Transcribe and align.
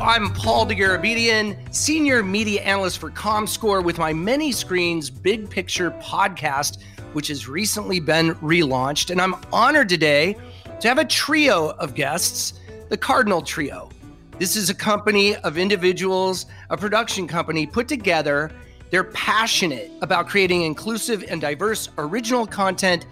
I'm 0.00 0.30
Paul 0.34 0.66
Dergarabedian, 0.66 1.74
Senior 1.74 2.22
Media 2.22 2.60
Analyst 2.60 2.98
for 2.98 3.10
ComScore 3.10 3.82
with 3.82 3.96
my 3.96 4.12
Many 4.12 4.52
Screens 4.52 5.08
Big 5.08 5.48
Picture 5.48 5.90
podcast, 5.92 6.82
which 7.14 7.28
has 7.28 7.48
recently 7.48 7.98
been 7.98 8.34
relaunched. 8.36 9.08
And 9.08 9.22
I'm 9.22 9.36
honored 9.54 9.88
today 9.88 10.36
to 10.80 10.88
have 10.88 10.98
a 10.98 11.04
trio 11.04 11.70
of 11.78 11.94
guests, 11.94 12.60
the 12.90 12.96
Cardinal 12.98 13.40
Trio. 13.40 13.88
This 14.38 14.54
is 14.54 14.68
a 14.68 14.74
company 14.74 15.34
of 15.36 15.56
individuals, 15.56 16.44
a 16.68 16.76
production 16.76 17.26
company 17.26 17.66
put 17.66 17.88
together. 17.88 18.52
They're 18.90 19.04
passionate 19.04 19.90
about 20.02 20.28
creating 20.28 20.62
inclusive 20.62 21.24
and 21.26 21.40
diverse 21.40 21.88
original 21.96 22.46
content 22.46 23.06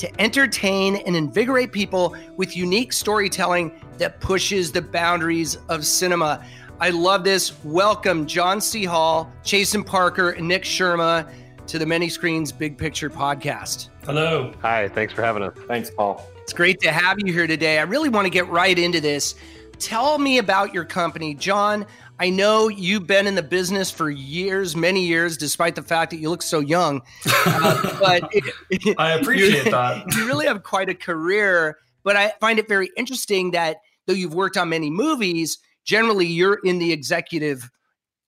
to 0.00 0.20
entertain 0.20 0.96
and 0.96 1.14
invigorate 1.14 1.72
people 1.72 2.16
with 2.36 2.56
unique 2.56 2.90
storytelling 2.90 3.70
that 3.98 4.18
pushes 4.18 4.72
the 4.72 4.80
boundaries 4.80 5.58
of 5.68 5.84
cinema. 5.84 6.42
I 6.80 6.88
love 6.88 7.22
this. 7.22 7.62
Welcome, 7.64 8.24
John 8.26 8.62
C. 8.62 8.84
Hall, 8.84 9.30
Chazen 9.44 9.84
Parker, 9.84 10.30
and 10.30 10.48
Nick 10.48 10.62
Scherma 10.62 11.30
to 11.66 11.78
the 11.78 11.84
Many 11.84 12.08
Screens 12.08 12.50
Big 12.50 12.78
Picture 12.78 13.10
podcast. 13.10 13.90
Hello. 14.06 14.54
Hi, 14.62 14.88
thanks 14.88 15.12
for 15.12 15.20
having 15.20 15.42
us. 15.42 15.52
Thanks, 15.68 15.90
Paul. 15.90 16.26
It's 16.42 16.54
great 16.54 16.80
to 16.80 16.90
have 16.90 17.18
you 17.20 17.30
here 17.30 17.46
today. 17.46 17.78
I 17.78 17.82
really 17.82 18.08
want 18.08 18.24
to 18.24 18.30
get 18.30 18.48
right 18.48 18.78
into 18.78 19.02
this. 19.02 19.34
Tell 19.78 20.18
me 20.18 20.38
about 20.38 20.72
your 20.72 20.86
company, 20.86 21.34
John. 21.34 21.84
I 22.20 22.28
know 22.28 22.68
you've 22.68 23.06
been 23.06 23.26
in 23.26 23.34
the 23.34 23.42
business 23.42 23.90
for 23.90 24.10
years, 24.10 24.76
many 24.76 25.06
years, 25.06 25.38
despite 25.38 25.74
the 25.74 25.82
fact 25.82 26.10
that 26.10 26.18
you 26.18 26.28
look 26.28 26.42
so 26.42 26.60
young. 26.60 27.00
Uh, 27.46 27.98
but 28.00 28.28
it, 28.30 28.94
I 28.98 29.12
appreciate 29.20 29.64
you, 29.64 29.70
that. 29.70 30.04
You 30.14 30.26
really 30.26 30.46
have 30.46 30.62
quite 30.62 30.90
a 30.90 30.94
career. 30.94 31.78
But 32.04 32.16
I 32.16 32.34
find 32.38 32.58
it 32.58 32.68
very 32.68 32.90
interesting 32.98 33.52
that 33.52 33.78
though 34.06 34.12
you've 34.12 34.34
worked 34.34 34.58
on 34.58 34.68
many 34.68 34.90
movies, 34.90 35.58
generally 35.84 36.26
you're 36.26 36.60
in 36.62 36.78
the 36.78 36.92
executive 36.92 37.70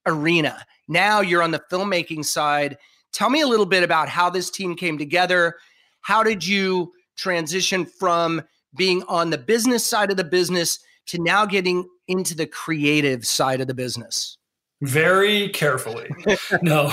arena. 0.06 0.64
Now 0.88 1.20
you're 1.20 1.42
on 1.42 1.50
the 1.50 1.62
filmmaking 1.70 2.24
side. 2.24 2.78
Tell 3.12 3.28
me 3.28 3.42
a 3.42 3.46
little 3.46 3.66
bit 3.66 3.82
about 3.82 4.08
how 4.08 4.30
this 4.30 4.48
team 4.48 4.74
came 4.74 4.96
together. 4.96 5.56
How 6.00 6.22
did 6.22 6.46
you 6.46 6.92
transition 7.16 7.84
from 7.84 8.40
being 8.74 9.02
on 9.02 9.28
the 9.28 9.36
business 9.36 9.84
side 9.84 10.10
of 10.10 10.16
the 10.16 10.24
business 10.24 10.78
to 11.08 11.22
now 11.22 11.46
getting 11.46 11.88
into 12.08 12.34
the 12.34 12.46
creative 12.46 13.26
side 13.26 13.60
of 13.60 13.66
the 13.66 13.74
business? 13.74 14.36
Very 14.82 15.48
carefully. 15.50 16.10
no, 16.60 16.92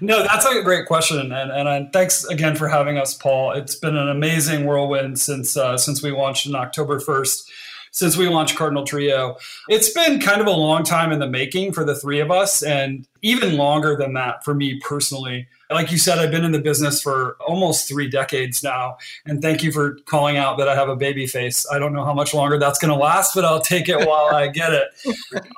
no, 0.00 0.22
that's 0.22 0.46
a 0.46 0.62
great 0.62 0.86
question, 0.86 1.32
and 1.32 1.50
and 1.50 1.68
I, 1.68 1.88
thanks 1.92 2.24
again 2.26 2.54
for 2.54 2.68
having 2.68 2.96
us, 2.96 3.12
Paul. 3.12 3.52
It's 3.52 3.74
been 3.74 3.96
an 3.96 4.08
amazing 4.08 4.66
whirlwind 4.66 5.18
since 5.18 5.56
uh, 5.56 5.76
since 5.76 6.00
we 6.00 6.12
launched 6.12 6.46
in 6.46 6.54
October 6.54 7.00
first 7.00 7.50
since 7.96 8.14
we 8.14 8.28
launched 8.28 8.56
Cardinal 8.56 8.84
Trio. 8.84 9.38
It's 9.70 9.90
been 9.90 10.20
kind 10.20 10.42
of 10.42 10.46
a 10.46 10.50
long 10.50 10.84
time 10.84 11.12
in 11.12 11.18
the 11.18 11.26
making 11.26 11.72
for 11.72 11.82
the 11.82 11.94
three 11.94 12.20
of 12.20 12.30
us, 12.30 12.62
and 12.62 13.08
even 13.22 13.56
longer 13.56 13.96
than 13.96 14.12
that 14.12 14.44
for 14.44 14.54
me 14.54 14.78
personally. 14.80 15.48
Like 15.70 15.90
you 15.90 15.96
said, 15.96 16.18
I've 16.18 16.30
been 16.30 16.44
in 16.44 16.52
the 16.52 16.60
business 16.60 17.00
for 17.00 17.38
almost 17.48 17.88
three 17.88 18.08
decades 18.08 18.62
now. 18.62 18.98
And 19.24 19.40
thank 19.40 19.62
you 19.62 19.72
for 19.72 19.94
calling 20.04 20.36
out 20.36 20.58
that 20.58 20.68
I 20.68 20.74
have 20.74 20.90
a 20.90 20.94
baby 20.94 21.26
face. 21.26 21.66
I 21.72 21.78
don't 21.78 21.94
know 21.94 22.04
how 22.04 22.12
much 22.12 22.34
longer 22.34 22.58
that's 22.58 22.78
going 22.78 22.92
to 22.92 23.02
last, 23.02 23.34
but 23.34 23.46
I'll 23.46 23.62
take 23.62 23.88
it 23.88 24.06
while 24.06 24.32
I 24.32 24.48
get 24.48 24.74
it. 24.74 24.88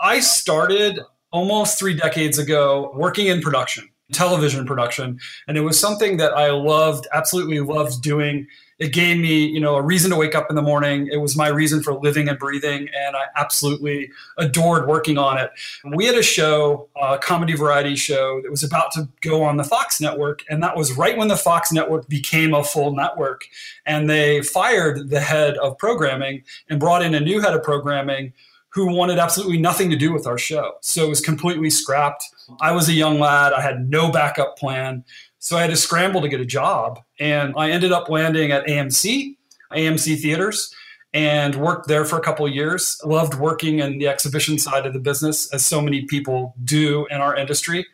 I 0.00 0.20
started 0.20 1.00
almost 1.32 1.76
three 1.76 1.94
decades 1.94 2.38
ago 2.38 2.92
working 2.94 3.26
in 3.26 3.42
production, 3.42 3.88
television 4.12 4.64
production. 4.64 5.18
And 5.48 5.58
it 5.58 5.62
was 5.62 5.78
something 5.78 6.18
that 6.18 6.32
I 6.34 6.52
loved, 6.52 7.08
absolutely 7.12 7.58
loved 7.58 8.00
doing 8.00 8.46
it 8.78 8.92
gave 8.92 9.18
me, 9.18 9.46
you 9.46 9.60
know, 9.60 9.74
a 9.74 9.82
reason 9.82 10.10
to 10.10 10.16
wake 10.16 10.34
up 10.34 10.46
in 10.50 10.56
the 10.56 10.62
morning. 10.62 11.08
It 11.10 11.16
was 11.16 11.36
my 11.36 11.48
reason 11.48 11.82
for 11.82 11.94
living 11.94 12.28
and 12.28 12.38
breathing, 12.38 12.88
and 12.96 13.16
I 13.16 13.24
absolutely 13.36 14.10
adored 14.36 14.86
working 14.86 15.18
on 15.18 15.36
it. 15.36 15.50
We 15.84 16.06
had 16.06 16.14
a 16.14 16.22
show, 16.22 16.88
a 17.00 17.18
comedy 17.18 17.54
variety 17.54 17.96
show 17.96 18.40
that 18.42 18.50
was 18.50 18.62
about 18.62 18.92
to 18.92 19.08
go 19.20 19.42
on 19.42 19.56
the 19.56 19.64
Fox 19.64 20.00
network, 20.00 20.44
and 20.48 20.62
that 20.62 20.76
was 20.76 20.92
right 20.92 21.16
when 21.16 21.28
the 21.28 21.36
Fox 21.36 21.72
network 21.72 22.08
became 22.08 22.54
a 22.54 22.62
full 22.62 22.94
network. 22.94 23.46
And 23.84 24.08
they 24.08 24.42
fired 24.42 25.10
the 25.10 25.20
head 25.20 25.56
of 25.56 25.76
programming 25.78 26.44
and 26.68 26.78
brought 26.78 27.02
in 27.02 27.14
a 27.14 27.20
new 27.20 27.40
head 27.40 27.54
of 27.54 27.62
programming 27.62 28.32
who 28.70 28.94
wanted 28.94 29.18
absolutely 29.18 29.58
nothing 29.58 29.90
to 29.90 29.96
do 29.96 30.12
with 30.12 30.26
our 30.26 30.38
show. 30.38 30.74
So 30.82 31.06
it 31.06 31.08
was 31.08 31.20
completely 31.20 31.70
scrapped. 31.70 32.22
I 32.60 32.72
was 32.72 32.88
a 32.88 32.92
young 32.92 33.18
lad, 33.18 33.52
I 33.52 33.60
had 33.60 33.88
no 33.88 34.12
backup 34.12 34.58
plan. 34.58 35.04
So 35.38 35.56
I 35.56 35.62
had 35.62 35.70
to 35.70 35.76
scramble 35.76 36.20
to 36.20 36.28
get 36.28 36.40
a 36.40 36.46
job. 36.46 37.00
And 37.20 37.54
I 37.56 37.70
ended 37.70 37.92
up 37.92 38.08
landing 38.08 38.50
at 38.50 38.66
AMC, 38.66 39.36
AMC 39.72 40.20
Theaters, 40.20 40.74
and 41.14 41.56
worked 41.56 41.88
there 41.88 42.04
for 42.04 42.18
a 42.18 42.20
couple 42.20 42.48
years. 42.48 43.00
Loved 43.04 43.34
working 43.34 43.78
in 43.78 43.98
the 43.98 44.08
exhibition 44.08 44.58
side 44.58 44.86
of 44.86 44.92
the 44.92 45.00
business, 45.00 45.52
as 45.52 45.64
so 45.64 45.80
many 45.80 46.02
people 46.02 46.54
do 46.64 47.06
in 47.10 47.20
our 47.20 47.36
industry. 47.36 47.86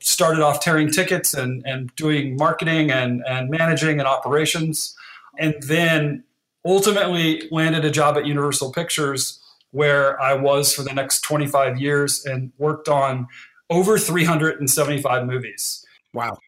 Started 0.00 0.42
off 0.42 0.60
tearing 0.60 0.90
tickets 0.90 1.34
and, 1.34 1.62
and 1.66 1.94
doing 1.96 2.36
marketing 2.36 2.90
and, 2.90 3.22
and 3.28 3.50
managing 3.50 3.98
and 3.98 4.08
operations. 4.08 4.94
And 5.38 5.54
then 5.62 6.24
ultimately 6.64 7.48
landed 7.50 7.84
a 7.84 7.90
job 7.90 8.16
at 8.16 8.26
Universal 8.26 8.72
Pictures 8.72 9.40
where 9.72 10.20
I 10.20 10.34
was 10.34 10.74
for 10.74 10.82
the 10.82 10.92
next 10.92 11.20
25 11.22 11.80
years 11.80 12.24
and 12.24 12.52
worked 12.58 12.88
on 12.88 13.28
over 13.68 13.98
375 13.98 15.26
movies. 15.26 15.84
Wow. 16.12 16.38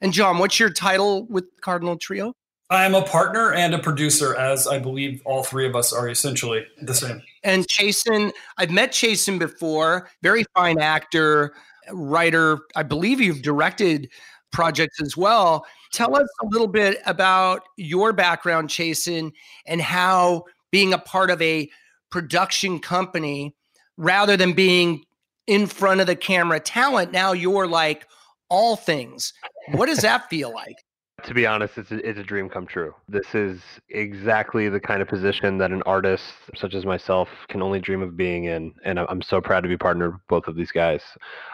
And 0.00 0.12
John, 0.12 0.38
what's 0.38 0.58
your 0.58 0.70
title 0.70 1.26
with 1.26 1.44
Cardinal 1.60 1.96
Trio? 1.96 2.34
I'm 2.70 2.94
a 2.94 3.02
partner 3.02 3.52
and 3.52 3.74
a 3.74 3.78
producer, 3.78 4.36
as 4.36 4.66
I 4.66 4.78
believe 4.78 5.20
all 5.24 5.42
three 5.42 5.66
of 5.66 5.74
us 5.74 5.92
are 5.92 6.08
essentially 6.08 6.64
the 6.80 6.94
same. 6.94 7.20
And 7.42 7.66
Chazen, 7.66 8.30
I've 8.58 8.70
met 8.70 8.92
Chazen 8.92 9.38
before, 9.38 10.08
very 10.22 10.44
fine 10.54 10.78
actor, 10.78 11.52
writer. 11.92 12.60
I 12.76 12.84
believe 12.84 13.20
you've 13.20 13.42
directed 13.42 14.08
projects 14.52 15.02
as 15.02 15.16
well. 15.16 15.66
Tell 15.92 16.16
us 16.16 16.28
a 16.42 16.46
little 16.46 16.68
bit 16.68 16.98
about 17.06 17.62
your 17.76 18.12
background, 18.12 18.68
Chazen, 18.68 19.32
and 19.66 19.80
how 19.80 20.44
being 20.70 20.92
a 20.92 20.98
part 20.98 21.30
of 21.30 21.42
a 21.42 21.68
production 22.10 22.78
company, 22.78 23.54
rather 23.96 24.36
than 24.36 24.52
being 24.52 25.04
in 25.48 25.66
front 25.66 26.00
of 26.00 26.06
the 26.06 26.14
camera 26.14 26.60
talent, 26.60 27.10
now 27.10 27.32
you're 27.32 27.66
like 27.66 28.06
all 28.48 28.76
things. 28.76 29.32
What 29.72 29.86
does 29.86 29.98
that 29.98 30.28
feel 30.30 30.52
like? 30.52 30.76
To 31.24 31.34
be 31.34 31.46
honest, 31.46 31.76
it's 31.76 31.90
a, 31.90 32.08
it's 32.08 32.18
a 32.18 32.22
dream 32.22 32.48
come 32.48 32.66
true. 32.66 32.94
This 33.06 33.34
is 33.34 33.60
exactly 33.90 34.70
the 34.70 34.80
kind 34.80 35.02
of 35.02 35.08
position 35.08 35.58
that 35.58 35.70
an 35.70 35.82
artist 35.84 36.24
such 36.56 36.74
as 36.74 36.86
myself 36.86 37.28
can 37.48 37.60
only 37.62 37.78
dream 37.78 38.00
of 38.00 38.16
being 38.16 38.44
in. 38.44 38.72
And 38.84 38.98
I'm 38.98 39.20
so 39.20 39.38
proud 39.38 39.60
to 39.60 39.68
be 39.68 39.76
partnered 39.76 40.14
with 40.14 40.26
both 40.28 40.48
of 40.48 40.56
these 40.56 40.72
guys. 40.72 41.02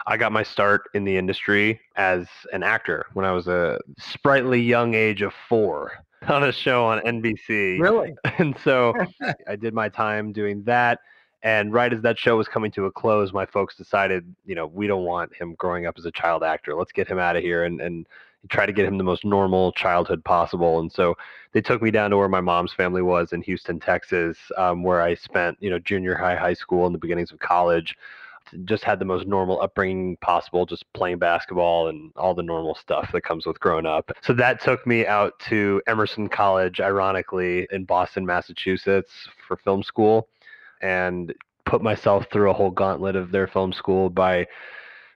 I 0.05 0.15
got 0.15 0.31
my 0.31 0.43
start 0.43 0.83
in 0.93 1.03
the 1.03 1.17
industry 1.17 1.81
as 1.97 2.27
an 2.53 2.63
actor 2.63 3.07
when 3.13 3.25
I 3.25 3.33
was 3.33 3.49
a 3.49 3.77
sprightly 3.99 4.61
young 4.61 4.93
age 4.93 5.21
of 5.21 5.33
four 5.49 5.91
on 6.29 6.43
a 6.45 6.51
show 6.53 6.85
on 6.85 7.01
NBC. 7.01 7.79
Really? 7.79 8.15
And 8.39 8.55
so 8.63 8.93
I 9.47 9.55
did 9.57 9.73
my 9.73 9.89
time 9.89 10.31
doing 10.31 10.63
that. 10.63 10.99
And 11.47 11.71
right 11.71 11.93
as 11.93 12.01
that 12.01 12.19
show 12.19 12.35
was 12.35 12.49
coming 12.49 12.71
to 12.71 12.87
a 12.87 12.91
close, 12.91 13.31
my 13.31 13.45
folks 13.45 13.77
decided, 13.77 14.35
you 14.45 14.53
know, 14.53 14.67
we 14.67 14.85
don't 14.85 15.05
want 15.05 15.33
him 15.33 15.55
growing 15.55 15.85
up 15.85 15.97
as 15.97 16.03
a 16.03 16.11
child 16.11 16.43
actor. 16.43 16.75
Let's 16.75 16.91
get 16.91 17.07
him 17.07 17.19
out 17.19 17.37
of 17.37 17.41
here 17.41 17.63
and, 17.63 17.79
and 17.79 18.05
try 18.49 18.65
to 18.65 18.73
get 18.73 18.85
him 18.85 18.97
the 18.97 19.05
most 19.05 19.23
normal 19.23 19.71
childhood 19.71 20.25
possible. 20.25 20.81
And 20.81 20.91
so 20.91 21.15
they 21.53 21.61
took 21.61 21.81
me 21.81 21.89
down 21.89 22.09
to 22.09 22.17
where 22.17 22.27
my 22.27 22.41
mom's 22.41 22.73
family 22.73 23.01
was 23.01 23.31
in 23.31 23.41
Houston, 23.43 23.79
Texas, 23.79 24.37
um, 24.57 24.83
where 24.83 25.01
I 25.01 25.15
spent, 25.15 25.55
you 25.61 25.69
know, 25.69 25.79
junior 25.79 26.15
high, 26.15 26.35
high 26.35 26.53
school, 26.53 26.85
and 26.85 26.93
the 26.93 26.99
beginnings 26.99 27.31
of 27.31 27.39
college. 27.39 27.95
Just 28.65 28.83
had 28.83 28.99
the 28.99 29.05
most 29.05 29.25
normal 29.25 29.61
upbringing 29.61 30.17
possible, 30.17 30.65
just 30.65 30.83
playing 30.91 31.17
basketball 31.17 31.87
and 31.87 32.11
all 32.17 32.33
the 32.33 32.43
normal 32.43 32.75
stuff 32.75 33.09
that 33.13 33.21
comes 33.21 33.45
with 33.45 33.57
growing 33.61 33.85
up. 33.85 34.11
So 34.21 34.33
that 34.33 34.61
took 34.61 34.85
me 34.85 35.05
out 35.05 35.39
to 35.47 35.81
Emerson 35.87 36.27
College, 36.27 36.81
ironically, 36.81 37.69
in 37.71 37.85
Boston, 37.85 38.25
Massachusetts 38.25 39.29
for 39.47 39.55
film 39.55 39.81
school 39.81 40.27
and 40.81 41.33
put 41.65 41.81
myself 41.81 42.25
through 42.31 42.49
a 42.49 42.53
whole 42.53 42.71
gauntlet 42.71 43.15
of 43.15 43.31
their 43.31 43.47
film 43.47 43.73
school 43.73 44.09
by 44.09 44.47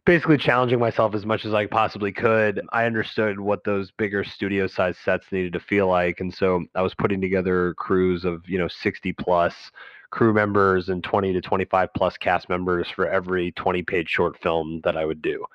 basically 0.06 0.38
challenging 0.38 0.80
myself 0.80 1.14
as 1.14 1.26
much 1.26 1.46
as 1.46 1.54
I 1.54 1.66
possibly 1.66 2.12
could. 2.12 2.62
I 2.74 2.86
understood 2.86 3.40
what 3.40 3.64
those 3.64 3.92
bigger 3.92 4.24
studio 4.24 4.68
size 4.68 4.98
sets 4.98 5.32
needed 5.32 5.54
to 5.54 5.60
feel 5.60 5.88
like. 5.88 6.20
And 6.20 6.34
so 6.34 6.66
I 6.76 6.82
was 6.82 6.96
putting 6.96 7.22
together 7.22 7.74
crews 7.76 8.26
of, 8.26 8.48
you 8.50 8.58
know, 8.58 8.68
60 8.68 9.14
plus 9.14 9.72
crew 10.10 10.34
members 10.34 10.90
and 10.90 11.04
20 11.04 11.34
to 11.34 11.42
25 11.42 11.90
plus 11.96 12.18
cast 12.18 12.50
members 12.50 12.90
for 12.90 13.08
every 13.08 13.52
20 13.54 13.84
page 13.84 14.10
short 14.10 14.38
film 14.42 14.82
that 14.84 14.98
I 14.98 15.06
would 15.06 15.22
do. 15.22 15.46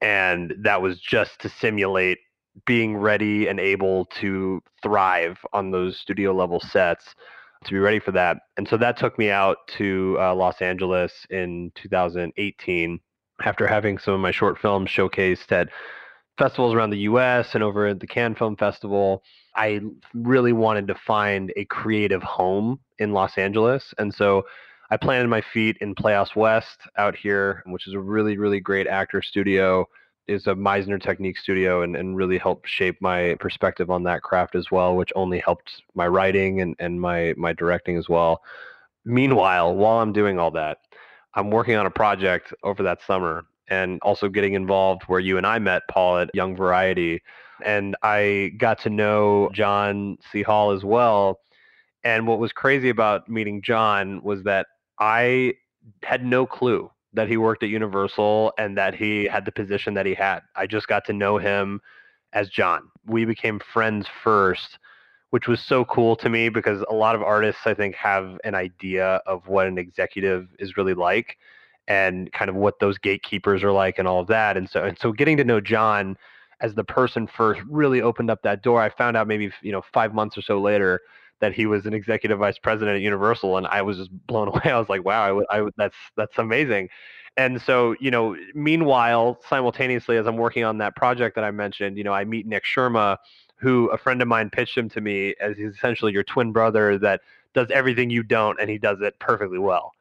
And 0.00 0.54
that 0.58 0.80
was 0.80 1.00
just 1.00 1.40
to 1.40 1.48
simulate 1.48 2.18
being 2.66 2.96
ready 2.96 3.48
and 3.48 3.58
able 3.58 4.04
to 4.06 4.62
thrive 4.82 5.38
on 5.52 5.70
those 5.70 5.96
studio 5.98 6.32
level 6.32 6.60
sets 6.60 7.14
to 7.64 7.72
be 7.72 7.78
ready 7.78 7.98
for 7.98 8.12
that. 8.12 8.38
And 8.56 8.68
so 8.68 8.76
that 8.76 8.96
took 8.96 9.18
me 9.18 9.30
out 9.30 9.58
to 9.78 10.16
uh, 10.20 10.34
Los 10.34 10.60
Angeles 10.60 11.12
in 11.30 11.72
2018 11.74 13.00
after 13.44 13.66
having 13.66 13.98
some 13.98 14.14
of 14.14 14.20
my 14.20 14.30
short 14.30 14.58
films 14.58 14.90
showcased 14.90 15.52
at 15.52 15.68
festivals 16.38 16.74
around 16.74 16.90
the 16.90 16.98
US 17.00 17.54
and 17.54 17.64
over 17.64 17.86
at 17.86 18.00
the 18.00 18.06
Cannes 18.06 18.36
Film 18.36 18.56
Festival. 18.56 19.22
I 19.56 19.80
really 20.14 20.52
wanted 20.52 20.86
to 20.88 20.94
find 20.94 21.52
a 21.56 21.64
creative 21.66 22.22
home 22.22 22.78
in 22.98 23.12
Los 23.12 23.36
Angeles. 23.36 23.92
And 23.98 24.14
so 24.14 24.44
I 24.90 24.96
planted 24.96 25.28
my 25.28 25.42
feet 25.52 25.76
in 25.80 25.94
Playhouse 25.94 26.34
West 26.36 26.80
out 26.96 27.16
here, 27.16 27.62
which 27.66 27.86
is 27.86 27.94
a 27.94 28.00
really, 28.00 28.38
really 28.38 28.60
great 28.60 28.86
actor 28.86 29.20
studio. 29.20 29.86
Is 30.28 30.46
a 30.46 30.54
Meisner 30.54 31.02
Technique 31.02 31.38
studio 31.38 31.82
and, 31.82 31.96
and 31.96 32.14
really 32.14 32.36
helped 32.38 32.68
shape 32.68 33.00
my 33.00 33.34
perspective 33.40 33.90
on 33.90 34.02
that 34.04 34.22
craft 34.22 34.54
as 34.54 34.70
well, 34.70 34.94
which 34.94 35.10
only 35.16 35.40
helped 35.40 35.82
my 35.94 36.06
writing 36.06 36.60
and, 36.60 36.76
and 36.78 37.00
my 37.00 37.34
my 37.36 37.52
directing 37.54 37.96
as 37.96 38.08
well. 38.08 38.42
Meanwhile, 39.04 39.74
while 39.74 40.00
I'm 40.00 40.12
doing 40.12 40.38
all 40.38 40.50
that, 40.50 40.78
I'm 41.34 41.50
working 41.50 41.76
on 41.76 41.86
a 41.86 41.90
project 41.90 42.52
over 42.62 42.82
that 42.82 42.98
summer 43.06 43.46
and 43.68 44.00
also 44.02 44.28
getting 44.28 44.54
involved 44.54 45.02
where 45.04 45.20
you 45.20 45.38
and 45.38 45.46
I 45.46 45.58
met, 45.58 45.82
Paul, 45.88 46.18
at 46.18 46.34
Young 46.34 46.56
Variety. 46.56 47.22
And 47.64 47.96
I 48.02 48.52
got 48.58 48.78
to 48.82 48.90
know 48.90 49.50
John 49.52 50.18
C. 50.30 50.42
Hall 50.42 50.72
as 50.72 50.84
well. 50.84 51.40
And 52.04 52.26
what 52.26 52.38
was 52.38 52.52
crazy 52.52 52.88
about 52.88 53.28
meeting 53.28 53.62
John 53.62 54.22
was 54.22 54.42
that 54.44 54.66
I 54.98 55.54
had 56.02 56.24
no 56.24 56.46
clue 56.46 56.90
that 57.12 57.28
he 57.28 57.36
worked 57.36 57.62
at 57.62 57.68
Universal 57.68 58.52
and 58.58 58.76
that 58.76 58.94
he 58.94 59.24
had 59.24 59.44
the 59.44 59.52
position 59.52 59.94
that 59.94 60.06
he 60.06 60.14
had. 60.14 60.40
I 60.54 60.66
just 60.66 60.88
got 60.88 61.04
to 61.06 61.12
know 61.12 61.38
him 61.38 61.80
as 62.32 62.48
John. 62.48 62.90
We 63.06 63.24
became 63.24 63.60
friends 63.72 64.06
first, 64.22 64.78
which 65.30 65.48
was 65.48 65.60
so 65.60 65.84
cool 65.86 66.16
to 66.16 66.28
me 66.28 66.48
because 66.48 66.84
a 66.88 66.94
lot 66.94 67.14
of 67.14 67.22
artists, 67.22 67.62
I 67.66 67.74
think, 67.74 67.94
have 67.94 68.38
an 68.44 68.54
idea 68.54 69.20
of 69.26 69.46
what 69.48 69.66
an 69.66 69.78
executive 69.78 70.48
is 70.58 70.76
really 70.76 70.94
like 70.94 71.38
and 71.86 72.30
kind 72.32 72.50
of 72.50 72.54
what 72.56 72.78
those 72.80 72.98
gatekeepers 72.98 73.62
are 73.62 73.72
like 73.72 73.98
and 73.98 74.06
all 74.06 74.20
of 74.20 74.26
that. 74.26 74.56
And 74.56 74.68
so, 74.68 74.84
and 74.84 74.98
so 74.98 75.10
getting 75.10 75.38
to 75.38 75.44
know 75.44 75.60
John 75.60 76.16
as 76.60 76.74
the 76.74 76.84
person 76.84 77.26
first 77.26 77.60
really 77.68 78.02
opened 78.02 78.30
up 78.30 78.42
that 78.42 78.62
door. 78.62 78.82
I 78.82 78.90
found 78.90 79.16
out 79.16 79.26
maybe, 79.28 79.50
you 79.62 79.72
know, 79.72 79.82
five 79.92 80.12
months 80.12 80.36
or 80.36 80.42
so 80.42 80.60
later 80.60 81.00
that 81.40 81.52
he 81.54 81.66
was 81.66 81.86
an 81.86 81.94
executive 81.94 82.38
vice 82.38 82.58
president 82.58 82.96
at 82.96 83.02
Universal, 83.02 83.56
and 83.56 83.66
I 83.66 83.82
was 83.82 83.96
just 83.98 84.10
blown 84.26 84.48
away. 84.54 84.62
I 84.64 84.78
was 84.78 84.88
like, 84.88 85.04
wow, 85.04 85.42
I 85.50 85.68
that's 85.76 85.96
that's 86.16 86.38
amazing. 86.38 86.88
And 87.36 87.62
so, 87.62 87.94
you 88.00 88.10
know, 88.10 88.36
meanwhile, 88.54 89.38
simultaneously, 89.48 90.16
as 90.16 90.26
I'm 90.26 90.36
working 90.36 90.64
on 90.64 90.78
that 90.78 90.96
project 90.96 91.36
that 91.36 91.44
I 91.44 91.52
mentioned, 91.52 91.96
you 91.96 92.02
know, 92.02 92.12
I 92.12 92.24
meet 92.24 92.48
Nick 92.48 92.64
Scherma, 92.64 93.16
who 93.56 93.88
a 93.90 93.98
friend 93.98 94.20
of 94.20 94.26
mine 94.26 94.50
pitched 94.50 94.76
him 94.76 94.88
to 94.90 95.00
me 95.00 95.36
as 95.40 95.56
he's 95.56 95.72
essentially 95.72 96.12
your 96.12 96.24
twin 96.24 96.50
brother 96.50 96.98
that 96.98 97.20
does 97.54 97.70
everything 97.70 98.10
you 98.10 98.24
don't, 98.24 98.60
and 98.60 98.68
he 98.68 98.76
does 98.76 99.00
it 99.00 99.16
perfectly 99.20 99.58
well. 99.58 99.92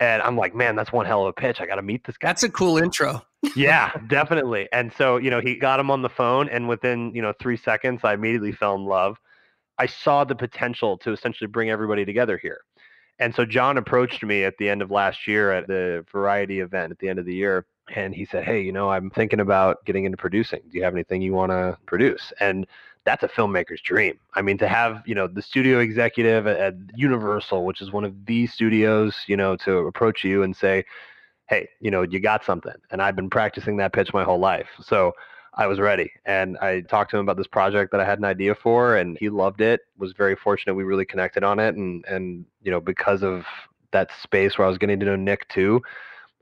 And 0.00 0.20
I'm 0.22 0.36
like, 0.36 0.54
man, 0.54 0.74
that's 0.74 0.92
one 0.92 1.06
hell 1.06 1.22
of 1.22 1.28
a 1.28 1.32
pitch. 1.32 1.60
I 1.60 1.66
got 1.66 1.76
to 1.76 1.82
meet 1.82 2.04
this 2.04 2.16
guy. 2.16 2.28
That's 2.28 2.42
a 2.42 2.48
cool 2.48 2.78
intro. 2.78 3.22
yeah, 3.56 3.92
definitely. 4.08 4.68
And 4.72 4.92
so, 4.96 5.18
you 5.18 5.30
know, 5.30 5.40
he 5.40 5.56
got 5.56 5.78
him 5.78 5.90
on 5.90 6.02
the 6.02 6.08
phone, 6.08 6.48
and 6.48 6.68
within, 6.68 7.14
you 7.14 7.22
know, 7.22 7.32
three 7.38 7.56
seconds, 7.56 8.00
I 8.02 8.14
immediately 8.14 8.52
fell 8.52 8.74
in 8.74 8.84
love. 8.84 9.18
I 9.80 9.86
saw 9.86 10.24
the 10.24 10.34
potential 10.34 10.98
to 10.98 11.10
essentially 11.10 11.48
bring 11.48 11.70
everybody 11.70 12.04
together 12.04 12.36
here. 12.36 12.60
And 13.18 13.34
so 13.34 13.46
John 13.46 13.78
approached 13.78 14.22
me 14.22 14.44
at 14.44 14.58
the 14.58 14.68
end 14.68 14.82
of 14.82 14.90
last 14.90 15.26
year 15.26 15.52
at 15.52 15.68
the 15.68 16.04
variety 16.12 16.60
event 16.60 16.92
at 16.92 16.98
the 16.98 17.08
end 17.08 17.18
of 17.18 17.24
the 17.24 17.34
year. 17.34 17.64
And 17.94 18.14
he 18.14 18.26
said, 18.26 18.44
Hey, 18.44 18.60
you 18.60 18.72
know, 18.72 18.90
I'm 18.90 19.08
thinking 19.08 19.40
about 19.40 19.82
getting 19.86 20.04
into 20.04 20.18
producing. 20.18 20.60
Do 20.70 20.76
you 20.76 20.84
have 20.84 20.92
anything 20.92 21.22
you 21.22 21.32
want 21.32 21.50
to 21.52 21.78
produce? 21.86 22.30
And 22.40 22.66
that's 23.04 23.22
a 23.22 23.28
filmmaker's 23.28 23.80
dream. 23.80 24.20
I 24.34 24.42
mean, 24.42 24.58
to 24.58 24.68
have, 24.68 25.02
you 25.06 25.14
know, 25.14 25.26
the 25.26 25.40
studio 25.40 25.78
executive 25.78 26.46
at 26.46 26.74
Universal, 26.94 27.64
which 27.64 27.80
is 27.80 27.90
one 27.90 28.04
of 28.04 28.26
these 28.26 28.52
studios, 28.52 29.16
you 29.28 29.36
know, 29.38 29.56
to 29.56 29.78
approach 29.78 30.24
you 30.24 30.42
and 30.42 30.54
say, 30.54 30.84
Hey, 31.48 31.70
you 31.80 31.90
know, 31.90 32.02
you 32.02 32.20
got 32.20 32.44
something. 32.44 32.76
And 32.90 33.00
I've 33.00 33.16
been 33.16 33.30
practicing 33.30 33.78
that 33.78 33.94
pitch 33.94 34.12
my 34.12 34.24
whole 34.24 34.40
life. 34.40 34.68
So 34.82 35.14
I 35.54 35.66
was 35.66 35.80
ready. 35.80 36.12
And 36.26 36.56
I 36.58 36.82
talked 36.82 37.10
to 37.10 37.16
him 37.16 37.22
about 37.22 37.36
this 37.36 37.46
project 37.46 37.90
that 37.92 38.00
I 38.00 38.04
had 38.04 38.18
an 38.18 38.24
idea 38.24 38.54
for 38.54 38.96
and 38.96 39.18
he 39.18 39.28
loved 39.28 39.60
it. 39.60 39.80
Was 39.98 40.12
very 40.12 40.36
fortunate 40.36 40.74
we 40.74 40.84
really 40.84 41.04
connected 41.04 41.44
on 41.44 41.58
it 41.58 41.74
and 41.76 42.04
and 42.06 42.44
you 42.62 42.70
know 42.70 42.80
because 42.80 43.22
of 43.22 43.44
that 43.92 44.10
space 44.22 44.56
where 44.56 44.66
I 44.66 44.68
was 44.68 44.78
getting 44.78 45.00
to 45.00 45.06
know 45.06 45.16
Nick 45.16 45.48
too, 45.48 45.82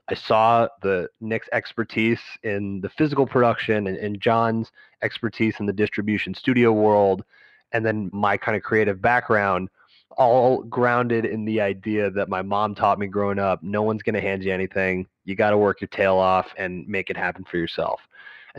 I 0.09 0.13
saw 0.13 0.67
the 0.81 1.09
Nick's 1.21 1.49
expertise 1.51 2.21
in 2.43 2.81
the 2.81 2.89
physical 2.89 3.25
production 3.25 3.87
and, 3.87 3.97
and 3.97 4.19
John's 4.19 4.71
expertise 5.01 5.55
in 5.59 5.65
the 5.65 5.73
distribution 5.73 6.33
studio 6.33 6.71
world 6.71 7.23
and 7.71 7.85
then 7.85 8.09
my 8.11 8.37
kind 8.37 8.57
of 8.57 8.63
creative 8.63 9.01
background 9.01 9.69
all 10.17 10.63
grounded 10.63 11.25
in 11.25 11.45
the 11.45 11.61
idea 11.61 12.09
that 12.09 12.27
my 12.27 12.41
mom 12.41 12.73
taught 12.75 12.99
me 12.99 13.07
growing 13.07 13.39
up 13.39 13.61
no 13.61 13.83
one's 13.83 14.01
going 14.01 14.15
to 14.15 14.21
hand 14.21 14.43
you 14.43 14.51
anything 14.51 15.07
you 15.25 15.35
got 15.35 15.51
to 15.51 15.57
work 15.57 15.79
your 15.79 15.87
tail 15.87 16.17
off 16.17 16.47
and 16.57 16.87
make 16.87 17.09
it 17.09 17.17
happen 17.17 17.45
for 17.49 17.57
yourself 17.57 18.01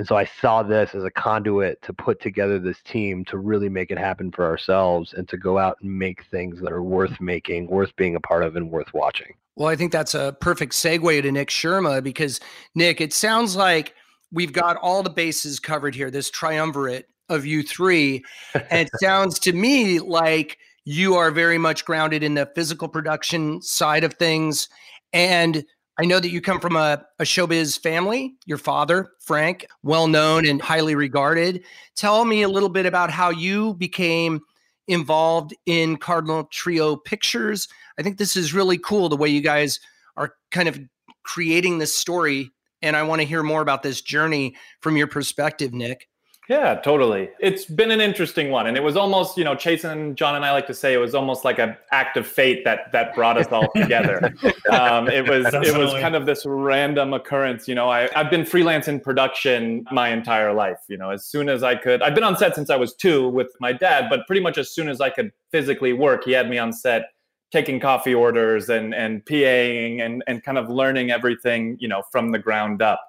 and 0.00 0.08
so 0.08 0.16
I 0.16 0.24
saw 0.24 0.62
this 0.62 0.94
as 0.94 1.04
a 1.04 1.10
conduit 1.10 1.82
to 1.82 1.92
put 1.92 2.22
together 2.22 2.58
this 2.58 2.80
team 2.80 3.22
to 3.26 3.36
really 3.36 3.68
make 3.68 3.90
it 3.90 3.98
happen 3.98 4.32
for 4.32 4.46
ourselves 4.46 5.12
and 5.12 5.28
to 5.28 5.36
go 5.36 5.58
out 5.58 5.76
and 5.82 5.98
make 5.98 6.24
things 6.30 6.58
that 6.62 6.72
are 6.72 6.82
worth 6.82 7.20
making, 7.20 7.66
worth 7.66 7.94
being 7.96 8.16
a 8.16 8.20
part 8.20 8.42
of, 8.42 8.56
and 8.56 8.70
worth 8.70 8.94
watching. 8.94 9.34
Well, 9.56 9.68
I 9.68 9.76
think 9.76 9.92
that's 9.92 10.14
a 10.14 10.34
perfect 10.40 10.72
segue 10.72 11.20
to 11.20 11.30
Nick 11.30 11.50
Scherma 11.50 12.02
because, 12.02 12.40
Nick, 12.74 13.02
it 13.02 13.12
sounds 13.12 13.56
like 13.56 13.94
we've 14.32 14.54
got 14.54 14.78
all 14.78 15.02
the 15.02 15.10
bases 15.10 15.60
covered 15.60 15.94
here, 15.94 16.10
this 16.10 16.30
triumvirate 16.30 17.06
of 17.28 17.44
you 17.44 17.62
three. 17.62 18.24
And 18.70 18.88
it 18.88 19.00
sounds 19.02 19.38
to 19.40 19.52
me 19.52 19.98
like 19.98 20.56
you 20.86 21.16
are 21.16 21.30
very 21.30 21.58
much 21.58 21.84
grounded 21.84 22.22
in 22.22 22.32
the 22.32 22.50
physical 22.54 22.88
production 22.88 23.60
side 23.60 24.04
of 24.04 24.14
things. 24.14 24.66
And 25.12 25.62
I 26.00 26.06
know 26.06 26.18
that 26.18 26.30
you 26.30 26.40
come 26.40 26.60
from 26.60 26.76
a, 26.76 27.04
a 27.18 27.24
showbiz 27.24 27.78
family. 27.78 28.34
Your 28.46 28.56
father, 28.56 29.12
Frank, 29.18 29.66
well 29.82 30.08
known 30.08 30.46
and 30.46 30.62
highly 30.62 30.94
regarded. 30.94 31.62
Tell 31.94 32.24
me 32.24 32.40
a 32.40 32.48
little 32.48 32.70
bit 32.70 32.86
about 32.86 33.10
how 33.10 33.28
you 33.28 33.74
became 33.74 34.40
involved 34.88 35.54
in 35.66 35.98
Cardinal 35.98 36.44
Trio 36.44 36.96
Pictures. 36.96 37.68
I 37.98 38.02
think 38.02 38.16
this 38.16 38.34
is 38.34 38.54
really 38.54 38.78
cool 38.78 39.10
the 39.10 39.16
way 39.18 39.28
you 39.28 39.42
guys 39.42 39.78
are 40.16 40.36
kind 40.50 40.70
of 40.70 40.80
creating 41.22 41.76
this 41.76 41.94
story. 41.94 42.50
And 42.80 42.96
I 42.96 43.02
want 43.02 43.20
to 43.20 43.28
hear 43.28 43.42
more 43.42 43.60
about 43.60 43.82
this 43.82 44.00
journey 44.00 44.56
from 44.80 44.96
your 44.96 45.06
perspective, 45.06 45.74
Nick. 45.74 46.08
Yeah, 46.50 46.74
totally. 46.74 47.30
It's 47.38 47.64
been 47.64 47.92
an 47.92 48.00
interesting 48.00 48.50
one, 48.50 48.66
and 48.66 48.76
it 48.76 48.82
was 48.82 48.96
almost, 48.96 49.38
you 49.38 49.44
know, 49.44 49.54
Chase 49.54 49.84
and 49.84 50.16
John 50.16 50.34
and 50.34 50.44
I 50.44 50.50
like 50.50 50.66
to 50.66 50.74
say 50.74 50.92
it 50.92 50.96
was 50.96 51.14
almost 51.14 51.44
like 51.44 51.60
an 51.60 51.76
act 51.92 52.16
of 52.16 52.26
fate 52.26 52.64
that 52.64 52.90
that 52.90 53.14
brought 53.14 53.38
us 53.38 53.46
all 53.52 53.70
together. 53.76 54.34
um, 54.72 55.06
it 55.06 55.28
was 55.28 55.46
it 55.54 55.78
was 55.78 55.92
kind 56.02 56.16
of 56.16 56.26
this 56.26 56.44
random 56.44 57.12
occurrence. 57.12 57.68
You 57.68 57.76
know, 57.76 57.88
I 57.88 58.08
I've 58.16 58.30
been 58.30 58.44
freelance 58.44 58.88
in 58.88 58.98
production 58.98 59.86
my 59.92 60.08
entire 60.08 60.52
life. 60.52 60.80
You 60.88 60.96
know, 60.96 61.10
as 61.10 61.24
soon 61.24 61.48
as 61.48 61.62
I 61.62 61.76
could, 61.76 62.02
I've 62.02 62.16
been 62.16 62.24
on 62.24 62.36
set 62.36 62.56
since 62.56 62.68
I 62.68 62.74
was 62.74 62.96
two 62.96 63.28
with 63.28 63.54
my 63.60 63.72
dad, 63.72 64.08
but 64.10 64.26
pretty 64.26 64.42
much 64.42 64.58
as 64.58 64.72
soon 64.72 64.88
as 64.88 65.00
I 65.00 65.08
could 65.08 65.30
physically 65.52 65.92
work, 65.92 66.24
he 66.24 66.32
had 66.32 66.50
me 66.50 66.58
on 66.58 66.72
set 66.72 67.12
taking 67.52 67.78
coffee 67.78 68.12
orders 68.12 68.70
and 68.70 68.92
and 68.92 69.24
PAing 69.24 70.04
and 70.04 70.24
and 70.26 70.42
kind 70.42 70.58
of 70.58 70.68
learning 70.68 71.12
everything, 71.12 71.76
you 71.78 71.86
know, 71.86 72.02
from 72.10 72.32
the 72.32 72.40
ground 72.40 72.82
up 72.82 73.00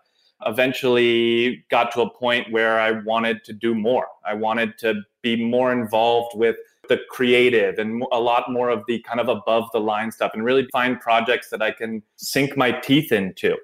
eventually 0.45 1.65
got 1.69 1.91
to 1.93 2.01
a 2.01 2.09
point 2.09 2.51
where 2.51 2.79
I 2.79 2.91
wanted 2.91 3.43
to 3.45 3.53
do 3.53 3.75
more. 3.75 4.07
I 4.25 4.33
wanted 4.33 4.77
to 4.79 5.01
be 5.21 5.43
more 5.43 5.71
involved 5.71 6.37
with 6.37 6.55
the 6.89 6.99
creative 7.09 7.79
and 7.79 8.03
a 8.11 8.19
lot 8.19 8.51
more 8.51 8.69
of 8.69 8.83
the 8.87 8.99
kind 8.99 9.19
of 9.19 9.29
above 9.29 9.65
the 9.71 9.79
line 9.79 10.11
stuff 10.11 10.31
and 10.33 10.43
really 10.43 10.67
find 10.71 10.99
projects 10.99 11.49
that 11.49 11.61
I 11.61 11.71
can 11.71 12.03
sink 12.17 12.57
my 12.57 12.71
teeth 12.71 13.11
into. 13.11 13.55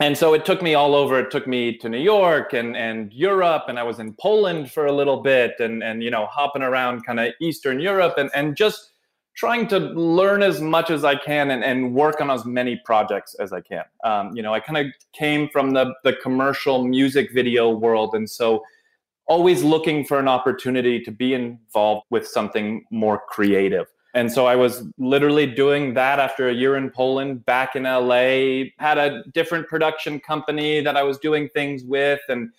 And 0.00 0.16
so 0.16 0.32
it 0.32 0.44
took 0.44 0.62
me 0.62 0.74
all 0.74 0.94
over. 0.94 1.18
It 1.18 1.30
took 1.32 1.48
me 1.48 1.76
to 1.78 1.88
New 1.88 1.98
York 1.98 2.52
and, 2.52 2.76
and 2.76 3.12
Europe, 3.12 3.64
and 3.66 3.80
I 3.80 3.82
was 3.82 3.98
in 3.98 4.12
Poland 4.14 4.70
for 4.70 4.86
a 4.86 4.92
little 4.92 5.22
bit 5.22 5.54
and, 5.58 5.82
and 5.82 6.04
you 6.04 6.10
know, 6.10 6.26
hopping 6.26 6.62
around 6.62 7.04
kind 7.04 7.18
of 7.18 7.32
Eastern 7.40 7.80
Europe 7.80 8.14
and, 8.16 8.30
and 8.32 8.54
just 8.54 8.92
trying 9.38 9.68
to 9.68 9.78
learn 9.78 10.42
as 10.42 10.60
much 10.60 10.90
as 10.90 11.04
I 11.04 11.14
can 11.14 11.52
and, 11.52 11.62
and 11.62 11.94
work 11.94 12.20
on 12.20 12.28
as 12.28 12.44
many 12.44 12.74
projects 12.84 13.34
as 13.34 13.52
I 13.52 13.60
can. 13.60 13.84
Um, 14.02 14.36
you 14.36 14.42
know, 14.42 14.52
I 14.52 14.58
kind 14.58 14.84
of 14.84 14.92
came 15.12 15.48
from 15.50 15.70
the, 15.70 15.94
the 16.02 16.14
commercial 16.14 16.82
music 16.82 17.32
video 17.32 17.70
world. 17.70 18.16
And 18.16 18.28
so 18.28 18.64
always 19.26 19.62
looking 19.62 20.04
for 20.04 20.18
an 20.18 20.26
opportunity 20.26 21.00
to 21.04 21.12
be 21.12 21.34
involved 21.34 22.06
with 22.10 22.26
something 22.26 22.84
more 22.90 23.22
creative. 23.28 23.86
And 24.14 24.32
so 24.32 24.46
I 24.46 24.56
was 24.56 24.82
literally 24.98 25.46
doing 25.46 25.94
that 25.94 26.18
after 26.18 26.48
a 26.48 26.52
year 26.52 26.76
in 26.76 26.90
Poland, 26.90 27.46
back 27.46 27.76
in 27.76 27.84
LA, 27.84 28.72
had 28.80 28.98
a 28.98 29.22
different 29.34 29.68
production 29.68 30.18
company 30.18 30.80
that 30.80 30.96
I 30.96 31.04
was 31.04 31.16
doing 31.18 31.48
things 31.50 31.84
with 31.84 32.18
and 32.28 32.50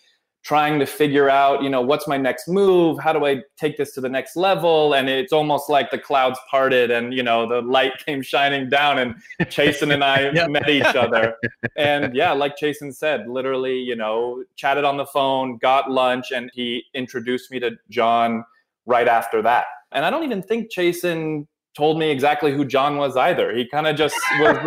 trying 0.43 0.79
to 0.79 0.86
figure 0.86 1.29
out, 1.29 1.62
you 1.62 1.69
know, 1.69 1.81
what's 1.81 2.08
my 2.08 2.17
next 2.17 2.48
move? 2.48 2.98
How 3.00 3.12
do 3.12 3.25
I 3.25 3.41
take 3.58 3.77
this 3.77 3.93
to 3.93 4.01
the 4.01 4.10
next 4.10 4.36
level? 4.36 4.93
And 4.93 5.10
it's 5.10 5.34
almost 5.34 5.69
like 5.69 5.91
the 5.91 5.98
clouds 5.98 6.39
parted 6.50 6.91
and, 6.91 7.13
you 7.13 7.24
know, 7.24 7.48
the 7.48 7.62
light 7.62 7.93
came 8.05 8.22
shining 8.22 8.69
down 8.69 9.00
and 9.00 9.15
Chazen 9.41 9.93
and 9.93 10.03
I 10.03 10.29
yep. 10.34 10.50
met 10.50 10.69
each 10.69 10.84
other. 10.84 11.36
And 11.75 12.15
yeah, 12.15 12.31
like 12.31 12.58
Chazen 12.58 12.96
said, 12.96 13.27
literally, 13.27 13.77
you 13.79 13.96
know, 13.96 14.43
chatted 14.55 14.86
on 14.86 14.98
the 14.98 15.05
phone, 15.05 15.58
got 15.58 15.91
lunch, 15.91 16.31
and 16.31 16.50
he 16.53 16.86
introduced 16.93 17.51
me 17.51 17.60
to 17.60 17.72
John 17.89 18.46
right 18.86 19.08
after 19.08 19.41
that. 19.41 19.65
And 19.91 20.05
I 20.05 20.10
don't 20.10 20.24
even 20.24 20.41
think 20.41 20.72
Chazen 20.72 21.48
told 21.79 21.98
me 21.98 22.12
exactly 22.12 22.51
who 22.51 22.65
John 22.65 22.98
was 22.98 23.15
either. 23.15 23.55
He 23.55 23.65
kind 23.65 23.88
of 23.88 23.95
just 23.95 24.13
was, 24.41 24.57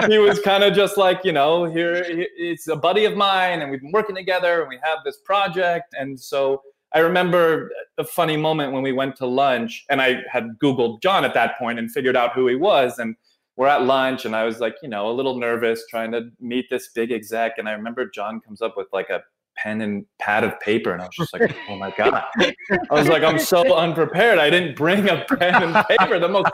he 0.08 0.16
was 0.16 0.40
kind 0.40 0.64
of 0.64 0.72
just 0.72 0.96
like, 0.96 1.22
you 1.22 1.32
know, 1.32 1.66
here 1.66 2.02
it's 2.08 2.66
a 2.66 2.74
buddy 2.74 3.04
of 3.04 3.14
mine 3.14 3.60
and 3.60 3.70
we've 3.70 3.82
been 3.82 3.92
working 3.92 4.16
together 4.16 4.62
and 4.62 4.68
we 4.70 4.78
have 4.82 5.00
this 5.04 5.18
project. 5.18 5.94
And 5.98 6.18
so 6.18 6.62
I 6.94 7.00
remember 7.00 7.70
a 7.98 8.04
funny 8.04 8.38
moment 8.38 8.72
when 8.72 8.82
we 8.82 8.92
went 8.92 9.16
to 9.16 9.26
lunch 9.26 9.84
and 9.90 10.00
I 10.00 10.22
had 10.32 10.58
Googled 10.58 11.02
John 11.02 11.26
at 11.26 11.34
that 11.34 11.58
point 11.58 11.78
and 11.78 11.92
figured 11.92 12.16
out 12.16 12.32
who 12.32 12.48
he 12.48 12.56
was. 12.56 12.98
And 12.98 13.16
we're 13.56 13.68
at 13.68 13.82
lunch 13.82 14.24
and 14.24 14.34
I 14.34 14.44
was 14.44 14.58
like, 14.58 14.76
you 14.82 14.88
know, 14.88 15.10
a 15.10 15.12
little 15.12 15.38
nervous 15.38 15.84
trying 15.90 16.10
to 16.12 16.30
meet 16.40 16.70
this 16.70 16.88
big 16.94 17.12
exec. 17.12 17.58
And 17.58 17.68
I 17.68 17.72
remember 17.72 18.08
John 18.08 18.40
comes 18.40 18.62
up 18.62 18.78
with 18.78 18.86
like 18.94 19.10
a 19.10 19.20
pen 19.56 19.80
and 19.80 20.04
pad 20.18 20.44
of 20.44 20.58
paper. 20.60 20.92
And 20.92 21.02
I 21.02 21.06
was 21.06 21.16
just 21.16 21.32
like, 21.32 21.56
oh 21.68 21.76
my 21.76 21.92
God. 21.96 22.22
I 22.38 22.54
was 22.90 23.08
like, 23.08 23.22
I'm 23.22 23.38
so 23.38 23.74
unprepared. 23.74 24.38
I 24.38 24.50
didn't 24.50 24.76
bring 24.76 25.08
a 25.08 25.24
pen 25.24 25.62
and 25.62 25.86
paper, 25.86 26.18
the 26.18 26.28
most 26.28 26.50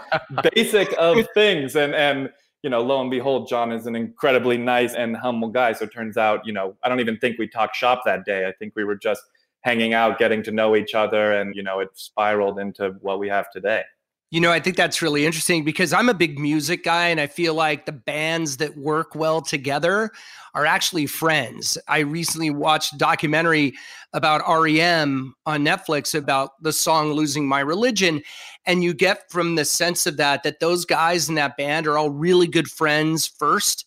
basic 0.54 0.92
of 0.98 1.16
things. 1.34 1.76
And, 1.76 1.94
and, 1.94 2.30
you 2.62 2.70
know, 2.70 2.80
lo 2.80 3.00
and 3.00 3.10
behold, 3.10 3.48
John 3.48 3.72
is 3.72 3.86
an 3.86 3.96
incredibly 3.96 4.56
nice 4.56 4.94
and 4.94 5.16
humble 5.16 5.48
guy. 5.48 5.72
So 5.72 5.84
it 5.84 5.92
turns 5.92 6.16
out, 6.16 6.46
you 6.46 6.52
know, 6.52 6.76
I 6.82 6.88
don't 6.88 7.00
even 7.00 7.18
think 7.18 7.38
we 7.38 7.48
talked 7.48 7.76
shop 7.76 8.02
that 8.04 8.24
day. 8.24 8.46
I 8.46 8.52
think 8.52 8.74
we 8.76 8.84
were 8.84 8.96
just 8.96 9.22
hanging 9.62 9.94
out, 9.94 10.18
getting 10.18 10.42
to 10.44 10.50
know 10.50 10.76
each 10.76 10.94
other. 10.94 11.32
And, 11.32 11.54
you 11.54 11.62
know, 11.62 11.80
it 11.80 11.90
spiraled 11.94 12.58
into 12.58 12.96
what 13.00 13.18
we 13.18 13.28
have 13.28 13.50
today. 13.50 13.82
You 14.32 14.40
know, 14.40 14.50
I 14.50 14.60
think 14.60 14.78
that's 14.78 15.02
really 15.02 15.26
interesting 15.26 15.62
because 15.62 15.92
I'm 15.92 16.08
a 16.08 16.14
big 16.14 16.38
music 16.38 16.84
guy 16.84 17.08
and 17.08 17.20
I 17.20 17.26
feel 17.26 17.52
like 17.52 17.84
the 17.84 17.92
bands 17.92 18.56
that 18.56 18.78
work 18.78 19.14
well 19.14 19.42
together 19.42 20.10
are 20.54 20.64
actually 20.64 21.06
friends. 21.06 21.76
I 21.86 21.98
recently 21.98 22.48
watched 22.48 22.94
a 22.94 22.96
documentary 22.96 23.74
about 24.14 24.40
REM 24.48 25.34
on 25.44 25.66
Netflix 25.66 26.14
about 26.14 26.52
the 26.62 26.72
song 26.72 27.12
Losing 27.12 27.46
My 27.46 27.60
Religion. 27.60 28.22
And 28.64 28.82
you 28.82 28.94
get 28.94 29.30
from 29.30 29.54
the 29.54 29.66
sense 29.66 30.06
of 30.06 30.16
that, 30.16 30.44
that 30.44 30.60
those 30.60 30.86
guys 30.86 31.28
in 31.28 31.34
that 31.34 31.58
band 31.58 31.86
are 31.86 31.98
all 31.98 32.08
really 32.08 32.46
good 32.46 32.70
friends 32.70 33.26
first. 33.26 33.84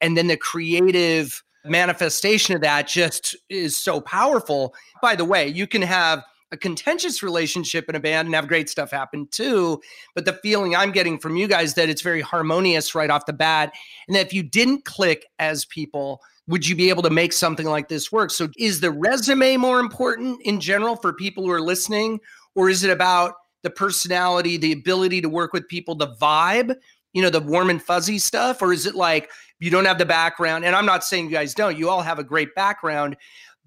And 0.00 0.16
then 0.16 0.26
the 0.26 0.36
creative 0.36 1.40
manifestation 1.64 2.56
of 2.56 2.62
that 2.62 2.88
just 2.88 3.36
is 3.48 3.76
so 3.76 4.00
powerful. 4.00 4.74
By 5.00 5.14
the 5.14 5.24
way, 5.24 5.46
you 5.46 5.68
can 5.68 5.82
have 5.82 6.24
a 6.50 6.56
contentious 6.56 7.22
relationship 7.22 7.88
in 7.88 7.94
a 7.94 8.00
band 8.00 8.26
and 8.26 8.34
have 8.34 8.48
great 8.48 8.70
stuff 8.70 8.90
happen 8.90 9.26
too. 9.30 9.80
But 10.14 10.24
the 10.24 10.32
feeling 10.34 10.74
I'm 10.74 10.92
getting 10.92 11.18
from 11.18 11.36
you 11.36 11.46
guys 11.46 11.74
that 11.74 11.88
it's 11.88 12.02
very 12.02 12.20
harmonious 12.20 12.94
right 12.94 13.10
off 13.10 13.26
the 13.26 13.32
bat. 13.32 13.72
And 14.06 14.16
that 14.16 14.26
if 14.26 14.32
you 14.32 14.42
didn't 14.42 14.84
click 14.84 15.26
as 15.38 15.64
people, 15.66 16.20
would 16.46 16.66
you 16.66 16.74
be 16.74 16.88
able 16.88 17.02
to 17.02 17.10
make 17.10 17.32
something 17.32 17.66
like 17.66 17.88
this 17.88 18.10
work? 18.10 18.30
So 18.30 18.48
is 18.56 18.80
the 18.80 18.90
resume 18.90 19.58
more 19.58 19.80
important 19.80 20.40
in 20.42 20.60
general 20.60 20.96
for 20.96 21.12
people 21.12 21.44
who 21.44 21.50
are 21.50 21.60
listening? 21.60 22.20
Or 22.54 22.70
is 22.70 22.82
it 22.82 22.90
about 22.90 23.34
the 23.62 23.70
personality, 23.70 24.56
the 24.56 24.72
ability 24.72 25.20
to 25.20 25.28
work 25.28 25.52
with 25.52 25.68
people, 25.68 25.94
the 25.94 26.14
vibe, 26.16 26.74
you 27.12 27.22
know, 27.22 27.30
the 27.30 27.40
warm 27.40 27.68
and 27.68 27.82
fuzzy 27.82 28.18
stuff? 28.18 28.62
Or 28.62 28.72
is 28.72 28.86
it 28.86 28.94
like 28.94 29.30
you 29.60 29.70
don't 29.70 29.84
have 29.84 29.98
the 29.98 30.06
background? 30.06 30.64
And 30.64 30.74
I'm 30.74 30.86
not 30.86 31.04
saying 31.04 31.26
you 31.26 31.32
guys 31.32 31.54
don't, 31.54 31.76
you 31.76 31.90
all 31.90 32.00
have 32.00 32.18
a 32.18 32.24
great 32.24 32.54
background, 32.54 33.16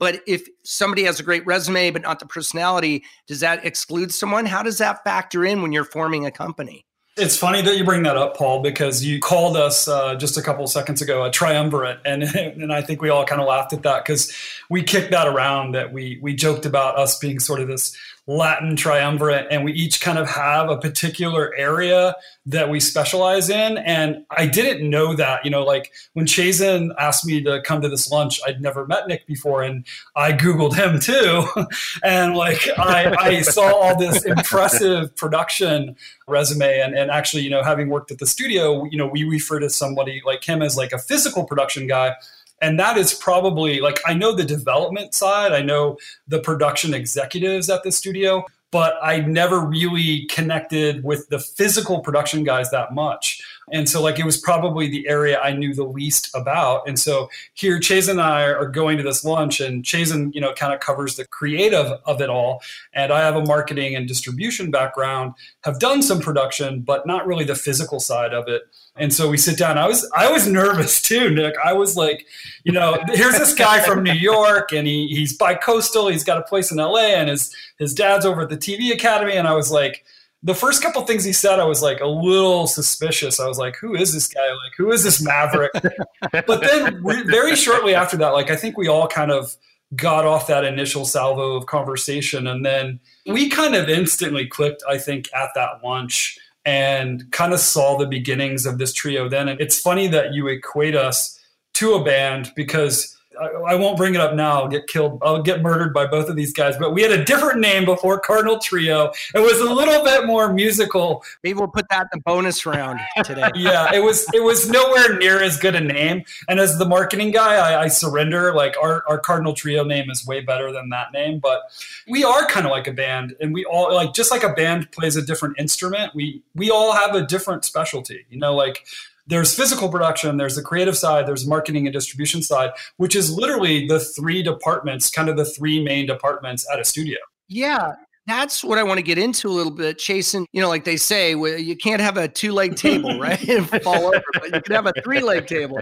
but 0.02 0.24
if 0.26 0.48
somebody 0.64 1.04
has 1.04 1.20
a 1.20 1.24
great 1.24 1.46
resume, 1.46 1.92
but 1.92 2.02
not 2.02 2.20
the 2.20 2.26
personality, 2.26 3.04
does 3.28 3.40
that 3.42 3.64
exclude 3.64 4.12
someone? 4.12 4.48
How 4.48 4.64
does 4.64 4.80
that 4.80 5.04
factor 5.04 5.46
in 5.46 5.62
when 5.62 5.72
you're 5.72 5.84
forming 5.84 6.26
a 6.26 6.32
company? 6.32 6.88
It's 7.18 7.38
funny 7.38 7.62
that 7.62 7.78
you 7.78 7.84
bring 7.84 8.02
that 8.04 8.18
up, 8.18 8.36
Paul, 8.36 8.64
because 8.64 9.06
you 9.06 9.20
called 9.20 9.56
us 9.56 9.88
uh, 9.88 10.16
just 10.16 10.38
a 10.38 10.42
couple 10.42 10.66
seconds 10.66 11.04
ago 11.04 11.24
a 11.24 11.30
triumvirate, 11.30 12.00
and 12.04 12.24
and 12.36 12.74
I 12.74 12.82
think 12.82 13.04
we 13.04 13.10
all 13.10 13.26
kind 13.26 13.40
of 13.40 13.48
laughed 13.48 13.74
at 13.74 13.84
that 13.84 14.04
because 14.04 14.36
we 14.72 14.82
kicked 14.82 15.12
that 15.12 15.28
around 15.28 15.76
that 15.76 15.94
we 15.94 16.18
we 16.20 16.34
joked 16.34 16.66
about 16.66 16.98
us 16.98 17.20
being 17.20 17.40
sort 17.40 17.60
of 17.60 17.68
this 17.68 17.96
Latin 18.28 18.76
triumvirate, 18.76 19.48
and 19.50 19.66
we 19.66 19.74
each 19.74 20.00
kind 20.00 20.20
of 20.20 20.30
have 20.30 20.70
a 20.70 20.78
particular 20.78 21.54
area 21.58 22.16
that 22.46 22.70
we 22.70 22.80
specialize 22.80 23.50
in. 23.50 23.80
And 23.80 24.26
I 24.30 24.46
didn't 24.46 24.88
know 24.88 25.16
that, 25.16 25.44
you 25.44 25.50
know, 25.50 25.64
like 25.64 25.92
when 26.14 26.28
Chazen 26.28 26.92
asked 27.00 27.26
me 27.26 27.42
to 27.44 27.62
come 27.64 27.82
to 27.82 27.90
this 27.90 28.12
lunch, 28.12 28.40
I'd 28.46 28.62
never 28.62 28.86
met 28.86 29.08
Nick 29.08 29.26
before, 29.26 29.64
and 29.64 29.86
I 30.16 30.34
Googled 30.34 30.76
him 30.76 31.00
too. 31.00 31.46
and 32.04 32.36
like 32.36 32.68
I, 32.78 33.16
I 33.20 33.42
saw 33.42 33.74
all 33.74 33.98
this 33.98 34.24
impressive 34.24 35.16
production 35.16 35.96
resume, 36.28 36.80
and, 36.80 36.96
and 36.96 37.10
actually, 37.10 37.42
you 37.42 37.50
know, 37.50 37.64
having 37.64 37.90
worked 37.90 38.12
at 38.12 38.20
the 38.20 38.28
studio, 38.28 38.86
you 38.86 38.98
know, 38.98 39.08
we 39.08 39.24
refer 39.24 39.60
to 39.60 39.70
somebody 39.70 40.22
like 40.26 40.44
him 40.44 40.62
as 40.62 40.78
like 40.78 40.92
a 40.92 41.00
physical 41.00 41.44
production 41.44 41.88
guy 41.88 42.16
and 42.62 42.80
that 42.80 42.98
is 42.98 43.14
probably 43.14 43.80
like 43.82 44.00
i 44.06 44.14
know 44.14 44.34
the 44.34 44.44
development 44.44 45.14
side 45.14 45.52
i 45.52 45.62
know 45.62 45.98
the 46.28 46.40
production 46.40 46.94
executives 46.94 47.70
at 47.70 47.84
the 47.84 47.92
studio 47.92 48.44
but 48.72 48.96
i 49.02 49.20
never 49.20 49.60
really 49.60 50.26
connected 50.28 51.04
with 51.04 51.28
the 51.30 51.40
physical 51.40 52.00
production 52.00 52.44
guys 52.44 52.70
that 52.72 52.94
much 52.94 53.42
and 53.72 53.88
so 53.88 54.02
like 54.02 54.20
it 54.20 54.26
was 54.26 54.38
probably 54.38 54.90
the 54.90 55.08
area 55.08 55.40
I 55.40 55.54
knew 55.54 55.74
the 55.74 55.84
least 55.84 56.30
about. 56.36 56.88
And 56.88 57.00
so 57.00 57.30
here 57.54 57.80
Chase 57.80 58.08
and 58.08 58.22
I 58.22 58.44
are 58.44 58.68
going 58.68 58.98
to 58.98 59.04
this 59.04 59.24
lunch 59.24 59.60
and 59.60 59.84
Chazen, 59.84 60.34
you 60.34 60.42
know, 60.42 60.54
kind 60.54 60.74
of 60.74 60.80
covers 60.80 61.16
the 61.16 61.26
creative 61.26 61.88
of 62.06 62.22
it 62.22 62.30
all. 62.30 62.62
And 62.94 63.12
I 63.12 63.22
have 63.22 63.36
a 63.36 63.46
marketing 63.46 63.96
and 63.96 64.08
distribution 64.08 64.72
background, 64.72 65.34
have 65.64 65.80
done 65.80 66.02
some 66.02 66.20
production, 66.20 66.82
but 66.82 67.08
not 67.08 67.26
really 67.26 67.46
the 67.46 67.56
physical 67.56 68.00
side 68.00 68.34
of 68.34 68.48
it. 68.48 68.64
And 68.98 69.14
so 69.14 69.30
we 69.30 69.38
sit 69.38 69.58
down. 69.58 69.78
I 69.78 69.88
was 69.88 70.10
I 70.16 70.30
was 70.30 70.48
nervous 70.48 71.02
too, 71.02 71.30
Nick. 71.30 71.56
I 71.64 71.72
was 71.72 71.96
like, 71.96 72.26
you 72.66 72.74
know, 72.74 73.02
here's 73.08 73.38
this 73.38 73.54
guy 73.54 73.80
from 73.80 74.04
New 74.04 74.14
York 74.14 74.74
and 74.74 74.86
he 74.86 75.08
he's 75.08 75.36
bi-coastal, 75.38 76.10
he's 76.10 76.26
got 76.26 76.38
a 76.38 76.44
place 76.44 76.72
in 76.72 76.78
LA 76.78 77.14
and 77.16 77.30
his 77.30 77.56
his 77.80 77.94
dad's 77.94 78.26
over 78.26 78.42
at 78.42 78.50
the 78.50 78.58
TV 78.58 78.92
Academy. 78.94 79.34
And 79.34 79.48
I 79.48 79.54
was 79.54 79.72
like, 79.72 80.04
the 80.44 80.56
first 80.56 80.82
couple 80.82 81.02
things 81.04 81.24
he 81.24 81.34
said, 81.34 81.60
I 81.60 81.66
was 81.66 81.82
like 81.82 82.00
a 82.00 82.08
little 82.08 82.66
suspicious. 82.66 83.40
I 83.40 83.48
was 83.48 83.60
like, 83.60 83.76
who 83.76 83.96
is 83.96 84.14
this 84.14 84.28
guy? 84.28 84.42
Like, 84.42 84.74
who 84.76 84.92
is 84.92 85.04
this 85.04 85.22
maverick? 85.22 85.72
but 86.32 86.62
then 86.62 87.04
very 87.28 87.56
shortly 87.56 87.94
after 87.94 88.18
that, 88.18 88.30
like, 88.30 88.50
I 88.50 88.56
think 88.56 88.78
we 88.78 88.88
all 88.88 89.08
kind 89.08 89.32
of 89.32 89.56
got 89.96 90.26
off 90.26 90.48
that 90.48 90.64
initial 90.64 91.06
salvo 91.06 91.54
of 91.54 91.66
conversation. 91.68 92.48
And 92.48 92.66
then 92.66 93.00
we 93.28 93.50
kind 93.50 93.76
of 93.76 93.90
instantly 93.90 94.48
clicked, 94.48 94.84
I 94.90 94.98
think, 94.98 95.30
at 95.34 95.50
that 95.56 95.84
lunch 95.84 96.40
and 96.66 97.30
kind 97.32 97.54
of 97.54 97.60
saw 97.60 97.98
the 97.98 98.08
beginnings 98.08 98.66
of 98.66 98.78
this 98.78 98.94
trio 98.94 99.28
then. 99.28 99.48
And 99.48 99.60
it's 99.60 99.80
funny 99.80 100.08
that 100.08 100.34
you 100.34 100.48
equate 100.48 100.96
us 100.96 101.40
to 101.76 101.94
a 101.94 102.04
band 102.04 102.52
because 102.56 103.18
I, 103.42 103.74
I, 103.74 103.76
won't 103.76 103.98
bring 103.98 104.14
it 104.14 104.22
up 104.22 104.36
now. 104.36 104.62
I'll 104.62 104.68
get 104.68 104.88
killed. 104.88 105.18
I'll 105.24 105.42
get 105.42 105.62
murdered 105.62 105.94
by 105.94 106.06
both 106.06 106.30
of 106.30 106.36
these 106.36 106.54
guys. 106.54 106.78
But 106.78 106.94
we 106.94 107.02
had 107.02 107.12
a 107.12 107.24
different 107.26 107.60
name 107.60 107.86
before 107.86 108.20
Cardinal 108.20 108.60
Trio. 108.60 109.12
It 109.34 109.40
was 109.40 109.60
a 109.60 109.74
little 109.74 110.04
bit 110.04 110.28
more 110.28 110.54
musical. 110.54 111.24
Maybe 111.44 111.58
we'll 111.58 111.68
put 111.68 111.90
that 111.90 112.04
in 112.14 112.20
the 112.20 112.22
bonus 112.22 112.66
round 112.66 113.00
today. 113.24 113.50
yeah, 113.56 113.94
it 113.94 114.04
was 114.04 114.28
it 114.34 114.44
was 114.44 114.70
nowhere 114.70 115.18
near 115.18 115.42
as 115.42 115.58
good 115.58 115.76
a 115.76 115.82
name. 115.82 116.24
And 116.48 116.60
as 116.60 116.78
the 116.78 116.86
marketing 116.86 117.32
guy, 117.32 117.56
I, 117.56 117.84
I 117.84 117.88
surrender. 117.88 118.54
Like 118.54 118.76
our, 118.82 119.04
our 119.08 119.18
Cardinal 119.18 119.54
Trio 119.54 119.84
name 119.84 120.12
is 120.12 120.26
way 120.26 120.42
better 120.42 120.72
than 120.72 120.90
that 120.90 121.12
name. 121.12 121.40
But 121.40 121.64
we 122.08 122.24
are 122.24 122.46
kind 122.46 122.66
of 122.66 122.72
like 122.72 122.88
a 122.88 122.94
band, 122.94 123.36
and 123.42 123.54
we 123.54 123.66
all 123.66 123.94
like 123.94 124.14
just 124.14 124.30
like 124.30 124.44
a 124.44 124.54
band 124.54 124.92
plays 124.92 125.16
a 125.16 125.22
different 125.22 125.60
instrument. 125.60 126.14
We 126.14 126.44
we 126.54 126.70
all 126.70 126.94
have 126.94 127.16
a 127.16 127.26
different 127.26 127.66
specialty. 127.66 128.26
You 128.30 128.38
know, 128.38 128.54
like 128.54 128.86
there's 129.28 129.54
physical 129.54 129.90
production, 129.90 130.38
there's 130.38 130.56
the 130.56 130.62
creative 130.62 130.98
side, 130.98 131.28
there's 131.28 131.48
marketing 131.48 131.88
and 131.88 131.94
distribution 131.94 132.42
side, 132.42 132.72
which 132.98 133.16
is 133.16 133.32
literally 133.32 133.88
the 133.88 134.00
three 134.00 134.44
departments, 134.44 135.10
kind 135.10 135.30
of 135.30 135.38
the 135.38 135.46
three 135.46 135.84
main 135.84 136.06
departments 136.06 136.68
at 136.72 136.80
a 136.80 136.86
studio. 136.86 137.18
Yeah. 137.48 137.94
That's 138.28 138.64
what 138.64 138.78
I 138.78 138.84
want 138.84 139.00
to 139.00 139.04
get 139.04 139.18
into 139.18 139.48
a 139.48 139.52
little 139.52 139.72
bit, 139.72 139.98
Chazen. 139.98 140.46
You 140.54 140.62
know, 140.62 140.70
like 140.70 140.86
they 140.86 140.96
say, 140.98 141.32
you 141.32 141.76
can't 141.76 142.02
have 142.02 142.18
a 142.18 142.28
two 142.28 142.54
leg 142.54 142.76
table, 142.76 143.20
right? 143.20 143.42
and 143.50 143.68
fall 143.82 144.08
over, 144.08 144.24
but 144.34 144.54
you 144.54 144.62
can 144.62 144.76
have 144.76 144.86
a 144.86 144.94
three 145.04 145.22
leg 145.22 145.48
table. 145.48 145.80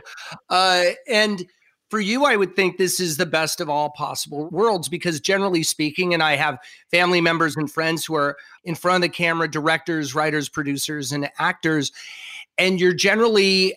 Uh, 0.50 0.86
and 1.08 1.46
for 1.90 2.00
you, 2.00 2.24
I 2.26 2.36
would 2.36 2.56
think 2.56 2.78
this 2.78 3.00
is 3.00 3.18
the 3.18 3.26
best 3.26 3.60
of 3.60 3.70
all 3.70 3.90
possible 3.90 4.48
worlds 4.50 4.88
because, 4.88 5.20
generally 5.20 5.64
speaking, 5.64 6.14
and 6.14 6.24
I 6.24 6.36
have 6.36 6.58
family 6.92 7.20
members 7.20 7.58
and 7.58 7.70
friends 7.70 8.06
who 8.06 8.16
are 8.16 8.38
in 8.64 8.76
front 8.76 8.98
of 8.98 9.02
the 9.02 9.16
camera, 9.16 9.50
directors, 9.50 10.16
writers, 10.16 10.48
producers, 10.50 11.12
and 11.12 11.30
actors 11.40 11.92
and 12.60 12.80
you're 12.80 12.94
generally 12.94 13.76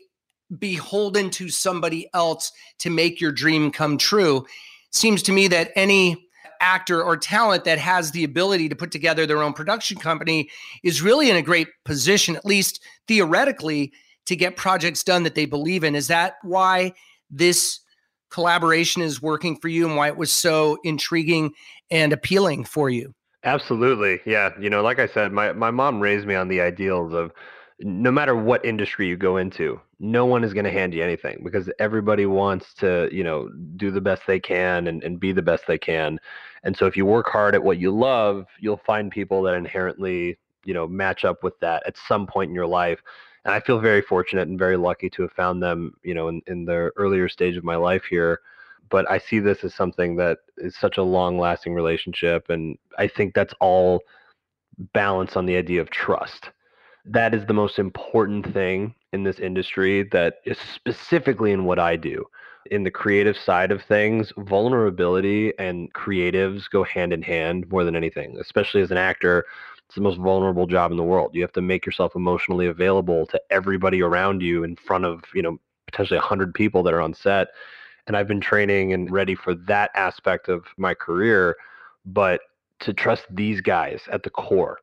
beholden 0.58 1.30
to 1.30 1.48
somebody 1.48 2.10
else 2.12 2.52
to 2.78 2.90
make 2.90 3.20
your 3.20 3.32
dream 3.32 3.70
come 3.70 3.96
true. 3.96 4.44
Seems 4.90 5.22
to 5.22 5.32
me 5.32 5.48
that 5.48 5.70
any 5.76 6.28
actor 6.60 7.02
or 7.02 7.16
talent 7.16 7.64
that 7.64 7.78
has 7.78 8.10
the 8.10 8.24
ability 8.24 8.68
to 8.68 8.76
put 8.76 8.90
together 8.90 9.26
their 9.26 9.42
own 9.42 9.52
production 9.52 9.98
company 9.98 10.50
is 10.82 11.00
really 11.02 11.30
in 11.30 11.36
a 11.36 11.42
great 11.42 11.68
position, 11.84 12.36
at 12.36 12.44
least 12.44 12.82
theoretically, 13.08 13.92
to 14.26 14.36
get 14.36 14.56
projects 14.56 15.02
done 15.02 15.22
that 15.22 15.34
they 15.34 15.46
believe 15.46 15.82
in. 15.82 15.94
Is 15.94 16.08
that 16.08 16.34
why 16.42 16.92
this 17.30 17.80
collaboration 18.30 19.02
is 19.02 19.20
working 19.20 19.56
for 19.56 19.68
you 19.68 19.86
and 19.86 19.96
why 19.96 20.08
it 20.08 20.16
was 20.16 20.30
so 20.30 20.78
intriguing 20.84 21.52
and 21.90 22.12
appealing 22.12 22.64
for 22.64 22.90
you? 22.90 23.14
Absolutely. 23.44 24.20
Yeah. 24.24 24.50
You 24.60 24.70
know, 24.70 24.82
like 24.82 25.00
I 25.00 25.08
said, 25.08 25.32
my, 25.32 25.52
my 25.52 25.72
mom 25.72 26.00
raised 26.00 26.26
me 26.26 26.36
on 26.36 26.46
the 26.46 26.60
ideals 26.60 27.12
of 27.12 27.32
no 27.82 28.12
matter 28.12 28.36
what 28.36 28.64
industry 28.64 29.08
you 29.08 29.16
go 29.16 29.36
into, 29.36 29.80
no 29.98 30.24
one 30.24 30.44
is 30.44 30.52
going 30.52 30.64
to 30.64 30.70
mm-hmm. 30.70 30.78
hand 30.78 30.94
you 30.94 31.02
anything 31.02 31.40
because 31.44 31.70
everybody 31.78 32.26
wants 32.26 32.74
to, 32.74 33.08
you 33.12 33.24
know, 33.24 33.48
do 33.76 33.90
the 33.90 34.00
best 34.00 34.22
they 34.26 34.40
can 34.40 34.86
and, 34.86 35.02
and 35.02 35.18
be 35.18 35.32
the 35.32 35.42
best 35.42 35.64
they 35.66 35.78
can. 35.78 36.18
And 36.62 36.76
so 36.76 36.86
if 36.86 36.96
you 36.96 37.04
work 37.04 37.28
hard 37.28 37.54
at 37.54 37.62
what 37.62 37.78
you 37.78 37.90
love, 37.90 38.46
you'll 38.60 38.80
find 38.86 39.10
people 39.10 39.42
that 39.42 39.54
inherently, 39.54 40.38
you 40.64 40.74
know, 40.74 40.86
match 40.86 41.24
up 41.24 41.42
with 41.42 41.58
that 41.60 41.82
at 41.86 41.96
some 42.08 42.26
point 42.26 42.48
in 42.48 42.54
your 42.54 42.66
life. 42.66 43.00
And 43.44 43.52
I 43.52 43.60
feel 43.60 43.80
very 43.80 44.02
fortunate 44.02 44.48
and 44.48 44.58
very 44.58 44.76
lucky 44.76 45.10
to 45.10 45.22
have 45.22 45.32
found 45.32 45.62
them, 45.62 45.94
you 46.04 46.14
know, 46.14 46.28
in, 46.28 46.40
in 46.46 46.64
the 46.64 46.92
earlier 46.96 47.28
stage 47.28 47.56
of 47.56 47.64
my 47.64 47.76
life 47.76 48.04
here. 48.04 48.40
But 48.90 49.10
I 49.10 49.18
see 49.18 49.40
this 49.40 49.64
as 49.64 49.74
something 49.74 50.16
that 50.16 50.38
is 50.58 50.76
such 50.76 50.98
a 50.98 51.02
long 51.02 51.38
lasting 51.38 51.74
relationship. 51.74 52.50
And 52.50 52.78
I 52.98 53.08
think 53.08 53.34
that's 53.34 53.54
all 53.60 54.02
balanced 54.92 55.36
on 55.36 55.46
the 55.46 55.56
idea 55.56 55.80
of 55.80 55.90
trust 55.90 56.50
that 57.04 57.34
is 57.34 57.46
the 57.46 57.54
most 57.54 57.78
important 57.78 58.52
thing 58.52 58.94
in 59.12 59.24
this 59.24 59.38
industry 59.38 60.04
that 60.12 60.36
is 60.44 60.58
specifically 60.58 61.52
in 61.52 61.64
what 61.64 61.78
I 61.78 61.96
do. 61.96 62.24
In 62.70 62.84
the 62.84 62.90
creative 62.90 63.36
side 63.36 63.72
of 63.72 63.82
things, 63.82 64.32
vulnerability 64.38 65.52
and 65.58 65.92
creatives 65.94 66.70
go 66.70 66.84
hand 66.84 67.12
in 67.12 67.20
hand 67.20 67.68
more 67.70 67.82
than 67.84 67.96
anything, 67.96 68.38
especially 68.40 68.82
as 68.82 68.92
an 68.92 68.98
actor. 68.98 69.44
It's 69.86 69.96
the 69.96 70.00
most 70.00 70.18
vulnerable 70.18 70.66
job 70.68 70.92
in 70.92 70.96
the 70.96 71.02
world. 71.02 71.34
You 71.34 71.42
have 71.42 71.52
to 71.52 71.60
make 71.60 71.84
yourself 71.84 72.14
emotionally 72.14 72.66
available 72.66 73.26
to 73.26 73.40
everybody 73.50 74.00
around 74.00 74.40
you 74.40 74.62
in 74.62 74.76
front 74.76 75.04
of, 75.04 75.24
you 75.34 75.42
know, 75.42 75.58
potentially 75.86 76.18
100 76.18 76.54
people 76.54 76.84
that 76.84 76.94
are 76.94 77.00
on 77.00 77.14
set. 77.14 77.48
And 78.06 78.16
I've 78.16 78.28
been 78.28 78.40
training 78.40 78.92
and 78.92 79.10
ready 79.10 79.34
for 79.34 79.54
that 79.54 79.90
aspect 79.94 80.48
of 80.48 80.66
my 80.76 80.94
career. 80.94 81.56
But 82.06 82.40
to 82.80 82.92
trust 82.92 83.24
these 83.28 83.60
guys 83.60 84.02
at 84.10 84.22
the 84.22 84.30
core 84.30 84.78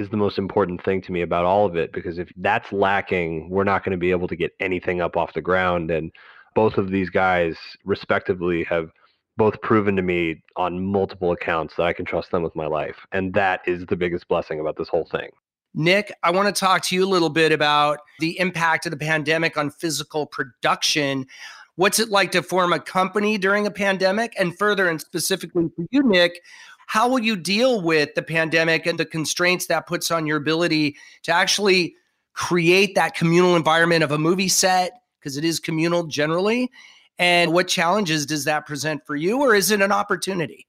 is 0.00 0.08
the 0.08 0.16
most 0.16 0.38
important 0.38 0.82
thing 0.82 1.02
to 1.02 1.12
me 1.12 1.20
about 1.20 1.44
all 1.44 1.66
of 1.66 1.76
it 1.76 1.92
because 1.92 2.18
if 2.18 2.32
that's 2.38 2.72
lacking, 2.72 3.50
we're 3.50 3.64
not 3.64 3.84
going 3.84 3.92
to 3.92 3.98
be 3.98 4.10
able 4.10 4.26
to 4.26 4.34
get 4.34 4.52
anything 4.58 5.02
up 5.02 5.16
off 5.16 5.34
the 5.34 5.42
ground. 5.42 5.90
And 5.90 6.10
both 6.54 6.78
of 6.78 6.90
these 6.90 7.10
guys, 7.10 7.56
respectively, 7.84 8.64
have 8.64 8.90
both 9.36 9.60
proven 9.60 9.96
to 9.96 10.02
me 10.02 10.42
on 10.56 10.82
multiple 10.82 11.32
accounts 11.32 11.76
that 11.76 11.84
I 11.84 11.92
can 11.92 12.06
trust 12.06 12.30
them 12.30 12.42
with 12.42 12.56
my 12.56 12.66
life. 12.66 12.96
And 13.12 13.34
that 13.34 13.60
is 13.66 13.84
the 13.86 13.96
biggest 13.96 14.26
blessing 14.26 14.58
about 14.58 14.76
this 14.76 14.88
whole 14.88 15.06
thing. 15.12 15.28
Nick, 15.74 16.10
I 16.22 16.30
want 16.30 16.54
to 16.54 16.58
talk 16.58 16.82
to 16.84 16.94
you 16.96 17.04
a 17.04 17.06
little 17.06 17.28
bit 17.28 17.52
about 17.52 18.00
the 18.18 18.38
impact 18.40 18.86
of 18.86 18.90
the 18.90 18.98
pandemic 18.98 19.56
on 19.56 19.70
physical 19.70 20.26
production. 20.26 21.26
What's 21.76 21.98
it 21.98 22.08
like 22.08 22.32
to 22.32 22.42
form 22.42 22.72
a 22.72 22.80
company 22.80 23.38
during 23.38 23.66
a 23.66 23.70
pandemic? 23.70 24.32
And 24.38 24.58
further, 24.58 24.88
and 24.88 25.00
specifically 25.00 25.68
for 25.76 25.84
you, 25.90 26.02
Nick, 26.02 26.40
how 26.90 27.08
will 27.08 27.20
you 27.20 27.36
deal 27.36 27.80
with 27.80 28.12
the 28.16 28.22
pandemic 28.22 28.84
and 28.84 28.98
the 28.98 29.04
constraints 29.04 29.66
that 29.66 29.86
puts 29.86 30.10
on 30.10 30.26
your 30.26 30.36
ability 30.36 30.96
to 31.22 31.30
actually 31.30 31.94
create 32.34 32.96
that 32.96 33.14
communal 33.14 33.54
environment 33.54 34.02
of 34.02 34.10
a 34.10 34.18
movie 34.18 34.48
set? 34.48 34.90
Because 35.20 35.36
it 35.36 35.44
is 35.44 35.60
communal 35.60 36.08
generally. 36.08 36.68
And 37.16 37.52
what 37.52 37.68
challenges 37.68 38.26
does 38.26 38.42
that 38.46 38.66
present 38.66 39.06
for 39.06 39.14
you, 39.14 39.40
or 39.40 39.54
is 39.54 39.70
it 39.70 39.80
an 39.80 39.92
opportunity? 39.92 40.66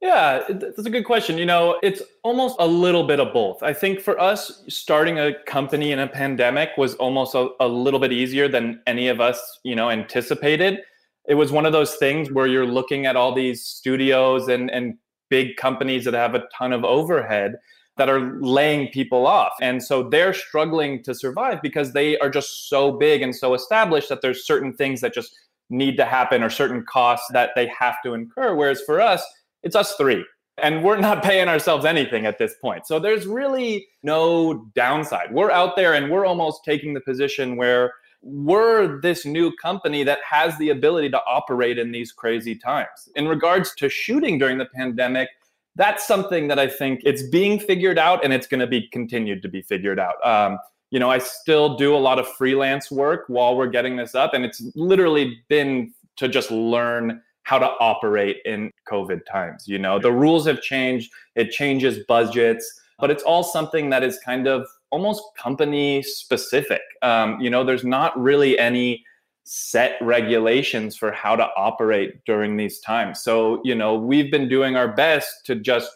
Yeah, 0.00 0.44
that's 0.48 0.78
a 0.78 0.88
good 0.88 1.04
question. 1.04 1.36
You 1.36 1.44
know, 1.44 1.78
it's 1.82 2.00
almost 2.22 2.56
a 2.58 2.66
little 2.66 3.06
bit 3.06 3.20
of 3.20 3.34
both. 3.34 3.62
I 3.62 3.74
think 3.74 4.00
for 4.00 4.18
us, 4.18 4.64
starting 4.66 5.18
a 5.18 5.34
company 5.44 5.92
in 5.92 5.98
a 5.98 6.06
pandemic 6.06 6.70
was 6.78 6.94
almost 6.94 7.34
a, 7.34 7.50
a, 7.60 7.68
little 7.68 8.00
bit 8.00 8.12
easier 8.12 8.48
than 8.48 8.80
any 8.86 9.08
of 9.08 9.20
us, 9.20 9.58
you 9.62 9.76
know, 9.76 9.90
anticipated. 9.90 10.80
It 11.28 11.34
was 11.34 11.52
one 11.52 11.66
of 11.66 11.72
those 11.72 11.96
things 11.96 12.32
where 12.32 12.46
you're 12.46 12.64
looking 12.64 13.04
at 13.04 13.14
all 13.14 13.34
these 13.34 13.62
studios 13.62 14.48
and, 14.48 14.70
and 14.70 14.96
big 15.30 15.56
companies 15.56 16.04
that 16.04 16.14
have 16.14 16.34
a 16.34 16.44
ton 16.56 16.72
of 16.72 16.84
overhead 16.84 17.56
that 17.96 18.08
are 18.08 18.40
laying 18.40 18.88
people 18.88 19.26
off. 19.26 19.52
And 19.60 19.82
so 19.82 20.08
they're 20.08 20.32
struggling 20.32 21.02
to 21.02 21.14
survive 21.14 21.60
because 21.62 21.92
they 21.92 22.18
are 22.18 22.30
just 22.30 22.68
so 22.68 22.92
big 22.92 23.22
and 23.22 23.34
so 23.34 23.54
established 23.54 24.08
that 24.08 24.22
there's 24.22 24.46
certain 24.46 24.74
things 24.74 25.00
that 25.00 25.12
just 25.12 25.36
need 25.68 25.96
to 25.96 26.04
happen 26.04 26.42
or 26.42 26.50
certain 26.50 26.84
costs 26.84 27.26
that 27.32 27.50
they 27.54 27.70
have 27.78 27.96
to 28.04 28.14
incur. 28.14 28.54
Whereas 28.54 28.80
for 28.82 29.00
us, 29.00 29.24
it's 29.62 29.76
us 29.76 29.94
three. 29.96 30.24
And 30.62 30.82
we're 30.82 30.98
not 30.98 31.22
paying 31.22 31.48
ourselves 31.48 31.84
anything 31.84 32.26
at 32.26 32.38
this 32.38 32.54
point. 32.60 32.86
So 32.86 32.98
there's 32.98 33.26
really 33.26 33.86
no 34.02 34.66
downside. 34.74 35.32
We're 35.32 35.50
out 35.50 35.76
there 35.76 35.94
and 35.94 36.10
we're 36.10 36.26
almost 36.26 36.64
taking 36.64 36.94
the 36.94 37.00
position 37.00 37.56
where 37.56 37.92
we're 38.22 39.00
this 39.00 39.24
new 39.24 39.52
company 39.56 40.04
that 40.04 40.18
has 40.28 40.56
the 40.58 40.70
ability 40.70 41.10
to 41.10 41.20
operate 41.26 41.78
in 41.78 41.90
these 41.90 42.12
crazy 42.12 42.54
times. 42.54 43.08
In 43.16 43.28
regards 43.28 43.74
to 43.76 43.88
shooting 43.88 44.38
during 44.38 44.58
the 44.58 44.66
pandemic, 44.66 45.28
that's 45.76 46.06
something 46.06 46.48
that 46.48 46.58
I 46.58 46.66
think 46.66 47.00
it's 47.04 47.22
being 47.22 47.58
figured 47.58 47.98
out 47.98 48.24
and 48.24 48.32
it's 48.32 48.46
going 48.46 48.60
to 48.60 48.66
be 48.66 48.88
continued 48.88 49.42
to 49.42 49.48
be 49.48 49.62
figured 49.62 49.98
out. 49.98 50.14
Um, 50.24 50.58
you 50.90 50.98
know, 50.98 51.10
I 51.10 51.18
still 51.18 51.76
do 51.76 51.94
a 51.94 51.98
lot 51.98 52.18
of 52.18 52.26
freelance 52.28 52.90
work 52.90 53.24
while 53.28 53.56
we're 53.56 53.68
getting 53.68 53.96
this 53.96 54.14
up, 54.14 54.34
and 54.34 54.44
it's 54.44 54.60
literally 54.74 55.38
been 55.48 55.94
to 56.16 56.28
just 56.28 56.50
learn 56.50 57.22
how 57.44 57.58
to 57.58 57.66
operate 57.80 58.38
in 58.44 58.70
COVID 58.90 59.20
times. 59.30 59.66
You 59.66 59.78
know, 59.78 59.98
the 59.98 60.12
rules 60.12 60.46
have 60.46 60.60
changed, 60.60 61.12
it 61.36 61.50
changes 61.50 62.00
budgets, 62.06 62.80
but 62.98 63.10
it's 63.10 63.22
all 63.22 63.44
something 63.44 63.88
that 63.90 64.02
is 64.02 64.18
kind 64.18 64.46
of 64.46 64.66
almost 64.90 65.22
company 65.36 66.02
specific. 66.02 66.82
Um, 67.02 67.40
you 67.40 67.50
know, 67.50 67.64
there's 67.64 67.84
not 67.84 68.20
really 68.20 68.58
any 68.58 69.04
set 69.44 69.96
regulations 70.00 70.96
for 70.96 71.10
how 71.10 71.34
to 71.34 71.48
operate 71.56 72.24
during 72.24 72.56
these 72.56 72.78
times. 72.80 73.22
So, 73.22 73.60
you 73.64 73.74
know, 73.74 73.94
we've 73.94 74.30
been 74.30 74.48
doing 74.48 74.76
our 74.76 74.88
best 74.88 75.44
to 75.46 75.56
just 75.56 75.90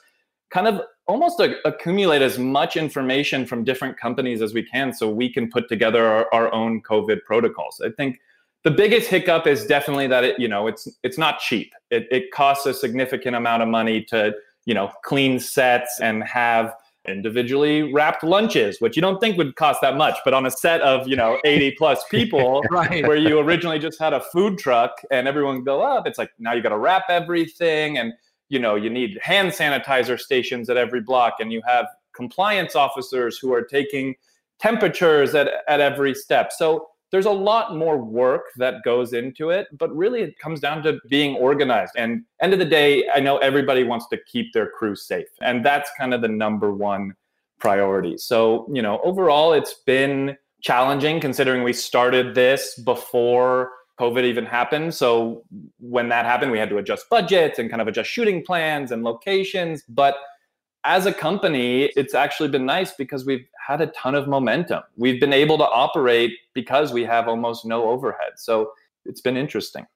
kind 0.50 0.66
of 0.66 0.80
almost 1.06 1.40
a, 1.40 1.56
accumulate 1.66 2.22
as 2.22 2.38
much 2.38 2.76
information 2.76 3.46
from 3.46 3.62
different 3.62 3.98
companies 3.98 4.40
as 4.40 4.54
we 4.54 4.62
can 4.62 4.92
so 4.92 5.08
we 5.08 5.32
can 5.32 5.50
put 5.50 5.68
together 5.68 6.06
our, 6.06 6.32
our 6.32 6.52
own 6.52 6.82
COVID 6.82 7.22
protocols. 7.24 7.80
I 7.84 7.90
think 7.90 8.20
the 8.62 8.70
biggest 8.70 9.08
hiccup 9.08 9.46
is 9.46 9.66
definitely 9.66 10.06
that 10.08 10.24
it, 10.24 10.40
you 10.40 10.48
know, 10.48 10.66
it's 10.66 10.88
it's 11.02 11.18
not 11.18 11.38
cheap. 11.38 11.74
It, 11.90 12.08
it 12.10 12.30
costs 12.32 12.64
a 12.66 12.72
significant 12.72 13.36
amount 13.36 13.62
of 13.62 13.68
money 13.68 14.02
to, 14.04 14.34
you 14.64 14.72
know, 14.72 14.90
clean 15.04 15.38
sets 15.38 16.00
and 16.00 16.24
have 16.24 16.74
individually 17.06 17.92
wrapped 17.92 18.24
lunches, 18.24 18.80
which 18.80 18.96
you 18.96 19.02
don't 19.02 19.20
think 19.20 19.36
would 19.36 19.56
cost 19.56 19.80
that 19.82 19.96
much, 19.96 20.16
but 20.24 20.32
on 20.32 20.46
a 20.46 20.50
set 20.50 20.80
of, 20.80 21.06
you 21.06 21.16
know, 21.16 21.38
80 21.44 21.72
plus 21.72 22.04
people 22.10 22.62
right. 22.70 23.06
where 23.06 23.16
you 23.16 23.38
originally 23.38 23.78
just 23.78 23.98
had 23.98 24.12
a 24.12 24.20
food 24.20 24.58
truck 24.58 25.00
and 25.10 25.28
everyone 25.28 25.64
go 25.64 25.82
up, 25.82 26.06
it's 26.06 26.18
like 26.18 26.30
now 26.38 26.52
you 26.52 26.62
got 26.62 26.70
to 26.70 26.78
wrap 26.78 27.04
everything 27.08 27.98
and 27.98 28.12
you 28.48 28.58
know, 28.58 28.74
you 28.74 28.90
need 28.90 29.18
hand 29.22 29.50
sanitizer 29.50 30.20
stations 30.20 30.68
at 30.68 30.76
every 30.76 31.00
block 31.00 31.36
and 31.40 31.52
you 31.52 31.62
have 31.66 31.86
compliance 32.14 32.76
officers 32.76 33.38
who 33.38 33.52
are 33.52 33.62
taking 33.62 34.14
temperatures 34.60 35.34
at, 35.34 35.48
at 35.66 35.80
every 35.80 36.14
step. 36.14 36.52
So 36.52 36.88
there's 37.14 37.26
a 37.26 37.30
lot 37.30 37.76
more 37.76 37.96
work 37.96 38.46
that 38.56 38.82
goes 38.84 39.12
into 39.12 39.50
it, 39.50 39.68
but 39.78 39.94
really 39.94 40.20
it 40.20 40.36
comes 40.40 40.58
down 40.58 40.82
to 40.82 40.98
being 41.08 41.36
organized. 41.36 41.92
And 41.96 42.24
end 42.40 42.52
of 42.52 42.58
the 42.58 42.64
day, 42.64 43.04
I 43.14 43.20
know 43.20 43.38
everybody 43.38 43.84
wants 43.84 44.08
to 44.08 44.18
keep 44.26 44.52
their 44.52 44.68
crew 44.68 44.96
safe, 44.96 45.28
and 45.40 45.64
that's 45.64 45.88
kind 45.96 46.12
of 46.12 46.22
the 46.22 46.28
number 46.28 46.74
one 46.74 47.14
priority. 47.60 48.18
So, 48.18 48.68
you 48.72 48.82
know, 48.82 48.98
overall 49.04 49.52
it's 49.52 49.74
been 49.86 50.36
challenging 50.60 51.20
considering 51.20 51.62
we 51.62 51.72
started 51.72 52.34
this 52.34 52.80
before 52.80 53.70
COVID 54.00 54.24
even 54.24 54.44
happened. 54.44 54.92
So 54.92 55.44
when 55.78 56.08
that 56.08 56.26
happened, 56.26 56.50
we 56.50 56.58
had 56.58 56.68
to 56.70 56.78
adjust 56.78 57.08
budgets 57.10 57.60
and 57.60 57.70
kind 57.70 57.80
of 57.80 57.86
adjust 57.86 58.10
shooting 58.10 58.44
plans 58.44 58.90
and 58.90 59.04
locations, 59.04 59.84
but 59.88 60.16
as 60.84 61.06
a 61.06 61.12
company, 61.12 61.84
it's 61.96 62.14
actually 62.14 62.50
been 62.50 62.66
nice 62.66 62.92
because 62.92 63.24
we've 63.24 63.46
had 63.66 63.80
a 63.80 63.86
ton 63.88 64.14
of 64.14 64.28
momentum. 64.28 64.82
We've 64.96 65.18
been 65.18 65.32
able 65.32 65.56
to 65.58 65.64
operate 65.64 66.32
because 66.52 66.92
we 66.92 67.04
have 67.04 67.26
almost 67.26 67.64
no 67.64 67.88
overhead. 67.88 68.32
So 68.36 68.72
it's 69.06 69.22
been 69.22 69.36
interesting. 69.36 69.86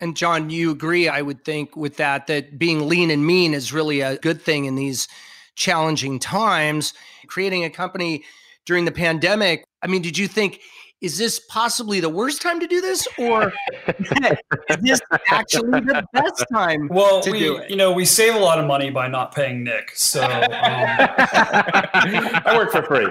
And 0.00 0.16
John, 0.16 0.50
you 0.50 0.72
agree, 0.72 1.08
I 1.08 1.22
would 1.22 1.44
think, 1.44 1.76
with 1.76 1.96
that, 1.98 2.26
that 2.26 2.58
being 2.58 2.88
lean 2.88 3.10
and 3.12 3.24
mean 3.24 3.54
is 3.54 3.72
really 3.72 4.00
a 4.00 4.18
good 4.18 4.42
thing 4.42 4.64
in 4.64 4.74
these 4.74 5.06
challenging 5.54 6.18
times. 6.18 6.92
Creating 7.28 7.64
a 7.64 7.70
company 7.70 8.24
during 8.66 8.84
the 8.84 8.90
pandemic, 8.90 9.64
I 9.80 9.86
mean, 9.86 10.02
did 10.02 10.18
you 10.18 10.26
think 10.26 10.60
is 11.02 11.18
this 11.18 11.40
possibly 11.40 12.00
the 12.00 12.08
worst 12.08 12.40
time 12.40 12.60
to 12.60 12.66
do 12.66 12.80
this 12.80 13.06
or 13.18 13.52
is 13.88 14.76
this 14.80 15.00
actually 15.30 15.80
the 15.80 16.06
best 16.12 16.44
time 16.52 16.88
well 16.88 17.22
we 17.30 17.40
you 17.68 17.76
know 17.76 17.92
we 17.92 18.04
save 18.04 18.34
a 18.34 18.38
lot 18.38 18.58
of 18.58 18.66
money 18.66 18.88
by 18.88 19.08
not 19.08 19.34
paying 19.34 19.64
nick 19.64 19.90
so 19.94 20.22
um, 20.22 20.30
i 20.50 22.54
work 22.56 22.70
for 22.70 22.82
free. 22.84 23.08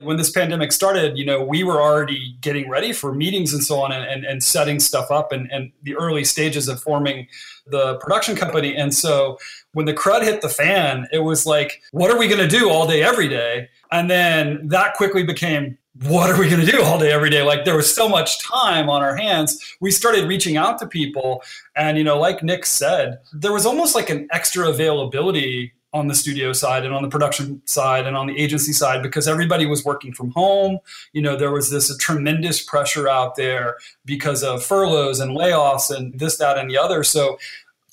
when 0.00 0.16
this 0.16 0.30
pandemic 0.30 0.70
started 0.70 1.16
you 1.16 1.24
know 1.24 1.42
we 1.42 1.64
were 1.64 1.80
already 1.80 2.36
getting 2.40 2.68
ready 2.68 2.92
for 2.92 3.14
meetings 3.14 3.52
and 3.52 3.64
so 3.64 3.80
on 3.80 3.92
and, 3.92 4.04
and, 4.04 4.24
and 4.24 4.44
setting 4.44 4.78
stuff 4.78 5.10
up 5.10 5.32
and, 5.32 5.50
and 5.50 5.72
the 5.82 5.96
early 5.96 6.24
stages 6.24 6.68
of 6.68 6.80
forming 6.80 7.26
the 7.68 7.96
production 7.96 8.36
company. 8.36 8.76
And 8.76 8.94
so 8.94 9.38
when 9.72 9.86
the 9.86 9.94
crud 9.94 10.22
hit 10.22 10.40
the 10.40 10.48
fan 10.48 11.06
it 11.12 11.18
was 11.18 11.46
like 11.46 11.82
what 11.90 12.10
are 12.10 12.18
we 12.18 12.28
going 12.28 12.40
to 12.40 12.48
do 12.48 12.70
all 12.70 12.86
day 12.86 13.02
every 13.02 13.28
day? 13.28 13.68
And 13.90 14.10
then 14.10 14.68
that 14.68 14.94
quickly 14.94 15.24
became 15.24 15.78
what 16.02 16.30
are 16.30 16.38
we 16.38 16.48
going 16.48 16.64
to 16.64 16.70
do 16.70 16.82
all 16.82 16.98
day 16.98 17.10
every 17.10 17.30
day? 17.30 17.42
Like 17.42 17.64
there 17.64 17.76
was 17.76 17.92
so 17.92 18.08
much 18.08 18.42
time 18.44 18.90
on 18.90 19.02
our 19.02 19.16
hands. 19.16 19.76
We 19.80 19.90
started 19.90 20.28
reaching 20.28 20.56
out 20.56 20.78
to 20.80 20.86
people 20.86 21.42
and 21.74 21.96
you 21.96 22.04
know 22.04 22.18
like 22.18 22.42
nick 22.42 22.66
said 22.66 23.18
there 23.32 23.52
was 23.52 23.66
almost 23.66 23.94
like 23.94 24.10
an 24.10 24.28
extra 24.30 24.68
availability 24.68 25.72
on 25.92 26.08
the 26.08 26.14
studio 26.14 26.52
side 26.52 26.84
and 26.84 26.92
on 26.92 27.02
the 27.02 27.08
production 27.08 27.62
side 27.64 28.06
and 28.06 28.16
on 28.16 28.26
the 28.26 28.38
agency 28.38 28.72
side 28.72 29.02
because 29.02 29.26
everybody 29.26 29.64
was 29.64 29.84
working 29.84 30.12
from 30.12 30.30
home. 30.32 30.78
You 31.12 31.22
know 31.22 31.36
there 31.36 31.52
was 31.52 31.70
this 31.70 31.94
tremendous 31.96 32.62
pressure 32.62 33.08
out 33.08 33.36
there 33.36 33.76
because 34.04 34.42
of 34.42 34.64
furloughs 34.64 35.20
and 35.20 35.36
layoffs 35.36 35.94
and 35.94 36.18
this 36.18 36.36
that 36.38 36.58
and 36.58 36.68
the 36.68 36.76
other. 36.76 37.02
So 37.02 37.38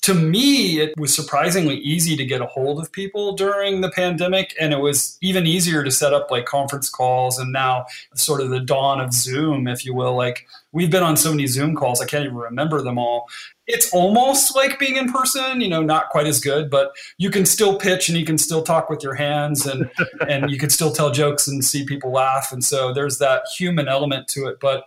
to 0.04 0.12
me, 0.12 0.80
it 0.80 0.92
was 0.98 1.16
surprisingly 1.16 1.78
easy 1.78 2.14
to 2.14 2.26
get 2.26 2.42
a 2.42 2.46
hold 2.46 2.78
of 2.78 2.92
people 2.92 3.32
during 3.32 3.80
the 3.80 3.90
pandemic. 3.90 4.54
And 4.60 4.74
it 4.74 4.80
was 4.80 5.16
even 5.22 5.46
easier 5.46 5.82
to 5.82 5.90
set 5.90 6.12
up 6.12 6.30
like 6.30 6.44
conference 6.44 6.90
calls 6.90 7.38
and 7.38 7.50
now 7.54 7.86
sort 8.14 8.42
of 8.42 8.50
the 8.50 8.60
dawn 8.60 9.00
of 9.00 9.14
Zoom, 9.14 9.66
if 9.66 9.82
you 9.86 9.94
will. 9.94 10.14
Like 10.14 10.46
we've 10.72 10.90
been 10.90 11.02
on 11.02 11.16
so 11.16 11.30
many 11.30 11.46
Zoom 11.46 11.74
calls, 11.74 12.02
I 12.02 12.04
can't 12.04 12.22
even 12.22 12.36
remember 12.36 12.82
them 12.82 12.98
all. 12.98 13.30
It's 13.66 13.94
almost 13.94 14.54
like 14.54 14.78
being 14.78 14.96
in 14.96 15.10
person, 15.10 15.62
you 15.62 15.70
know, 15.70 15.82
not 15.82 16.10
quite 16.10 16.26
as 16.26 16.38
good, 16.38 16.68
but 16.68 16.92
you 17.16 17.30
can 17.30 17.46
still 17.46 17.78
pitch 17.78 18.10
and 18.10 18.18
you 18.18 18.26
can 18.26 18.36
still 18.36 18.62
talk 18.62 18.90
with 18.90 19.02
your 19.02 19.14
hands 19.14 19.64
and 19.64 19.90
and 20.28 20.50
you 20.50 20.58
can 20.58 20.68
still 20.68 20.92
tell 20.92 21.12
jokes 21.12 21.48
and 21.48 21.64
see 21.64 21.86
people 21.86 22.12
laugh. 22.12 22.52
And 22.52 22.62
so 22.62 22.92
there's 22.92 23.16
that 23.20 23.44
human 23.56 23.88
element 23.88 24.28
to 24.28 24.48
it. 24.48 24.60
But 24.60 24.84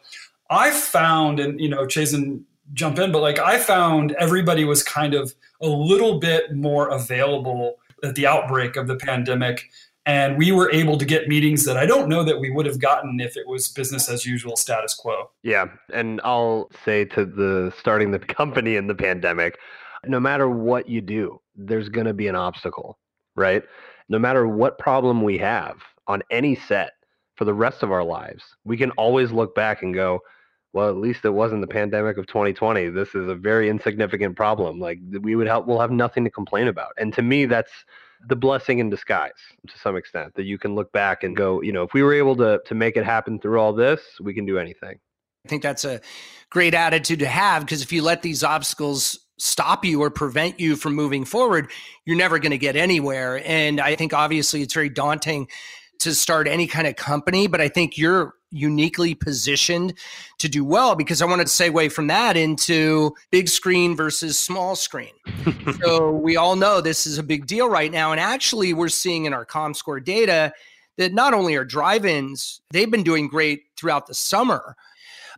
I 0.51 0.69
found, 0.69 1.39
and 1.39 1.59
you 1.59 1.69
know, 1.69 1.87
Chazen 1.87 2.43
jump 2.73 2.99
in, 2.99 3.11
but 3.11 3.21
like 3.21 3.39
I 3.39 3.57
found 3.57 4.13
everybody 4.13 4.65
was 4.65 4.83
kind 4.83 5.13
of 5.13 5.33
a 5.61 5.67
little 5.67 6.19
bit 6.19 6.55
more 6.55 6.89
available 6.89 7.75
at 8.03 8.15
the 8.15 8.27
outbreak 8.27 8.75
of 8.75 8.87
the 8.87 8.95
pandemic. 8.95 9.69
And 10.05 10.37
we 10.37 10.53
were 10.53 10.71
able 10.71 10.97
to 10.97 11.05
get 11.05 11.27
meetings 11.27 11.65
that 11.65 11.75
I 11.75 11.85
don't 11.85 12.07
know 12.07 12.23
that 12.23 12.39
we 12.39 12.49
would 12.49 12.65
have 12.65 12.79
gotten 12.79 13.19
if 13.19 13.35
it 13.35 13.45
was 13.45 13.67
business 13.67 14.07
as 14.09 14.25
usual 14.25 14.55
status 14.55 14.93
quo. 14.93 15.29
Yeah. 15.43 15.65
And 15.93 16.21
I'll 16.23 16.69
say 16.85 17.03
to 17.05 17.25
the 17.25 17.73
starting 17.77 18.11
the 18.11 18.19
company 18.39 18.77
in 18.77 18.87
the 18.87 18.95
pandemic, 18.95 19.57
no 20.05 20.19
matter 20.19 20.49
what 20.49 20.87
you 20.87 21.01
do, 21.01 21.41
there's 21.55 21.89
going 21.89 22.07
to 22.07 22.13
be 22.13 22.27
an 22.27 22.35
obstacle, 22.35 22.97
right? 23.35 23.63
No 24.07 24.17
matter 24.19 24.47
what 24.47 24.79
problem 24.79 25.23
we 25.23 25.37
have 25.39 25.77
on 26.07 26.23
any 26.31 26.55
set 26.55 26.91
for 27.35 27.43
the 27.43 27.53
rest 27.53 27.83
of 27.83 27.91
our 27.91 28.03
lives, 28.03 28.43
we 28.63 28.77
can 28.77 28.91
always 28.91 29.31
look 29.31 29.55
back 29.55 29.83
and 29.83 29.93
go, 29.93 30.21
well, 30.73 30.89
at 30.89 30.97
least 30.97 31.25
it 31.25 31.29
wasn't 31.29 31.61
the 31.61 31.67
pandemic 31.67 32.17
of 32.17 32.27
2020. 32.27 32.89
This 32.89 33.15
is 33.15 33.27
a 33.27 33.35
very 33.35 33.69
insignificant 33.69 34.35
problem. 34.35 34.79
Like 34.79 34.99
we 35.21 35.35
would 35.35 35.47
help, 35.47 35.65
we'll 35.65 35.79
have 35.79 35.91
nothing 35.91 36.23
to 36.25 36.29
complain 36.29 36.67
about. 36.67 36.91
And 36.97 37.13
to 37.13 37.21
me, 37.21 37.45
that's 37.45 37.71
the 38.27 38.35
blessing 38.35 38.79
in 38.79 38.89
disguise 38.89 39.31
to 39.67 39.77
some 39.77 39.95
extent 39.95 40.33
that 40.35 40.43
you 40.43 40.57
can 40.57 40.75
look 40.75 40.91
back 40.91 41.23
and 41.23 41.35
go, 41.35 41.61
you 41.61 41.71
know, 41.71 41.83
if 41.83 41.93
we 41.93 42.03
were 42.03 42.13
able 42.13 42.35
to 42.37 42.59
to 42.65 42.75
make 42.75 42.97
it 42.97 43.05
happen 43.05 43.39
through 43.39 43.59
all 43.59 43.73
this, 43.73 44.01
we 44.19 44.33
can 44.33 44.45
do 44.45 44.57
anything. 44.57 44.99
I 45.45 45.49
think 45.49 45.63
that's 45.63 45.85
a 45.85 46.01
great 46.49 46.73
attitude 46.73 47.19
to 47.19 47.27
have 47.27 47.63
because 47.63 47.81
if 47.81 47.93
you 47.93 48.01
let 48.01 48.21
these 48.21 48.43
obstacles 48.43 49.19
stop 49.39 49.85
you 49.85 50.01
or 50.01 50.09
prevent 50.09 50.59
you 50.59 50.75
from 50.75 50.95
moving 50.95 51.23
forward, 51.23 51.69
you're 52.05 52.17
never 52.17 52.39
going 52.39 52.51
to 52.51 52.57
get 52.57 52.75
anywhere. 52.75 53.41
And 53.45 53.79
I 53.79 53.95
think 53.95 54.13
obviously 54.13 54.61
it's 54.61 54.73
very 54.73 54.89
daunting 54.89 55.47
to 55.99 56.13
start 56.13 56.47
any 56.47 56.67
kind 56.67 56.87
of 56.87 56.95
company, 56.95 57.47
but 57.47 57.61
I 57.61 57.67
think 57.67 57.97
you're 57.97 58.33
uniquely 58.51 59.13
positioned 59.13 59.93
to 60.39 60.47
do 60.47 60.63
well 60.63 60.95
because 60.95 61.21
I 61.21 61.25
wanted 61.25 61.47
to 61.47 61.53
segue 61.53 61.91
from 61.91 62.07
that 62.07 62.37
into 62.37 63.13
big 63.31 63.49
screen 63.49 63.95
versus 63.95 64.37
small 64.37 64.75
screen. 64.75 65.13
so 65.81 66.11
we 66.11 66.37
all 66.37 66.55
know 66.55 66.81
this 66.81 67.05
is 67.05 67.17
a 67.17 67.23
big 67.23 67.47
deal 67.47 67.69
right 67.69 67.91
now. 67.91 68.11
And 68.11 68.19
actually, 68.19 68.73
we're 68.73 68.89
seeing 68.89 69.25
in 69.25 69.33
our 69.33 69.45
ComScore 69.45 70.03
data 70.03 70.53
that 70.97 71.13
not 71.13 71.33
only 71.33 71.55
are 71.55 71.65
drive 71.65 72.05
ins, 72.05 72.61
they've 72.71 72.89
been 72.89 73.03
doing 73.03 73.27
great 73.27 73.63
throughout 73.75 74.07
the 74.07 74.13
summer. 74.13 74.75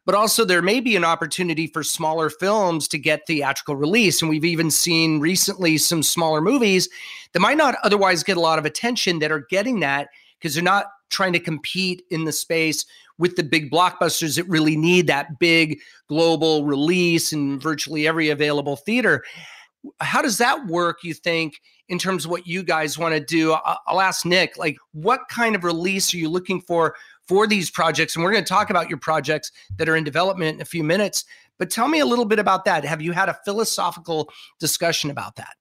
But 0.05 0.15
also, 0.15 0.45
there 0.45 0.61
may 0.61 0.79
be 0.79 0.95
an 0.95 1.03
opportunity 1.03 1.67
for 1.67 1.83
smaller 1.83 2.29
films 2.29 2.87
to 2.87 2.97
get 2.97 3.27
theatrical 3.27 3.75
release. 3.75 4.21
And 4.21 4.29
we've 4.29 4.45
even 4.45 4.71
seen 4.71 5.19
recently 5.19 5.77
some 5.77 6.03
smaller 6.03 6.41
movies 6.41 6.89
that 7.33 7.41
might 7.41 7.57
not 7.57 7.75
otherwise 7.83 8.23
get 8.23 8.37
a 8.37 8.41
lot 8.41 8.59
of 8.59 8.65
attention 8.65 9.19
that 9.19 9.31
are 9.31 9.45
getting 9.49 9.81
that 9.81 10.09
because 10.39 10.53
they're 10.55 10.63
not 10.63 10.85
trying 11.09 11.33
to 11.33 11.39
compete 11.39 12.03
in 12.11 12.23
the 12.23 12.31
space 12.31 12.85
with 13.17 13.35
the 13.35 13.43
big 13.43 13.69
blockbusters 13.69 14.35
that 14.35 14.47
really 14.47 14.77
need 14.77 15.07
that 15.07 15.39
big 15.39 15.79
global 16.07 16.63
release 16.65 17.33
in 17.33 17.59
virtually 17.59 18.07
every 18.07 18.29
available 18.29 18.77
theater. 18.77 19.23
How 19.99 20.21
does 20.21 20.37
that 20.37 20.67
work, 20.67 21.03
you 21.03 21.13
think, 21.13 21.61
in 21.87 21.97
terms 21.97 22.25
of 22.25 22.31
what 22.31 22.47
you 22.47 22.63
guys 22.63 22.97
want 22.97 23.13
to 23.13 23.19
do? 23.19 23.55
I'll 23.87 24.01
ask 24.01 24.25
Nick, 24.25 24.57
like, 24.57 24.77
what 24.93 25.21
kind 25.29 25.55
of 25.55 25.63
release 25.63 26.13
are 26.13 26.17
you 26.17 26.29
looking 26.29 26.61
for 26.61 26.95
for 27.27 27.47
these 27.47 27.69
projects? 27.69 28.15
And 28.15 28.23
we're 28.23 28.31
going 28.31 28.43
to 28.43 28.49
talk 28.49 28.69
about 28.69 28.89
your 28.89 28.99
projects 28.99 29.51
that 29.77 29.89
are 29.89 29.95
in 29.95 30.03
development 30.03 30.55
in 30.55 30.61
a 30.61 30.65
few 30.65 30.83
minutes. 30.83 31.25
But 31.57 31.69
tell 31.69 31.87
me 31.87 31.99
a 31.99 32.05
little 32.05 32.25
bit 32.25 32.39
about 32.39 32.65
that. 32.65 32.85
Have 32.85 33.01
you 33.01 33.11
had 33.11 33.29
a 33.29 33.39
philosophical 33.45 34.29
discussion 34.59 35.09
about 35.11 35.35
that? 35.35 35.55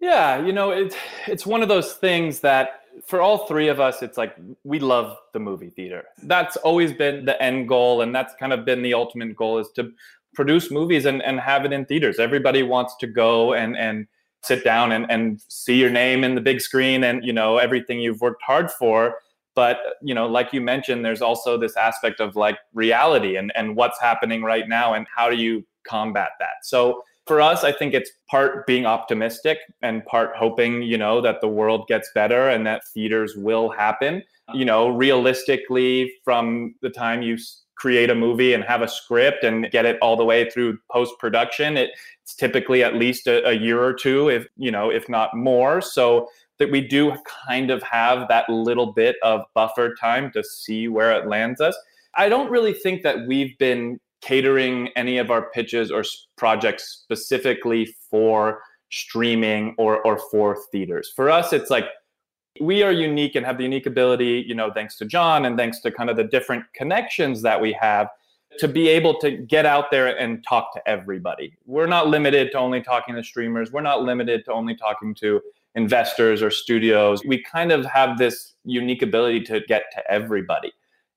Yeah, 0.00 0.44
you 0.44 0.52
know, 0.52 0.70
it's 0.70 0.96
it's 1.26 1.44
one 1.44 1.62
of 1.62 1.68
those 1.68 1.92
things 1.94 2.40
that 2.40 2.79
for 3.06 3.20
all 3.20 3.46
three 3.46 3.68
of 3.68 3.80
us, 3.80 4.02
it's 4.02 4.18
like 4.18 4.36
we 4.64 4.78
love 4.78 5.16
the 5.32 5.38
movie 5.38 5.70
theater. 5.70 6.04
That's 6.24 6.56
always 6.58 6.92
been 6.92 7.24
the 7.24 7.40
end 7.42 7.68
goal, 7.68 8.02
and 8.02 8.14
that's 8.14 8.34
kind 8.38 8.52
of 8.52 8.64
been 8.64 8.82
the 8.82 8.94
ultimate 8.94 9.36
goal 9.36 9.58
is 9.58 9.70
to 9.76 9.92
produce 10.34 10.70
movies 10.70 11.06
and, 11.06 11.22
and 11.22 11.40
have 11.40 11.64
it 11.64 11.72
in 11.72 11.84
theaters. 11.86 12.18
Everybody 12.18 12.62
wants 12.62 12.96
to 13.00 13.06
go 13.06 13.54
and 13.54 13.76
and 13.76 14.06
sit 14.42 14.64
down 14.64 14.92
and, 14.92 15.10
and 15.10 15.40
see 15.48 15.78
your 15.78 15.90
name 15.90 16.24
in 16.24 16.34
the 16.34 16.40
big 16.40 16.62
screen 16.62 17.04
and 17.04 17.24
you 17.24 17.32
know 17.32 17.58
everything 17.58 18.00
you've 18.00 18.20
worked 18.20 18.42
hard 18.42 18.70
for. 18.70 19.16
But 19.54 19.78
you 20.02 20.14
know, 20.14 20.26
like 20.26 20.52
you 20.52 20.60
mentioned, 20.60 21.04
there's 21.04 21.22
also 21.22 21.58
this 21.58 21.76
aspect 21.76 22.20
of 22.20 22.36
like 22.36 22.58
reality 22.72 23.36
and, 23.36 23.52
and 23.56 23.76
what's 23.76 24.00
happening 24.00 24.42
right 24.42 24.68
now 24.68 24.94
and 24.94 25.06
how 25.14 25.28
do 25.28 25.36
you 25.36 25.66
combat 25.84 26.30
that. 26.38 26.64
So 26.64 27.02
for 27.26 27.40
us, 27.40 27.64
I 27.64 27.72
think 27.72 27.94
it's 27.94 28.10
part 28.28 28.66
being 28.66 28.86
optimistic 28.86 29.58
and 29.82 30.04
part 30.04 30.34
hoping, 30.36 30.82
you 30.82 30.98
know, 30.98 31.20
that 31.20 31.40
the 31.40 31.48
world 31.48 31.86
gets 31.86 32.10
better 32.14 32.48
and 32.48 32.66
that 32.66 32.82
theaters 32.92 33.34
will 33.36 33.70
happen. 33.70 34.16
Uh-huh. 34.48 34.58
You 34.58 34.64
know, 34.64 34.88
realistically, 34.88 36.12
from 36.24 36.74
the 36.82 36.90
time 36.90 37.22
you 37.22 37.38
create 37.76 38.10
a 38.10 38.14
movie 38.14 38.52
and 38.52 38.62
have 38.64 38.82
a 38.82 38.88
script 38.88 39.44
and 39.44 39.70
get 39.70 39.86
it 39.86 39.98
all 40.02 40.16
the 40.16 40.24
way 40.24 40.50
through 40.50 40.78
post 40.90 41.14
production, 41.18 41.76
it's 41.76 42.34
typically 42.34 42.82
at 42.82 42.96
least 42.96 43.26
a, 43.26 43.48
a 43.48 43.52
year 43.52 43.82
or 43.82 43.94
two, 43.94 44.28
if 44.28 44.46
you 44.56 44.70
know, 44.70 44.90
if 44.90 45.08
not 45.08 45.34
more. 45.34 45.80
So 45.80 46.28
that 46.58 46.70
we 46.70 46.86
do 46.86 47.16
kind 47.48 47.70
of 47.70 47.82
have 47.82 48.28
that 48.28 48.48
little 48.48 48.92
bit 48.92 49.16
of 49.22 49.42
buffer 49.54 49.94
time 49.94 50.30
to 50.32 50.44
see 50.44 50.88
where 50.88 51.10
it 51.12 51.26
lands 51.26 51.60
us. 51.60 51.76
I 52.16 52.28
don't 52.28 52.50
really 52.50 52.74
think 52.74 53.02
that 53.02 53.26
we've 53.26 53.56
been 53.58 53.98
catering 54.20 54.88
any 54.96 55.18
of 55.18 55.30
our 55.30 55.50
pitches 55.50 55.90
or 55.90 56.04
projects 56.36 57.00
specifically 57.02 57.94
for 58.10 58.62
streaming 58.90 59.74
or 59.78 60.04
or 60.06 60.18
for 60.30 60.58
theaters. 60.72 61.12
For 61.14 61.30
us, 61.30 61.52
it's 61.52 61.70
like 61.70 61.86
we 62.60 62.82
are 62.82 62.92
unique 62.92 63.36
and 63.36 63.46
have 63.46 63.56
the 63.56 63.64
unique 63.64 63.86
ability, 63.86 64.44
you 64.46 64.54
know, 64.54 64.72
thanks 64.72 64.96
to 64.98 65.04
John 65.04 65.44
and 65.44 65.56
thanks 65.56 65.80
to 65.80 65.90
kind 65.90 66.10
of 66.10 66.16
the 66.16 66.24
different 66.24 66.64
connections 66.74 67.42
that 67.42 67.60
we 67.60 67.72
have 67.74 68.08
to 68.58 68.66
be 68.66 68.88
able 68.88 69.18
to 69.20 69.30
get 69.30 69.64
out 69.64 69.90
there 69.90 70.18
and 70.18 70.44
talk 70.46 70.72
to 70.74 70.88
everybody. 70.88 71.56
We're 71.66 71.86
not 71.86 72.08
limited 72.08 72.50
to 72.52 72.58
only 72.58 72.82
talking 72.82 73.14
to 73.14 73.22
streamers. 73.22 73.70
We're 73.70 73.80
not 73.80 74.02
limited 74.02 74.44
to 74.46 74.52
only 74.52 74.74
talking 74.74 75.14
to 75.16 75.40
investors 75.76 76.42
or 76.42 76.50
studios. 76.50 77.24
We 77.24 77.42
kind 77.42 77.70
of 77.70 77.84
have 77.86 78.18
this 78.18 78.54
unique 78.64 79.02
ability 79.02 79.42
to 79.44 79.60
get 79.68 79.84
to 79.92 80.10
everybody. 80.10 80.72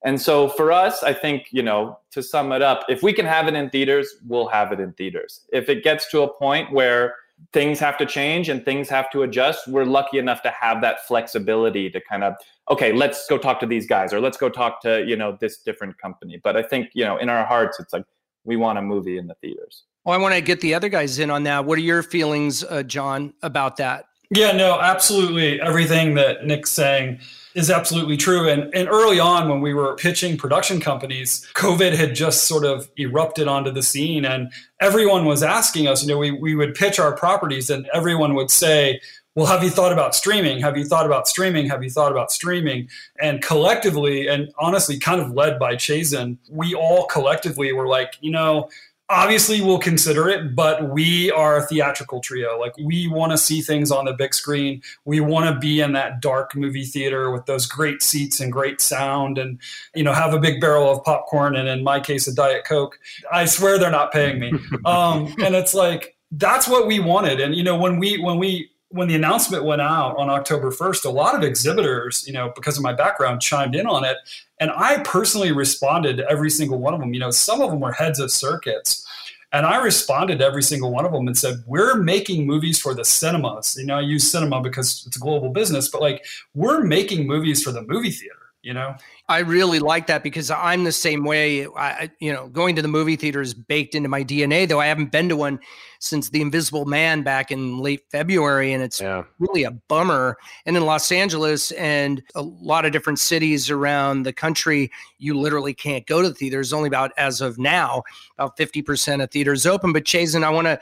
And 0.06 0.22
so 0.22 0.50
for 0.50 0.72
us, 0.72 1.02
I 1.02 1.14
think, 1.14 1.48
you 1.52 1.64
know, 1.64 1.98
to 2.12 2.22
sum 2.22 2.52
it 2.52 2.62
up, 2.62 2.84
if 2.90 3.02
we 3.02 3.14
can 3.14 3.26
have 3.26 3.48
it 3.48 3.54
in 3.54 3.70
theaters, 3.70 4.16
we'll 4.28 4.48
have 4.48 4.72
it 4.72 4.80
in 4.80 4.92
theaters. 4.94 5.42
If 5.54 5.70
it 5.70 5.84
gets 5.84 6.12
to 6.12 6.24
a 6.24 6.34
point 6.34 6.72
where 6.74 7.16
things 7.52 7.80
have 7.80 7.98
to 7.98 8.06
change 8.06 8.50
and 8.50 8.64
things 8.66 8.90
have 8.90 9.10
to 9.12 9.24
adjust, 9.24 9.68
we're 9.68 9.86
lucky 9.86 10.18
enough 10.18 10.42
to 10.44 10.50
have 10.50 10.82
that 10.82 11.06
flexibility 11.08 11.90
to 11.90 12.02
kind 12.02 12.24
of, 12.24 12.36
okay, 12.70 12.92
let's 12.92 13.28
go 13.28 13.38
talk 13.38 13.60
to 13.62 13.66
these 13.66 13.88
guys 13.88 14.14
or 14.14 14.20
let's 14.20 14.38
go 14.38 14.50
talk 14.50 14.82
to, 14.82 15.06
you 15.06 15.16
know, 15.16 15.38
this 15.40 15.60
different 15.60 15.98
company. 15.98 16.40
But 16.44 16.58
I 16.58 16.64
think, 16.64 16.90
you 16.94 17.06
know, 17.06 17.18
in 17.18 17.30
our 17.30 17.46
hearts, 17.46 17.80
it's 17.80 17.94
like 17.94 18.06
we 18.44 18.58
want 18.58 18.78
a 18.78 18.82
movie 18.82 19.18
in 19.18 19.28
the 19.28 19.36
theaters. 19.36 19.84
Well, 20.04 20.14
I 20.14 20.22
want 20.22 20.36
to 20.36 20.42
get 20.42 20.60
the 20.60 20.74
other 20.74 20.90
guys 20.90 21.20
in 21.20 21.30
on 21.30 21.44
that. 21.44 21.64
What 21.64 21.78
are 21.78 21.82
your 21.82 22.04
feelings, 22.04 22.64
uh, 22.66 22.84
John, 22.84 23.34
about 23.42 23.78
that? 23.78 24.06
Yeah, 24.36 24.52
no, 24.52 24.80
absolutely. 24.80 25.62
Everything 25.62 26.16
that 26.16 26.46
Nick's 26.46 26.72
saying 26.72 27.20
is 27.54 27.70
absolutely 27.70 28.18
true. 28.18 28.50
And, 28.50 28.74
and 28.74 28.90
early 28.90 29.20
on, 29.20 29.48
when 29.48 29.62
we 29.62 29.76
were 29.76 29.96
pitching 29.96 30.38
production 30.38 30.80
companies, 30.80 31.48
COVID 31.54 31.94
had 31.94 32.16
just 32.16 32.46
sort 32.46 32.66
of 32.66 32.90
erupted 32.98 33.48
onto 33.48 33.72
the 33.72 33.84
scene. 33.84 34.26
And 34.26 34.52
everyone 34.82 35.26
was 35.26 35.44
asking 35.44 35.88
us, 35.88 36.02
you 36.02 36.10
know, 36.10 36.18
we, 36.18 36.32
we 36.32 36.56
would 36.56 36.74
pitch 36.74 37.00
our 37.00 37.16
properties 37.16 37.70
and 37.70 37.88
everyone 37.94 38.34
would 38.34 38.50
say, 38.50 39.00
well, 39.36 39.46
have 39.46 39.64
you 39.64 39.70
thought 39.70 39.92
about 39.92 40.16
streaming? 40.16 40.60
Have 40.62 40.78
you 40.78 40.86
thought 40.86 41.06
about 41.06 41.28
streaming? 41.28 41.68
Have 41.68 41.84
you 41.84 41.90
thought 41.90 42.12
about 42.12 42.32
streaming? 42.32 42.90
And 43.20 43.42
collectively, 43.42 44.28
and 44.28 44.52
honestly, 44.60 44.98
kind 45.00 45.22
of 45.22 45.32
led 45.32 45.60
by 45.60 45.76
Chazen, 45.76 46.38
we 46.50 46.76
all 46.76 47.06
collectively 47.06 47.74
were 47.74 47.88
like, 47.88 48.16
you 48.22 48.32
know, 48.32 48.70
obviously 49.14 49.62
we'll 49.62 49.80
consider 49.80 50.28
it 50.28 50.56
but 50.56 50.90
we 50.90 51.32
are 51.32 51.58
a 51.58 51.62
theatrical 51.62 52.20
trio. 52.20 52.60
Like 52.60 52.76
we 52.78 53.08
want 53.08 53.32
to 53.32 53.38
see 53.38 53.62
things 53.62 53.92
on 53.92 54.06
the 54.06 54.14
big 54.14 54.34
screen. 54.34 54.82
We 55.06 55.20
want 55.20 55.54
to 55.54 55.60
be 55.60 55.82
in 55.82 55.94
that 55.94 56.22
dark 56.22 56.56
movie 56.56 56.86
theater 56.86 57.32
with 57.32 57.46
those 57.46 57.66
great 57.66 58.02
seats 58.02 58.40
and 58.40 58.52
great 58.52 58.82
sound 58.82 59.38
and 59.38 59.60
you 59.96 60.04
know 60.04 60.14
have 60.14 60.34
a 60.34 60.40
big 60.40 60.60
barrel 60.60 60.92
of 60.92 61.04
popcorn 61.04 61.56
and 61.56 61.68
in 61.68 61.84
my 61.84 62.00
case 62.00 62.28
a 62.28 62.34
diet 62.34 62.66
coke. 62.66 63.00
I 63.32 63.46
swear 63.46 63.78
they're 63.78 63.92
not 63.92 64.12
paying 64.12 64.40
me. 64.40 64.52
Um, 64.86 65.34
and 65.42 65.56
it's 65.56 65.74
like 65.74 66.18
that's 66.32 66.68
what 66.68 66.88
we 66.88 67.00
wanted. 67.00 67.40
And 67.40 67.56
you 67.56 67.64
know 67.64 67.78
when 67.78 68.00
we 68.00 68.20
when 68.20 68.38
we 68.38 68.70
when 68.94 69.08
the 69.08 69.16
announcement 69.16 69.64
went 69.64 69.82
out 69.82 70.16
on 70.18 70.30
October 70.30 70.70
1st, 70.70 71.06
a 71.06 71.10
lot 71.10 71.34
of 71.34 71.42
exhibitors, 71.42 72.26
you 72.28 72.34
know, 72.34 72.52
because 72.56 72.78
of 72.78 72.84
my 72.84 72.94
background, 72.94 73.42
chimed 73.42 73.74
in 73.74 73.88
on 73.88 74.06
it. 74.06 74.18
And 74.60 74.70
I 74.70 75.00
personally 75.00 75.52
responded 75.52 76.18
to 76.18 76.30
every 76.30 76.52
single 76.52 76.78
one 76.78 76.94
of 76.94 77.00
them. 77.00 77.12
You 77.12 77.20
know, 77.20 77.32
some 77.32 77.60
of 77.60 77.72
them 77.72 77.80
were 77.80 77.92
heads 77.92 78.20
of 78.20 78.32
circuits. 78.32 79.04
And 79.52 79.66
I 79.66 79.78
responded 79.78 80.40
to 80.40 80.46
every 80.46 80.62
single 80.62 80.92
one 80.92 81.06
of 81.06 81.12
them 81.12 81.26
and 81.26 81.36
said, 81.36 81.64
We're 81.66 81.96
making 81.96 82.46
movies 82.46 82.80
for 82.80 82.94
the 82.94 83.04
cinemas. 83.04 83.76
You 83.80 83.88
know, 83.88 83.98
I 83.98 84.02
use 84.02 84.32
cinema 84.32 84.62
because 84.62 85.04
it's 85.08 85.18
a 85.18 85.20
global 85.20 85.50
business, 85.50 85.90
but 85.90 86.02
like 86.02 86.24
we're 86.54 86.84
making 86.84 87.26
movies 87.26 87.64
for 87.64 87.72
the 87.72 87.82
movie 87.82 88.12
theater 88.12 88.43
you 88.64 88.74
know? 88.74 88.96
I 89.30 89.40
really 89.40 89.80
like 89.80 90.08
that 90.08 90.24
because 90.24 90.50
i'm 90.50 90.84
the 90.84 90.92
same 90.92 91.24
way. 91.24 91.68
I 91.68 92.10
you 92.20 92.34
know 92.34 92.48
going 92.48 92.76
to 92.76 92.82
the 92.82 92.88
movie 92.88 93.16
theater 93.16 93.42
is 93.42 93.54
baked 93.54 93.94
into 93.94 94.10
my 94.10 94.24
dna 94.24 94.68
though 94.68 94.80
i 94.80 94.88
haven't 94.88 95.12
been 95.12 95.30
to 95.30 95.36
one 95.36 95.60
since 96.00 96.30
the 96.30 96.42
invisible 96.42 96.86
man 96.86 97.22
back 97.24 97.52
in 97.52 97.78
late 97.78 98.04
february 98.10 98.74
and 98.74 98.84
it's 98.84 99.00
yeah. 99.00 99.24
really 99.40 99.64
a 99.64 99.72
bummer. 99.72 100.38
And 100.66 100.76
in 100.76 100.86
los 100.86 101.12
angeles 101.12 101.72
and 101.72 102.24
a 102.36 102.42
lot 102.42 102.86
of 102.86 102.92
different 102.92 103.20
cities 103.20 103.70
around 103.70 104.24
the 104.24 104.34
country 104.34 104.92
you 105.18 105.38
literally 105.38 105.74
can't 105.74 106.06
go 106.08 106.22
to 106.22 106.30
the 106.30 106.36
theaters 106.36 106.74
only 106.74 106.88
about 106.88 107.12
as 107.18 107.42
of 107.42 107.58
now 107.58 108.04
about 108.38 108.58
50% 108.58 109.24
of 109.24 109.30
theaters 109.32 109.66
open. 109.66 109.94
But 109.94 110.06
Chazen, 110.06 110.44
i 110.44 110.50
want 110.50 110.66
to 110.66 110.80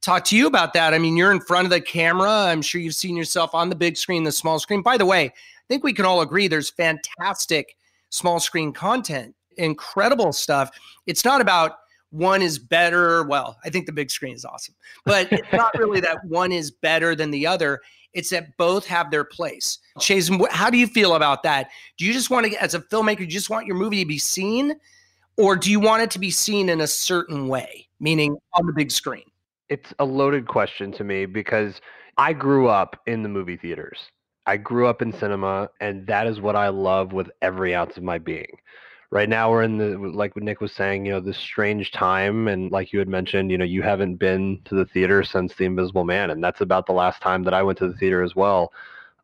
talk 0.00 0.24
to 0.26 0.36
you 0.36 0.46
about 0.46 0.72
that. 0.74 0.94
I 0.94 0.98
mean, 0.98 1.16
you're 1.16 1.32
in 1.32 1.40
front 1.40 1.66
of 1.66 1.70
the 1.70 1.80
camera. 1.80 2.30
I'm 2.30 2.62
sure 2.62 2.80
you've 2.80 2.94
seen 2.94 3.16
yourself 3.16 3.54
on 3.54 3.68
the 3.68 3.76
big 3.76 3.96
screen, 3.96 4.24
the 4.24 4.32
small 4.32 4.58
screen. 4.58 4.82
By 4.82 4.96
the 4.96 5.06
way, 5.06 5.26
I 5.26 5.32
think 5.68 5.84
we 5.84 5.92
can 5.92 6.04
all 6.04 6.20
agree 6.20 6.48
there's 6.48 6.70
fantastic 6.70 7.76
small 8.10 8.40
screen 8.40 8.72
content, 8.72 9.34
incredible 9.56 10.32
stuff. 10.32 10.70
It's 11.06 11.24
not 11.24 11.40
about 11.40 11.76
one 12.10 12.42
is 12.42 12.58
better. 12.58 13.22
Well, 13.24 13.58
I 13.64 13.70
think 13.70 13.86
the 13.86 13.92
big 13.92 14.10
screen 14.10 14.34
is 14.34 14.44
awesome, 14.44 14.74
but 15.04 15.30
it's 15.32 15.52
not 15.52 15.76
really 15.78 16.00
that 16.00 16.18
one 16.24 16.52
is 16.52 16.70
better 16.70 17.14
than 17.14 17.30
the 17.30 17.46
other. 17.46 17.80
It's 18.12 18.30
that 18.30 18.56
both 18.56 18.84
have 18.86 19.12
their 19.12 19.22
place. 19.22 19.78
Oh. 19.96 20.00
Chase, 20.00 20.28
how 20.50 20.70
do 20.70 20.78
you 20.78 20.88
feel 20.88 21.14
about 21.14 21.44
that? 21.44 21.70
Do 21.96 22.04
you 22.04 22.12
just 22.12 22.30
want 22.30 22.46
to, 22.46 22.60
as 22.60 22.74
a 22.74 22.80
filmmaker, 22.80 23.20
you 23.20 23.26
just 23.26 23.50
want 23.50 23.66
your 23.66 23.76
movie 23.76 24.00
to 24.00 24.08
be 24.08 24.18
seen, 24.18 24.74
or 25.36 25.54
do 25.54 25.70
you 25.70 25.78
want 25.78 26.02
it 26.02 26.10
to 26.12 26.18
be 26.18 26.30
seen 26.30 26.68
in 26.68 26.80
a 26.80 26.88
certain 26.88 27.46
way, 27.46 27.86
meaning 28.00 28.36
on 28.54 28.66
the 28.66 28.72
big 28.72 28.90
screen? 28.90 29.29
It's 29.70 29.94
a 29.98 30.04
loaded 30.04 30.46
question 30.48 30.92
to 30.92 31.04
me 31.04 31.24
because 31.26 31.80
I 32.18 32.34
grew 32.34 32.68
up 32.68 33.00
in 33.06 33.22
the 33.22 33.28
movie 33.30 33.56
theaters. 33.56 34.10
I 34.46 34.58
grew 34.58 34.86
up 34.86 35.00
in 35.00 35.12
cinema, 35.12 35.70
and 35.80 36.06
that 36.08 36.26
is 36.26 36.40
what 36.42 36.56
I 36.56 36.68
love 36.68 37.12
with 37.12 37.30
every 37.40 37.74
ounce 37.74 37.96
of 37.96 38.02
my 38.02 38.18
being. 38.18 38.58
Right 39.10 39.28
now, 39.28 39.50
we're 39.50 39.62
in 39.62 39.78
the 39.78 39.96
like 39.98 40.36
what 40.36 40.44
Nick 40.44 40.60
was 40.60 40.72
saying, 40.72 41.06
you 41.06 41.12
know, 41.12 41.20
this 41.20 41.38
strange 41.38 41.92
time, 41.92 42.48
and 42.48 42.70
like 42.70 42.92
you 42.92 42.98
had 42.98 43.08
mentioned, 43.08 43.50
you 43.50 43.58
know, 43.58 43.64
you 43.64 43.82
haven't 43.82 44.16
been 44.16 44.60
to 44.66 44.74
the 44.74 44.84
theater 44.86 45.22
since 45.24 45.54
The 45.54 45.64
Invisible 45.64 46.04
Man, 46.04 46.30
and 46.30 46.42
that's 46.44 46.60
about 46.60 46.86
the 46.86 46.92
last 46.92 47.22
time 47.22 47.44
that 47.44 47.54
I 47.54 47.62
went 47.62 47.78
to 47.78 47.88
the 47.88 47.96
theater 47.96 48.22
as 48.22 48.34
well, 48.36 48.72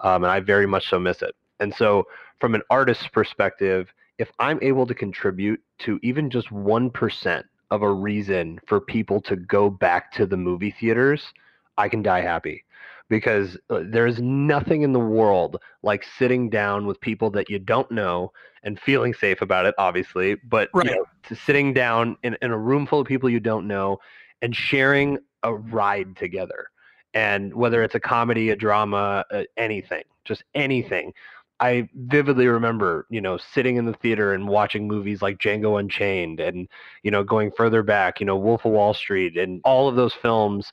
um, 0.01 0.25
and 0.25 0.31
I 0.31 0.41
very 0.41 0.67
much 0.67 0.89
so 0.89 0.99
miss 0.99 1.23
it. 1.23 1.35
And 1.61 1.75
so, 1.75 2.07
from 2.41 2.55
an 2.55 2.63
artist's 2.71 3.09
perspective, 3.09 3.93
if 4.19 4.31
I'm 4.39 4.59
able 4.63 4.87
to 4.87 4.95
contribute 4.95 5.61
to 5.81 5.99
even 6.03 6.31
just 6.31 6.51
one 6.53 6.91
percent 6.91 7.47
of 7.71 7.83
a 7.83 7.93
reason 7.93 8.61
for 8.67 8.81
people 8.81 9.21
to 9.23 9.37
go 9.37 9.71
back 9.71 10.13
to 10.13 10.27
the 10.27 10.37
movie 10.37 10.71
theaters, 10.71 11.33
I 11.79 11.89
can 11.89 12.03
die 12.03 12.21
happy 12.21 12.65
because 13.09 13.57
uh, 13.71 13.83
there's 13.85 14.21
nothing 14.21 14.83
in 14.83 14.93
the 14.93 15.01
world 15.01 15.59
like 15.83 16.05
sitting 16.19 16.51
down 16.51 16.87
with 16.87 17.01
people 17.01 17.31
that 17.31 17.49
you 17.49 17.59
don't 17.59 17.91
know 17.91 18.33
and 18.63 18.81
feeling 18.81 19.15
safe 19.15 19.43
about 19.43 19.67
it, 19.67 19.75
obviously, 19.79 20.35
but 20.35 20.69
right. 20.75 20.87
you 20.87 20.97
know, 20.97 21.05
sitting 21.37 21.73
down 21.73 22.17
in, 22.23 22.37
in 22.43 22.51
a 22.51 22.59
room 22.59 22.87
full 22.87 23.01
of 23.01 23.07
people 23.07 23.31
you 23.31 23.41
don't 23.41 23.67
know 23.67 23.99
and 24.43 24.55
sharing 24.55 25.19
a 25.43 25.55
ride 25.55 26.17
together. 26.17 26.67
And 27.15 27.55
whether 27.55 27.83
it's 27.83 27.95
a 27.95 28.01
comedy, 28.01 28.51
a 28.51 28.57
drama, 28.57 29.25
uh, 29.31 29.45
anything, 29.57 30.03
just 30.25 30.43
anything. 30.55 31.13
I 31.59 31.89
vividly 31.95 32.49
remember, 32.49 33.07
you 33.09 33.21
know, 33.21 33.39
sitting 33.39 33.77
in 33.77 33.87
the 33.87 33.95
theater 33.95 34.35
and 34.35 34.47
watching 34.47 34.87
movies 34.87 35.23
like 35.23 35.39
Django 35.39 35.81
Unchained 35.81 36.39
and, 36.39 36.69
you 37.03 37.11
know, 37.11 37.25
going 37.25 37.51
further 37.57 37.83
back, 37.83 38.21
you 38.21 38.27
know, 38.27 38.37
Wolf 38.37 38.67
of 38.67 38.73
Wall 38.73 38.93
Street 38.93 39.39
and 39.39 39.61
all 39.65 39.89
of 39.89 39.97
those 39.97 40.13
films 40.13 40.71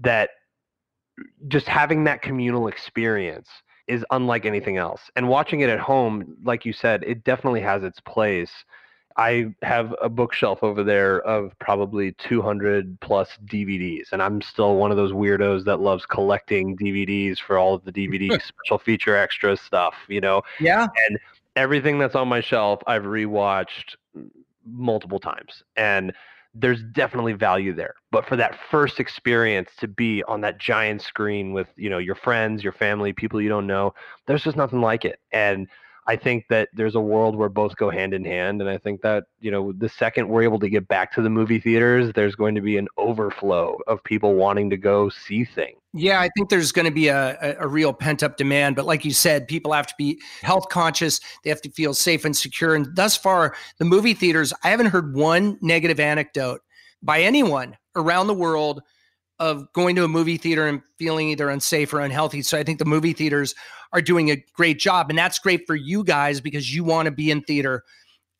that 0.00 0.30
just 1.48 1.66
having 1.66 2.04
that 2.04 2.22
communal 2.22 2.68
experience 2.68 3.48
is 3.86 4.04
unlike 4.10 4.44
anything 4.44 4.76
else. 4.76 5.00
And 5.14 5.28
watching 5.28 5.60
it 5.60 5.70
at 5.70 5.78
home, 5.78 6.36
like 6.42 6.64
you 6.64 6.72
said, 6.72 7.04
it 7.04 7.22
definitely 7.24 7.60
has 7.60 7.84
its 7.84 8.00
place. 8.00 8.50
I 9.18 9.54
have 9.62 9.94
a 10.02 10.08
bookshelf 10.08 10.62
over 10.62 10.84
there 10.84 11.22
of 11.22 11.58
probably 11.58 12.12
200 12.12 13.00
plus 13.00 13.38
DVDs, 13.46 14.12
and 14.12 14.22
I'm 14.22 14.42
still 14.42 14.76
one 14.76 14.90
of 14.90 14.98
those 14.98 15.12
weirdos 15.12 15.64
that 15.64 15.80
loves 15.80 16.04
collecting 16.04 16.76
DVDs 16.76 17.38
for 17.38 17.56
all 17.56 17.74
of 17.74 17.84
the 17.84 17.92
DVD 17.92 18.30
special 18.42 18.78
feature 18.78 19.16
extra 19.16 19.56
stuff, 19.56 19.94
you 20.08 20.20
know? 20.20 20.42
Yeah. 20.60 20.86
And 21.08 21.18
everything 21.56 21.98
that's 21.98 22.14
on 22.14 22.28
my 22.28 22.40
shelf, 22.40 22.82
I've 22.86 23.04
rewatched 23.04 23.96
multiple 24.66 25.18
times. 25.18 25.62
And 25.76 26.12
there's 26.58 26.82
definitely 26.82 27.32
value 27.32 27.72
there. 27.72 27.94
But 28.10 28.26
for 28.26 28.36
that 28.36 28.58
first 28.70 29.00
experience 29.00 29.70
to 29.78 29.88
be 29.88 30.22
on 30.24 30.40
that 30.42 30.58
giant 30.58 31.02
screen 31.02 31.52
with, 31.52 31.68
you 31.76 31.90
know, 31.90 31.98
your 31.98 32.14
friends, 32.14 32.62
your 32.62 32.72
family, 32.72 33.12
people 33.12 33.40
you 33.40 33.48
don't 33.48 33.66
know, 33.66 33.94
there's 34.26 34.44
just 34.44 34.56
nothing 34.56 34.80
like 34.80 35.04
it. 35.04 35.20
And 35.32 35.68
I 36.08 36.16
think 36.16 36.46
that 36.48 36.68
there's 36.72 36.94
a 36.94 37.00
world 37.00 37.34
where 37.34 37.48
both 37.48 37.74
go 37.76 37.90
hand 37.90 38.14
in 38.14 38.24
hand. 38.24 38.60
And 38.60 38.70
I 38.70 38.78
think 38.78 39.02
that, 39.02 39.24
you 39.40 39.50
know, 39.50 39.72
the 39.72 39.88
second 39.88 40.28
we're 40.28 40.42
able 40.42 40.60
to 40.60 40.68
get 40.68 40.86
back 40.86 41.12
to 41.14 41.22
the 41.22 41.30
movie 41.30 41.58
theaters, 41.58 42.12
there's 42.14 42.36
going 42.36 42.54
to 42.54 42.60
be 42.60 42.76
an 42.76 42.86
overflow 42.96 43.76
of 43.88 44.02
people 44.04 44.34
wanting 44.34 44.70
to 44.70 44.76
go 44.76 45.08
see 45.08 45.44
things. 45.44 45.78
Yeah, 45.92 46.20
I 46.20 46.28
think 46.36 46.50
there's 46.50 46.72
going 46.72 46.84
to 46.84 46.92
be 46.92 47.08
a, 47.08 47.56
a, 47.58 47.66
real 47.66 47.92
pent 47.92 48.22
up 48.22 48.36
demand. 48.36 48.76
But 48.76 48.84
like 48.84 49.04
you 49.04 49.12
said, 49.12 49.48
people 49.48 49.72
have 49.72 49.86
to 49.86 49.94
be 49.96 50.20
health 50.42 50.68
conscious. 50.68 51.20
They 51.42 51.50
have 51.50 51.62
to 51.62 51.70
feel 51.70 51.94
safe 51.94 52.24
and 52.24 52.36
secure. 52.36 52.74
And 52.74 52.94
thus 52.94 53.16
far, 53.16 53.56
the 53.78 53.84
movie 53.84 54.14
theaters, 54.14 54.52
I 54.62 54.68
haven't 54.68 54.86
heard 54.86 55.16
one 55.16 55.58
negative 55.60 55.98
anecdote 55.98 56.60
by 57.02 57.22
anyone 57.22 57.76
around 57.96 58.26
the 58.26 58.34
world 58.34 58.82
of 59.38 59.72
going 59.72 59.96
to 59.96 60.04
a 60.04 60.08
movie 60.08 60.36
theater 60.36 60.66
and 60.66 60.82
feeling 60.98 61.28
either 61.28 61.50
unsafe 61.50 61.92
or 61.92 62.00
unhealthy. 62.00 62.42
So 62.42 62.58
I 62.58 62.62
think 62.62 62.78
the 62.78 62.84
movie 62.84 63.12
theaters 63.12 63.54
are 63.92 64.00
doing 64.00 64.30
a 64.30 64.42
great 64.54 64.78
job. 64.78 65.10
And 65.10 65.18
that's 65.18 65.38
great 65.38 65.66
for 65.66 65.74
you 65.74 66.04
guys 66.04 66.40
because 66.40 66.74
you 66.74 66.84
want 66.84 67.06
to 67.06 67.12
be 67.12 67.30
in 67.30 67.42
theater 67.42 67.84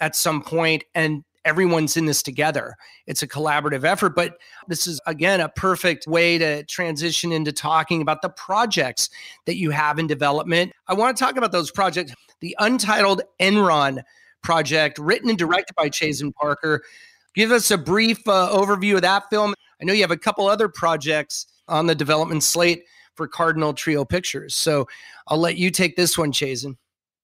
at 0.00 0.16
some 0.16 0.42
point 0.42 0.84
and 0.94 1.24
everyone's 1.44 1.96
in 1.96 2.06
this 2.06 2.22
together. 2.22 2.74
It's 3.06 3.22
a 3.22 3.28
collaborative 3.28 3.84
effort. 3.84 4.16
But 4.16 4.38
this 4.68 4.86
is, 4.86 5.00
again, 5.06 5.40
a 5.40 5.48
perfect 5.48 6.06
way 6.06 6.38
to 6.38 6.64
transition 6.64 7.30
into 7.30 7.52
talking 7.52 8.02
about 8.02 8.20
the 8.20 8.30
projects 8.30 9.08
that 9.46 9.56
you 9.56 9.70
have 9.70 9.98
in 9.98 10.06
development. 10.06 10.72
I 10.88 10.94
want 10.94 11.16
to 11.16 11.22
talk 11.22 11.36
about 11.36 11.52
those 11.52 11.70
projects. 11.70 12.12
The 12.40 12.56
Untitled 12.58 13.22
Enron 13.40 14.02
project, 14.42 14.98
written 14.98 15.30
and 15.30 15.38
directed 15.38 15.74
by 15.76 15.88
Chazen 15.88 16.34
Parker. 16.34 16.82
Give 17.34 17.52
us 17.52 17.70
a 17.70 17.78
brief 17.78 18.26
uh, 18.26 18.50
overview 18.52 18.96
of 18.96 19.02
that 19.02 19.30
film 19.30 19.54
I 19.80 19.84
know 19.84 19.92
you 19.92 20.02
have 20.02 20.10
a 20.10 20.16
couple 20.16 20.46
other 20.46 20.68
projects 20.68 21.46
on 21.68 21.86
the 21.86 21.94
development 21.94 22.42
slate 22.42 22.84
for 23.14 23.26
Cardinal 23.26 23.72
Trio 23.72 24.04
Pictures. 24.04 24.54
So 24.54 24.86
I'll 25.28 25.38
let 25.38 25.56
you 25.56 25.70
take 25.70 25.96
this 25.96 26.16
one, 26.16 26.32
Chazen. 26.32 26.76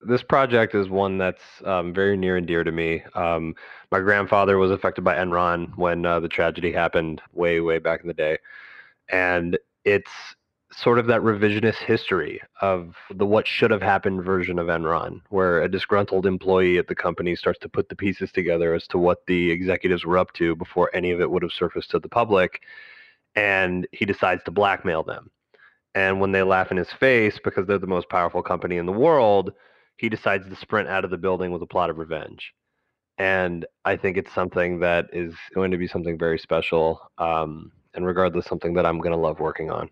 This 0.05 0.23
project 0.23 0.75
is 0.75 0.89
one 0.89 1.17
that's 1.17 1.43
um, 1.65 1.95
very 1.95 2.17
near 2.17 2.37
and 2.37 2.47
dear 2.47 2.65
to 2.65 2.73
me. 2.73 3.03
Um, 3.15 3.55
my 3.93 4.01
grandfather 4.01 4.59
was 4.59 4.73
affected 4.73 5.03
by 5.05 5.15
Enron 5.15 5.77
when 5.77 6.05
uh, 6.05 6.19
the 6.19 6.29
tragedy 6.29 6.73
happened 6.73 7.23
way, 7.33 7.61
way 7.61 7.79
back 7.79 8.01
in 8.01 8.09
the 8.09 8.15
day. 8.15 8.39
And 9.11 9.59
it's 9.85 10.11
sort 10.73 10.99
of 10.99 11.07
that 11.07 11.21
revisionist 11.21 11.77
history 11.77 12.41
of 12.61 12.97
the 13.15 13.27
what 13.27 13.47
should 13.47 13.71
have 13.71 13.83
happened 13.83 14.25
version 14.25 14.59
of 14.59 14.69
Enron, 14.69 15.21
where 15.29 15.63
a 15.63 15.69
disgruntled 15.69 16.27
employee 16.27 16.79
at 16.79 16.89
the 16.89 16.95
company 16.95 17.37
starts 17.37 17.59
to 17.61 17.69
put 17.69 17.89
the 17.89 17.97
pieces 17.97 18.33
together 18.33 18.75
as 18.75 18.87
to 18.89 18.99
what 18.99 19.19
the 19.27 19.51
executives 19.51 20.05
were 20.05 20.19
up 20.19 20.33
to 20.35 20.57
before 20.57 20.91
any 20.95 21.11
of 21.11 21.21
it 21.21 21.31
would 21.31 21.43
have 21.43 21.53
surfaced 21.53 21.91
to 21.91 21.99
the 21.99 22.09
public. 22.09 22.63
And 23.37 23.87
he 23.93 24.05
decides 24.05 24.43
to 24.45 24.51
blackmail 24.51 25.03
them. 25.03 25.31
And 25.95 26.21
when 26.21 26.33
they 26.33 26.43
laugh 26.43 26.71
in 26.71 26.79
his 26.79 26.93
face 26.93 27.39
because 27.43 27.67
they're 27.67 27.79
the 27.79 27.87
most 27.87 28.09
powerful 28.09 28.43
company 28.43 28.79
in 28.79 28.87
the 28.87 28.93
world, 28.93 29.53
he 29.97 30.09
decides 30.09 30.49
to 30.49 30.57
sprint 30.57 30.89
out 30.89 31.05
of 31.05 31.11
the 31.11 31.19
building 31.19 31.53
with 31.53 31.63
a 31.63 31.67
plot 31.67 31.91
of 31.91 31.99
revenge. 31.99 32.53
And 33.19 33.67
I 33.85 33.97
think 33.97 34.17
it's 34.17 34.33
something 34.33 34.81
that 34.81 35.07
is 35.13 35.35
going 35.55 35.71
to 35.71 35.77
be 35.77 35.87
something 35.87 36.19
very 36.19 36.39
special. 36.39 37.11
Um, 37.19 37.73
and 37.95 38.07
regardless, 38.07 38.47
something 38.47 38.73
that 38.75 38.87
I'm 38.87 38.99
going 38.99 39.13
to 39.13 39.19
love 39.19 39.39
working 39.39 39.71
on. 39.71 39.91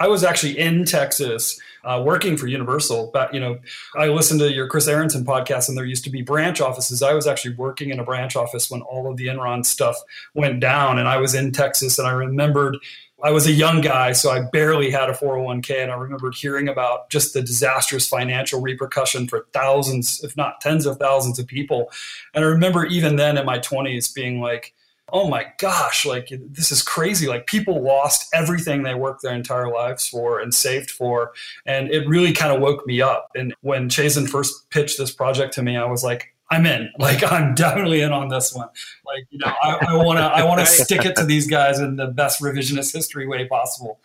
I 0.00 0.08
was 0.08 0.24
actually 0.24 0.58
in 0.58 0.84
Texas 0.84 1.58
uh, 1.84 2.02
working 2.04 2.36
for 2.36 2.46
Universal. 2.46 3.10
But 3.12 3.32
you 3.32 3.40
know, 3.40 3.58
I 3.96 4.08
listened 4.08 4.40
to 4.40 4.52
your 4.52 4.68
Chris 4.68 4.88
Aronson 4.88 5.24
podcast, 5.24 5.68
and 5.68 5.76
there 5.76 5.84
used 5.84 6.04
to 6.04 6.10
be 6.10 6.22
branch 6.22 6.60
offices. 6.60 7.02
I 7.02 7.14
was 7.14 7.26
actually 7.26 7.54
working 7.54 7.90
in 7.90 7.98
a 7.98 8.04
branch 8.04 8.36
office 8.36 8.70
when 8.70 8.82
all 8.82 9.10
of 9.10 9.16
the 9.16 9.26
Enron 9.26 9.64
stuff 9.64 9.96
went 10.34 10.60
down, 10.60 10.98
and 10.98 11.08
I 11.08 11.16
was 11.16 11.34
in 11.34 11.52
Texas, 11.52 11.98
and 11.98 12.06
I 12.06 12.12
remembered. 12.12 12.76
I 13.20 13.32
was 13.32 13.48
a 13.48 13.52
young 13.52 13.80
guy, 13.80 14.12
so 14.12 14.30
I 14.30 14.42
barely 14.52 14.92
had 14.92 15.10
a 15.10 15.12
401k, 15.12 15.82
and 15.82 15.90
I 15.90 15.96
remembered 15.96 16.36
hearing 16.36 16.68
about 16.68 17.10
just 17.10 17.34
the 17.34 17.42
disastrous 17.42 18.06
financial 18.06 18.60
repercussion 18.60 19.26
for 19.26 19.48
thousands, 19.52 20.22
if 20.22 20.36
not 20.36 20.60
tens 20.60 20.86
of 20.86 20.98
thousands 20.98 21.40
of 21.40 21.48
people. 21.48 21.90
And 22.32 22.44
I 22.44 22.48
remember 22.48 22.86
even 22.86 23.16
then 23.16 23.36
in 23.36 23.44
my 23.44 23.58
20s 23.58 24.14
being 24.14 24.40
like, 24.40 24.72
oh 25.12 25.28
my 25.28 25.46
gosh, 25.58 26.04
like 26.06 26.30
this 26.50 26.72
is 26.72 26.82
crazy. 26.82 27.26
Like 27.26 27.46
people 27.46 27.82
lost 27.82 28.28
everything 28.34 28.82
they 28.82 28.94
worked 28.94 29.22
their 29.22 29.34
entire 29.34 29.72
lives 29.72 30.08
for 30.08 30.40
and 30.40 30.54
saved 30.54 30.90
for. 30.90 31.32
And 31.66 31.90
it 31.90 32.06
really 32.08 32.32
kind 32.32 32.54
of 32.54 32.60
woke 32.60 32.86
me 32.86 33.00
up. 33.00 33.28
And 33.34 33.54
when 33.60 33.88
Chazen 33.88 34.28
first 34.28 34.70
pitched 34.70 34.98
this 34.98 35.10
project 35.10 35.54
to 35.54 35.62
me, 35.62 35.76
I 35.76 35.84
was 35.84 36.04
like, 36.04 36.34
I'm 36.50 36.66
in. 36.66 36.90
Like 36.98 37.22
I'm 37.30 37.54
definitely 37.54 38.00
in 38.00 38.12
on 38.12 38.28
this 38.28 38.52
one. 38.54 38.68
Like 39.06 39.26
you 39.30 39.38
know, 39.38 39.52
I 39.62 39.94
want 39.96 40.18
to 40.18 40.24
I 40.24 40.44
want 40.44 40.60
to 40.60 40.66
stick 40.66 41.04
it 41.04 41.16
to 41.16 41.24
these 41.24 41.46
guys 41.46 41.78
in 41.78 41.96
the 41.96 42.08
best 42.08 42.40
revisionist 42.42 42.92
history 42.92 43.26
way 43.26 43.46
possible. 43.46 44.00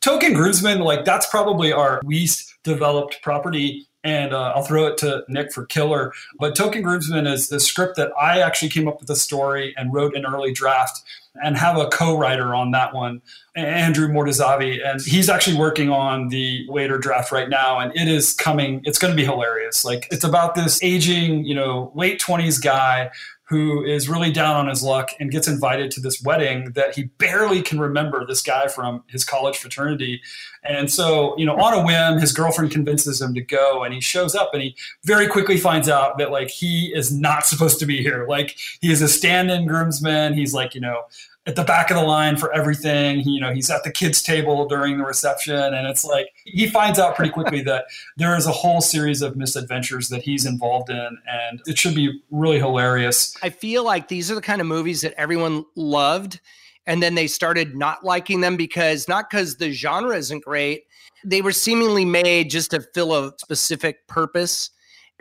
Token 0.00 0.34
Groomsmen, 0.34 0.80
like 0.80 1.04
that's 1.04 1.26
probably 1.26 1.72
our 1.72 2.00
least 2.04 2.56
developed 2.64 3.22
property 3.22 3.86
and 4.04 4.32
uh, 4.32 4.52
I'll 4.54 4.62
throw 4.62 4.86
it 4.86 4.98
to 4.98 5.24
Nick 5.28 5.52
for 5.52 5.66
killer. 5.66 6.12
But 6.38 6.56
Token 6.56 6.82
Groomsmen 6.82 7.26
is 7.26 7.48
the 7.48 7.60
script 7.60 7.96
that 7.96 8.10
I 8.20 8.40
actually 8.40 8.70
came 8.70 8.88
up 8.88 8.98
with 8.98 9.08
the 9.08 9.16
story 9.16 9.74
and 9.76 9.92
wrote 9.92 10.16
an 10.16 10.26
early 10.26 10.52
draft 10.52 11.02
and 11.42 11.56
have 11.56 11.78
a 11.78 11.86
co-writer 11.86 12.54
on 12.54 12.72
that 12.72 12.94
one, 12.94 13.22
Andrew 13.56 14.06
Mortazavi, 14.06 14.86
and 14.86 15.00
he's 15.00 15.30
actually 15.30 15.56
working 15.56 15.88
on 15.88 16.28
the 16.28 16.66
later 16.68 16.98
draft 16.98 17.32
right 17.32 17.48
now, 17.48 17.78
and 17.78 17.90
it 17.96 18.06
is 18.06 18.34
coming. 18.34 18.82
It's 18.84 18.98
going 18.98 19.12
to 19.12 19.16
be 19.16 19.24
hilarious. 19.24 19.82
Like 19.82 20.08
it's 20.10 20.24
about 20.24 20.54
this 20.56 20.82
aging, 20.82 21.46
you 21.46 21.54
know, 21.54 21.90
late 21.94 22.20
twenties 22.20 22.58
guy 22.58 23.10
who 23.48 23.84
is 23.84 24.08
really 24.08 24.30
down 24.32 24.56
on 24.56 24.68
his 24.68 24.82
luck 24.82 25.10
and 25.20 25.30
gets 25.30 25.46
invited 25.46 25.90
to 25.90 26.00
this 26.00 26.22
wedding 26.22 26.72
that 26.72 26.94
he 26.94 27.04
barely 27.04 27.60
can 27.60 27.78
remember 27.78 28.26
this 28.26 28.40
guy 28.40 28.66
from 28.66 29.02
his 29.08 29.24
college 29.24 29.58
fraternity. 29.58 30.22
And 30.64 30.90
so, 30.90 31.36
you 31.36 31.44
know, 31.44 31.56
on 31.56 31.74
a 31.74 31.84
whim, 31.84 32.20
his 32.20 32.32
girlfriend 32.32 32.70
convinces 32.70 33.20
him 33.20 33.34
to 33.34 33.40
go 33.40 33.82
and 33.82 33.92
he 33.92 34.00
shows 34.00 34.34
up 34.34 34.50
and 34.52 34.62
he 34.62 34.76
very 35.04 35.26
quickly 35.26 35.56
finds 35.56 35.88
out 35.88 36.18
that 36.18 36.30
like 36.30 36.50
he 36.50 36.92
is 36.94 37.12
not 37.12 37.46
supposed 37.46 37.78
to 37.80 37.86
be 37.86 38.02
here. 38.02 38.26
Like 38.28 38.56
he 38.80 38.92
is 38.92 39.02
a 39.02 39.08
stand-in 39.08 39.66
groomsman. 39.66 40.34
He's 40.34 40.54
like, 40.54 40.74
you 40.74 40.80
know, 40.80 41.02
at 41.46 41.56
the 41.56 41.64
back 41.64 41.90
of 41.90 41.96
the 41.96 42.02
line 42.02 42.36
for 42.36 42.52
everything. 42.52 43.20
He, 43.20 43.30
you 43.30 43.40
know, 43.40 43.52
he's 43.52 43.70
at 43.70 43.82
the 43.84 43.90
kids' 43.90 44.22
table 44.22 44.68
during 44.68 44.98
the 44.98 45.04
reception, 45.04 45.56
and 45.56 45.86
it's 45.86 46.04
like 46.04 46.28
he 46.44 46.68
finds 46.68 46.98
out 46.98 47.16
pretty 47.16 47.32
quickly 47.32 47.62
that 47.62 47.86
there 48.16 48.36
is 48.36 48.46
a 48.46 48.52
whole 48.52 48.80
series 48.80 49.22
of 49.22 49.36
misadventures 49.36 50.08
that 50.10 50.22
he's 50.22 50.46
involved 50.46 50.90
in, 50.90 51.18
and 51.26 51.60
it 51.66 51.78
should 51.78 51.94
be 51.94 52.20
really 52.30 52.58
hilarious. 52.58 53.36
I 53.42 53.50
feel 53.50 53.84
like 53.84 54.08
these 54.08 54.30
are 54.30 54.34
the 54.34 54.40
kind 54.40 54.60
of 54.60 54.66
movies 54.66 55.00
that 55.00 55.14
everyone 55.16 55.64
loved, 55.74 56.40
and 56.86 57.02
then 57.02 57.14
they 57.14 57.26
started 57.26 57.76
not 57.76 58.04
liking 58.04 58.40
them 58.40 58.56
because 58.56 59.08
not 59.08 59.30
because 59.30 59.56
the 59.56 59.72
genre 59.72 60.16
isn't 60.16 60.44
great, 60.44 60.84
they 61.24 61.42
were 61.42 61.52
seemingly 61.52 62.04
made 62.04 62.50
just 62.50 62.70
to 62.72 62.80
fill 62.94 63.14
a 63.14 63.32
specific 63.38 64.06
purpose. 64.08 64.70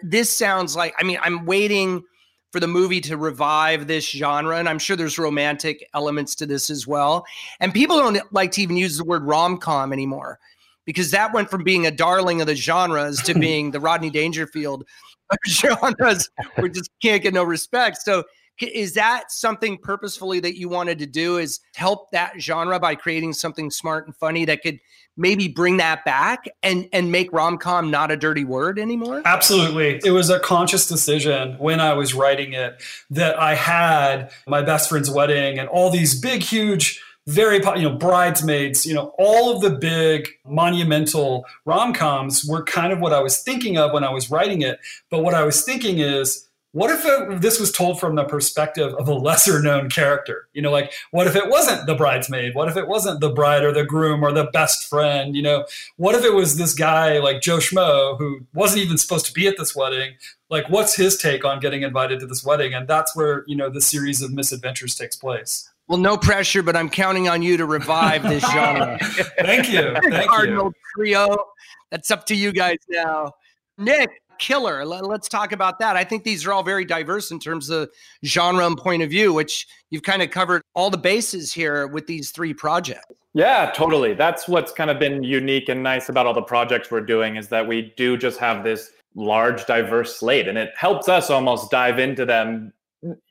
This 0.02 0.30
sounds 0.30 0.76
like, 0.76 0.94
I 1.00 1.04
mean, 1.04 1.20
I'm 1.22 1.46
waiting 1.46 2.04
for 2.52 2.60
the 2.60 2.68
movie 2.68 3.02
to 3.02 3.18
revive 3.18 3.88
this 3.88 4.10
genre. 4.10 4.58
And 4.58 4.68
I'm 4.68 4.80
sure 4.80 4.96
there's 4.96 5.18
romantic 5.18 5.88
elements 5.94 6.36
to 6.36 6.46
this 6.46 6.70
as 6.70 6.86
well. 6.86 7.26
And 7.60 7.74
people 7.74 7.98
don't 7.98 8.20
like 8.34 8.52
to 8.54 8.62
even 8.62 8.76
use 8.76 8.98
the 8.98 9.06
word 9.06 9.24
rom 9.24 9.58
com 9.58 9.94
anymore 9.94 10.38
because 10.86 11.12
that 11.12 11.34
went 11.34 11.50
from 11.50 11.64
being 11.64 11.86
a 11.86 11.92
darling 11.92 12.42
of 12.42 12.48
the 12.48 12.56
genres 12.56 13.22
to 13.24 13.34
being 13.40 13.72
the 13.72 13.80
Rodney 13.80 14.10
Dangerfield 14.10 14.86
genres 15.48 16.30
where 16.56 16.68
just 16.68 16.90
can't 17.02 17.24
get 17.24 17.34
no 17.34 17.44
respect. 17.44 17.98
So 18.02 18.24
is 18.60 18.94
that 18.94 19.32
something 19.32 19.78
purposefully 19.78 20.40
that 20.40 20.58
you 20.58 20.70
wanted 20.70 21.00
to 21.00 21.06
do 21.06 21.38
is 21.38 21.60
help 21.76 22.12
that 22.12 22.40
genre 22.40 22.80
by 22.80 22.96
creating 22.96 23.34
something 23.34 23.72
smart 23.72 24.06
and 24.06 24.16
funny 24.16 24.46
that 24.46 24.62
could 24.62 24.80
maybe 25.18 25.48
bring 25.48 25.78
that 25.78 26.06
back 26.06 26.46
and 26.64 26.88
and 26.94 27.12
make 27.12 27.32
rom-com 27.34 27.92
not 27.92 28.12
a 28.12 28.18
dirty 28.18 28.44
word 28.44 28.80
anymore? 28.80 29.22
Absolutely. 29.26 30.00
It 30.04 30.12
was 30.12 30.30
a 30.30 30.40
conscious 30.40 30.88
decision 30.88 31.56
when 31.58 31.80
i 31.80 31.94
was 31.94 32.14
writing 32.14 32.54
it 32.54 32.82
that 33.10 33.38
i 33.40 33.56
had 33.56 34.32
my 34.48 34.62
best 34.62 34.90
friend's 34.90 35.10
wedding 35.10 35.60
and 35.60 35.68
all 35.70 35.90
these 35.90 36.20
big 36.20 36.42
huge 36.42 37.02
very 37.28 37.58
you 37.58 37.84
know 37.84 37.96
bridesmaids 37.96 38.84
you 38.86 38.96
know 38.96 39.14
all 39.20 39.56
of 39.56 39.62
the 39.62 39.70
big 39.70 40.28
monumental 40.46 41.46
rom-coms 41.66 42.44
were 42.46 42.64
kind 42.64 42.92
of 42.92 43.00
what 43.00 43.14
i 43.14 43.22
was 43.22 43.44
thinking 43.44 43.78
of 43.78 43.94
when 43.94 44.04
i 44.04 44.10
was 44.10 44.32
writing 44.32 44.62
it. 44.62 44.80
But 45.10 45.20
what 45.20 45.34
i 45.34 45.44
was 45.44 45.64
thinking 45.64 46.00
is 46.00 46.48
what 46.74 46.90
if 46.90 47.06
it, 47.06 47.42
this 47.42 47.60
was 47.60 47.72
told 47.72 48.00
from 48.00 48.16
the 48.16 48.24
perspective 48.24 48.94
of 48.96 49.08
a 49.08 49.14
lesser 49.14 49.62
known 49.62 49.90
character 49.90 50.48
you 50.54 50.62
know 50.62 50.72
like 50.72 50.92
what 51.12 51.28
if 51.28 51.36
it 51.36 51.50
wasn't 51.50 51.86
the 51.86 51.96
bridesmaid 51.96 52.56
what 52.56 52.68
if 52.68 52.78
it 52.78 52.88
wasn't 52.88 53.20
the 53.20 53.30
bride 53.30 53.64
or 53.64 53.72
the 53.72 53.84
groom 53.84 54.24
or 54.24 54.32
the 54.32 54.50
best 54.54 54.88
friend 54.88 55.36
you 55.36 55.42
know 55.42 55.66
what 55.98 56.16
if 56.16 56.24
it 56.24 56.34
was 56.34 56.58
this 56.58 56.74
guy 56.74 57.20
like 57.20 57.42
joe 57.42 57.58
schmo 57.58 58.18
who 58.18 58.46
wasn't 58.54 58.82
even 58.82 58.98
supposed 58.98 59.26
to 59.26 59.34
be 59.34 59.48
at 59.48 59.58
this 59.58 59.76
wedding 59.76 60.14
like 60.50 60.70
what's 60.70 60.96
his 60.96 61.18
take 61.18 61.44
on 61.46 61.60
getting 61.60 61.82
invited 61.82 62.20
to 62.20 62.28
this 62.28 62.44
wedding 62.44 62.74
and 62.74 62.88
that's 62.88 63.16
where 63.16 63.44
you 63.48 63.56
know 63.56 63.70
the 63.70 63.82
series 63.82 64.22
of 64.22 64.32
misadventures 64.32 64.96
takes 64.96 65.16
place 65.16 65.68
well, 65.88 66.00
no 66.00 66.16
pressure, 66.16 66.64
but 66.64 66.78
I'm 66.78 66.90
counting 66.90 67.28
on 67.28 67.42
you 67.42 67.58
to 67.58 67.66
revive 67.66 68.24
this 68.24 68.42
genre. 68.54 68.98
Thank 69.42 69.70
you. 69.70 69.94
Thank 70.10 70.30
Cardinal 70.30 70.68
you. 70.68 70.74
Trio. 70.96 71.48
That's 71.90 72.10
up 72.12 72.26
to 72.28 72.36
you 72.36 72.54
guys 72.54 72.78
now. 72.88 73.34
Nick, 73.78 74.21
killer. 74.42 74.84
Let's 74.84 75.30
talk 75.30 75.54
about 75.54 75.80
that. 75.80 75.96
I 75.96 76.04
think 76.04 76.26
these 76.26 76.46
are 76.46 76.52
all 76.52 76.64
very 76.64 76.84
diverse 76.84 77.32
in 77.32 77.40
terms 77.40 77.70
of 77.70 77.90
genre 78.26 78.68
and 78.68 78.78
point 78.78 79.04
of 79.04 79.10
view, 79.10 79.32
which 79.32 79.66
you've 79.92 80.04
kind 80.04 80.22
of 80.22 80.32
covered 80.32 80.62
all 80.76 80.90
the 80.90 80.98
bases 80.98 81.54
here 81.54 81.88
with 81.88 82.08
these 82.08 82.32
three 82.32 82.54
projects. 82.54 83.06
Yeah, 83.34 83.72
totally. 83.74 84.14
That's 84.14 84.50
what's 84.50 84.74
kind 84.74 84.90
of 84.90 85.00
been 85.00 85.24
unique 85.24 85.70
and 85.70 85.82
nice 85.82 86.10
about 86.10 86.26
all 86.26 86.34
the 86.34 86.42
projects 86.42 86.92
we're 86.92 87.00
doing 87.00 87.38
is 87.38 87.48
that 87.48 87.66
we 87.66 87.94
do 87.96 88.18
just 88.18 88.38
have 88.40 88.66
this 88.66 88.92
large, 89.16 89.66
diverse 89.66 90.18
slate, 90.18 90.50
and 90.50 90.58
it 90.58 90.72
helps 90.76 91.08
us 91.08 91.30
almost 91.30 91.72
dive 91.72 92.00
into 92.00 92.26
them 92.26 92.74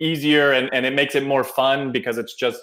easier 0.01 0.53
and, 0.53 0.71
and 0.73 0.87
it 0.87 0.95
makes 0.95 1.15
it 1.15 1.25
more 1.25 1.45
fun 1.45 1.93
because 1.93 2.19
it's 2.19 2.35
just 2.35 2.61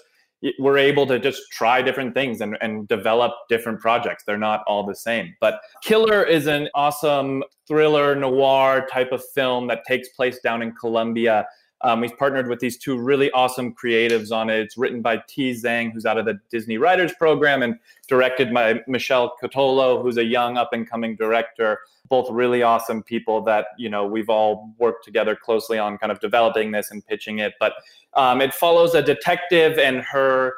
we're 0.58 0.78
able 0.78 1.06
to 1.06 1.18
just 1.18 1.42
try 1.50 1.82
different 1.82 2.14
things 2.14 2.40
and, 2.40 2.56
and 2.60 2.86
develop 2.88 3.32
different 3.48 3.80
projects. 3.80 4.24
They're 4.24 4.38
not 4.38 4.62
all 4.66 4.86
the 4.86 4.94
same. 4.94 5.34
But 5.40 5.60
Killer 5.82 6.22
is 6.24 6.46
an 6.46 6.68
awesome 6.74 7.42
thriller 7.66 8.14
noir 8.14 8.86
type 8.90 9.12
of 9.12 9.22
film 9.34 9.66
that 9.68 9.84
takes 9.86 10.08
place 10.10 10.38
down 10.40 10.62
in 10.62 10.72
Colombia. 10.72 11.46
Um, 11.82 12.00
we've 12.00 12.16
partnered 12.18 12.48
with 12.48 12.58
these 12.58 12.76
two 12.76 12.98
really 12.98 13.30
awesome 13.30 13.72
creatives 13.72 14.32
on 14.32 14.50
it. 14.50 14.58
It's 14.60 14.76
written 14.76 15.00
by 15.00 15.22
T. 15.28 15.52
Zhang, 15.52 15.92
who's 15.92 16.06
out 16.06 16.18
of 16.18 16.24
the 16.24 16.40
Disney 16.50 16.76
Writers 16.76 17.12
Program, 17.14 17.62
and 17.62 17.78
directed 18.08 18.52
by 18.52 18.80
Michelle 18.88 19.34
Cotolo, 19.40 20.02
who's 20.02 20.16
a 20.16 20.24
young 20.24 20.56
up 20.56 20.72
and 20.72 20.88
coming 20.88 21.14
director. 21.14 21.78
Both 22.08 22.30
really 22.30 22.62
awesome 22.62 23.02
people 23.02 23.42
that 23.42 23.66
you 23.78 23.88
know 23.90 24.06
we've 24.06 24.28
all 24.28 24.74
worked 24.78 25.04
together 25.04 25.36
closely 25.36 25.78
on 25.78 25.98
kind 25.98 26.10
of 26.10 26.18
developing 26.20 26.72
this 26.72 26.90
and 26.90 27.06
pitching 27.06 27.38
it. 27.38 27.54
But 27.60 27.74
um, 28.14 28.40
it 28.40 28.54
follows 28.54 28.94
a 28.94 29.02
detective 29.02 29.78
and 29.78 30.00
her, 30.00 30.54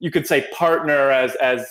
you 0.00 0.10
could 0.10 0.26
say, 0.26 0.46
partner 0.52 1.10
as 1.10 1.34
as 1.36 1.66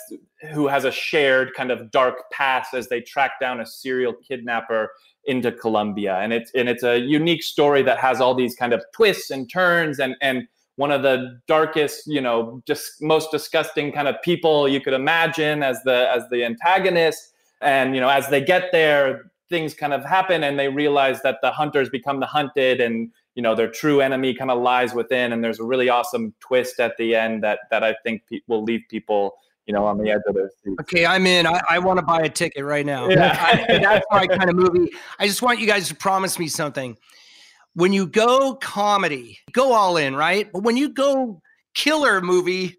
who 0.51 0.67
has 0.67 0.85
a 0.85 0.91
shared 0.91 1.53
kind 1.55 1.71
of 1.71 1.89
dark 1.91 2.29
past 2.31 2.73
as 2.73 2.87
they 2.89 3.01
track 3.01 3.39
down 3.41 3.59
a 3.59 3.65
serial 3.65 4.13
kidnapper 4.13 4.91
into 5.25 5.51
Colombia. 5.51 6.17
And 6.17 6.33
it's 6.33 6.51
and 6.53 6.69
it's 6.69 6.83
a 6.83 6.99
unique 6.99 7.43
story 7.43 7.83
that 7.83 7.97
has 7.99 8.21
all 8.21 8.35
these 8.35 8.55
kind 8.55 8.73
of 8.73 8.83
twists 8.93 9.31
and 9.31 9.49
turns 9.49 9.99
and 9.99 10.15
and 10.21 10.47
one 10.75 10.91
of 10.91 11.01
the 11.01 11.39
darkest, 11.47 12.05
you 12.05 12.21
know, 12.21 12.61
just 12.67 13.01
most 13.01 13.31
disgusting 13.31 13.91
kind 13.91 14.07
of 14.07 14.15
people 14.21 14.67
you 14.67 14.79
could 14.79 14.93
imagine 14.93 15.63
as 15.63 15.81
the 15.83 16.09
as 16.13 16.23
the 16.29 16.43
antagonist. 16.43 17.33
And 17.61 17.95
you 17.95 18.01
know, 18.01 18.09
as 18.09 18.29
they 18.29 18.41
get 18.41 18.71
there, 18.71 19.31
things 19.49 19.73
kind 19.73 19.93
of 19.93 20.05
happen 20.05 20.43
and 20.43 20.59
they 20.59 20.67
realize 20.67 21.21
that 21.23 21.37
the 21.41 21.51
hunters 21.51 21.89
become 21.89 22.19
the 22.19 22.25
hunted 22.25 22.81
and 22.81 23.11
you 23.37 23.43
know 23.43 23.53
their 23.53 23.69
true 23.69 24.01
enemy 24.01 24.33
kind 24.33 24.49
of 24.49 24.59
lies 24.59 24.95
within 24.95 25.31
and 25.31 25.43
there's 25.43 25.59
a 25.59 25.63
really 25.63 25.89
awesome 25.89 26.33
twist 26.39 26.79
at 26.79 26.97
the 26.97 27.15
end 27.15 27.43
that 27.43 27.59
that 27.69 27.83
i 27.83 27.95
think 28.03 28.23
pe- 28.29 28.39
will 28.47 28.63
leave 28.63 28.81
people 28.89 29.35
you 29.67 29.73
know 29.73 29.85
on 29.85 29.99
the 29.99 30.09
edge 30.09 30.21
of 30.27 30.33
their 30.33 30.49
seats. 30.63 30.75
Okay 30.81 31.05
i'm 31.05 31.27
in. 31.27 31.45
I, 31.45 31.61
I 31.69 31.79
want 31.79 31.99
to 31.99 32.05
buy 32.05 32.21
a 32.21 32.29
ticket 32.29 32.65
right 32.65 32.85
now. 32.85 33.07
Yeah. 33.07 33.37
I, 33.39 33.77
that's 33.77 34.05
my 34.11 34.27
kind 34.27 34.49
of 34.49 34.55
movie 34.55 34.91
i 35.19 35.27
just 35.27 35.41
want 35.41 35.59
you 35.59 35.67
guys 35.67 35.87
to 35.87 35.95
promise 35.95 36.37
me 36.37 36.47
something. 36.47 36.97
When 37.75 37.93
you 37.93 38.07
go 38.07 38.55
comedy 38.55 39.37
go 39.53 39.71
all 39.71 39.97
in 39.97 40.15
right? 40.15 40.51
But 40.51 40.63
when 40.63 40.75
you 40.75 40.89
go 40.89 41.41
killer 41.75 42.21
movie 42.21 42.75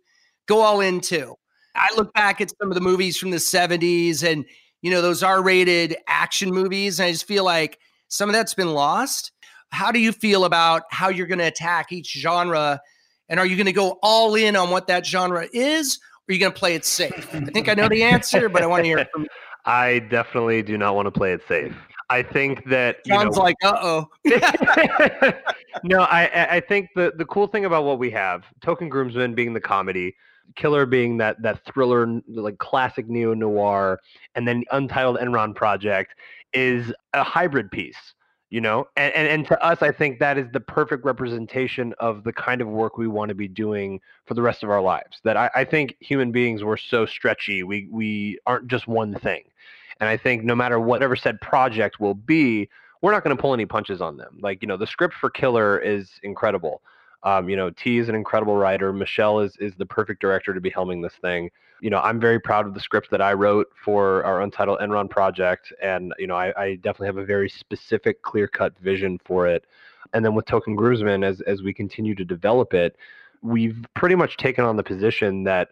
go 0.46 0.60
all 0.60 0.80
in 0.80 1.00
too. 1.00 1.36
I 1.76 1.88
look 1.96 2.12
back 2.14 2.40
at 2.40 2.50
some 2.60 2.68
of 2.68 2.74
the 2.74 2.80
movies 2.80 3.16
from 3.16 3.30
the 3.30 3.36
70s 3.36 4.24
and 4.24 4.44
you 4.82 4.90
know 4.90 5.02
those 5.02 5.22
r-rated 5.22 5.96
action 6.08 6.50
movies 6.50 6.98
and 6.98 7.06
i 7.08 7.12
just 7.12 7.26
feel 7.26 7.44
like 7.44 7.78
some 8.08 8.28
of 8.28 8.32
that's 8.32 8.54
been 8.54 8.72
lost 8.72 9.32
how 9.70 9.92
do 9.92 9.98
you 9.98 10.12
feel 10.12 10.44
about 10.44 10.82
how 10.90 11.08
you're 11.08 11.26
going 11.26 11.38
to 11.38 11.46
attack 11.46 11.92
each 11.92 12.12
genre? 12.12 12.80
And 13.28 13.38
are 13.38 13.46
you 13.46 13.56
going 13.56 13.66
to 13.66 13.72
go 13.72 13.98
all 14.02 14.34
in 14.34 14.56
on 14.56 14.70
what 14.70 14.86
that 14.86 15.06
genre 15.06 15.48
is, 15.52 15.98
or 15.98 16.32
are 16.32 16.34
you 16.34 16.40
going 16.40 16.52
to 16.52 16.58
play 16.58 16.74
it 16.74 16.84
safe? 16.84 17.34
I 17.34 17.40
think 17.40 17.68
I 17.68 17.74
know 17.74 17.88
the 17.88 18.02
answer, 18.02 18.48
but 18.48 18.62
I 18.62 18.66
want 18.66 18.84
to 18.84 18.88
hear 18.88 18.98
it 18.98 19.08
from 19.12 19.22
you. 19.22 19.28
I 19.64 19.98
definitely 19.98 20.62
do 20.62 20.78
not 20.78 20.94
want 20.94 21.06
to 21.06 21.10
play 21.10 21.32
it 21.32 21.42
safe. 21.46 21.74
I 22.10 22.22
think 22.22 22.64
that 22.70 22.98
sounds 23.06 23.36
know, 23.36 23.42
like 23.42 23.56
uh 23.62 23.76
oh. 23.82 24.08
no, 25.84 26.00
I 26.00 26.56
I 26.56 26.60
think 26.60 26.88
the 26.96 27.12
the 27.14 27.26
cool 27.26 27.46
thing 27.46 27.66
about 27.66 27.84
what 27.84 27.98
we 27.98 28.10
have, 28.12 28.44
Token 28.62 28.88
Groomsmen 28.88 29.34
being 29.34 29.52
the 29.52 29.60
comedy, 29.60 30.16
Killer 30.56 30.86
being 30.86 31.18
that 31.18 31.42
that 31.42 31.62
thriller 31.66 32.20
like 32.26 32.56
classic 32.56 33.08
neo 33.08 33.34
noir, 33.34 34.00
and 34.34 34.48
then 34.48 34.64
Untitled 34.70 35.18
Enron 35.18 35.54
Project 35.54 36.14
is 36.54 36.94
a 37.12 37.22
hybrid 37.22 37.70
piece 37.70 38.14
you 38.50 38.60
know 38.60 38.86
and, 38.96 39.14
and 39.14 39.28
and 39.28 39.46
to 39.46 39.62
us 39.62 39.82
i 39.82 39.92
think 39.92 40.18
that 40.18 40.38
is 40.38 40.46
the 40.52 40.60
perfect 40.60 41.04
representation 41.04 41.94
of 41.98 42.24
the 42.24 42.32
kind 42.32 42.60
of 42.60 42.68
work 42.68 42.96
we 42.96 43.06
want 43.06 43.28
to 43.28 43.34
be 43.34 43.48
doing 43.48 44.00
for 44.24 44.34
the 44.34 44.42
rest 44.42 44.62
of 44.62 44.70
our 44.70 44.80
lives 44.80 45.18
that 45.24 45.36
i, 45.36 45.50
I 45.54 45.64
think 45.64 45.96
human 46.00 46.32
beings 46.32 46.62
were 46.62 46.78
so 46.78 47.06
stretchy 47.06 47.62
we 47.62 47.88
we 47.90 48.38
aren't 48.46 48.68
just 48.68 48.88
one 48.88 49.14
thing 49.18 49.44
and 50.00 50.08
i 50.08 50.16
think 50.16 50.44
no 50.44 50.54
matter 50.54 50.80
whatever 50.80 51.16
said 51.16 51.40
project 51.40 52.00
will 52.00 52.14
be 52.14 52.68
we're 53.00 53.12
not 53.12 53.24
going 53.24 53.36
to 53.36 53.40
pull 53.40 53.54
any 53.54 53.66
punches 53.66 54.00
on 54.00 54.16
them. 54.16 54.38
Like, 54.40 54.62
you 54.62 54.68
know, 54.68 54.76
the 54.76 54.86
script 54.86 55.14
for 55.14 55.30
Killer 55.30 55.78
is 55.78 56.10
incredible. 56.22 56.82
Um, 57.22 57.48
you 57.48 57.56
know, 57.56 57.70
T 57.70 57.98
is 57.98 58.08
an 58.08 58.14
incredible 58.14 58.56
writer. 58.56 58.92
Michelle 58.92 59.40
is 59.40 59.56
is 59.58 59.74
the 59.76 59.86
perfect 59.86 60.20
director 60.20 60.54
to 60.54 60.60
be 60.60 60.70
helming 60.70 61.02
this 61.02 61.14
thing. 61.20 61.50
You 61.80 61.90
know, 61.90 62.00
I'm 62.00 62.20
very 62.20 62.40
proud 62.40 62.66
of 62.66 62.74
the 62.74 62.80
script 62.80 63.10
that 63.10 63.20
I 63.20 63.32
wrote 63.32 63.68
for 63.84 64.24
our 64.24 64.42
Untitled 64.42 64.80
Enron 64.80 65.08
project, 65.08 65.72
and 65.82 66.12
you 66.18 66.26
know, 66.26 66.36
I, 66.36 66.52
I 66.60 66.74
definitely 66.76 67.06
have 67.06 67.18
a 67.18 67.24
very 67.24 67.48
specific, 67.48 68.22
clear-cut 68.22 68.78
vision 68.80 69.20
for 69.24 69.46
it. 69.46 69.64
And 70.12 70.24
then 70.24 70.34
with 70.34 70.46
Token 70.46 70.74
Groomsmen, 70.74 71.24
as 71.24 71.40
as 71.42 71.62
we 71.62 71.72
continue 71.72 72.14
to 72.14 72.24
develop 72.24 72.74
it, 72.74 72.96
we've 73.42 73.84
pretty 73.94 74.14
much 74.14 74.36
taken 74.36 74.64
on 74.64 74.76
the 74.76 74.82
position 74.82 75.44
that 75.44 75.70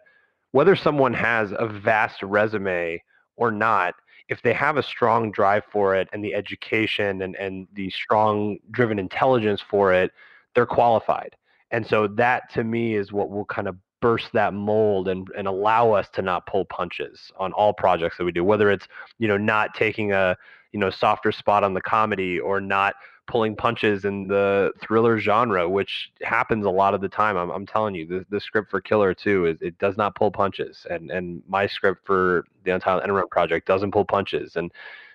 whether 0.51 0.75
someone 0.75 1.13
has 1.13 1.53
a 1.57 1.67
vast 1.67 2.23
resume 2.23 3.01
or 3.35 3.51
not, 3.51 3.95
if 4.29 4.41
they 4.41 4.53
have 4.53 4.77
a 4.77 4.83
strong 4.83 5.31
drive 5.31 5.63
for 5.71 5.95
it 5.95 6.07
and 6.11 6.23
the 6.23 6.33
education 6.33 7.21
and, 7.21 7.35
and 7.35 7.67
the 7.73 7.89
strong 7.89 8.57
driven 8.71 8.99
intelligence 8.99 9.61
for 9.61 9.93
it, 9.93 10.11
they're 10.57 10.65
qualified. 10.65 11.35
And 11.69 11.85
so 11.85 12.07
that 12.07 12.51
to 12.53 12.63
me 12.63 12.95
is 12.95 13.11
what 13.11 13.29
will 13.29 13.45
kind 13.45 13.67
of 13.67 13.75
burst 14.01 14.33
that 14.33 14.55
mold 14.55 15.07
and, 15.07 15.27
and 15.37 15.47
allow 15.47 15.91
us 15.91 16.09
to 16.13 16.23
not 16.23 16.47
pull 16.47 16.65
punches 16.65 17.31
on 17.37 17.53
all 17.53 17.73
projects 17.73 18.17
that 18.17 18.25
we 18.25 18.31
do, 18.31 18.43
whether 18.43 18.71
it's, 18.71 18.87
you 19.19 19.27
know, 19.27 19.37
not 19.37 19.75
taking 19.75 20.13
a, 20.13 20.35
you 20.71 20.79
know, 20.79 20.89
softer 20.89 21.31
spot 21.31 21.63
on 21.63 21.75
the 21.75 21.81
comedy 21.81 22.39
or 22.39 22.59
not 22.59 22.95
pulling 23.27 23.55
punches 23.55 24.05
in 24.05 24.27
the 24.27 24.71
thriller 24.81 25.19
genre, 25.19 25.69
which 25.69 26.09
happens 26.23 26.65
a 26.65 26.69
lot 26.69 26.95
of 26.95 27.01
the 27.01 27.09
time. 27.09 27.37
I'm, 27.37 27.51
I'm 27.51 27.67
telling 27.67 27.93
you, 27.93 28.07
the, 28.07 28.25
the 28.31 28.41
script 28.41 28.71
for 28.71 28.81
Killer 28.81 29.13
2 29.13 29.45
is 29.45 29.57
it 29.61 29.77
does 29.77 29.95
not 29.95 30.15
pull 30.15 30.31
punches, 30.31 30.87
and 30.89 31.11
and 31.11 31.43
my 31.47 31.67
script 31.67 32.03
for 32.03 32.45
the 32.63 32.71
Untitled 32.71 33.03
Enron 33.03 33.29
project 33.29 33.67
doesn't 33.67 33.91
pull 33.91 34.05
punches, 34.05 34.55
and 34.55 34.71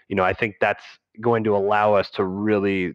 you 0.09 0.14
know 0.14 0.22
I 0.22 0.34
think 0.34 0.57
that's 0.61 0.84
going 1.20 1.43
to 1.45 1.57
allow 1.57 1.95
us 1.95 2.11
to 2.11 2.24
really 2.24 2.95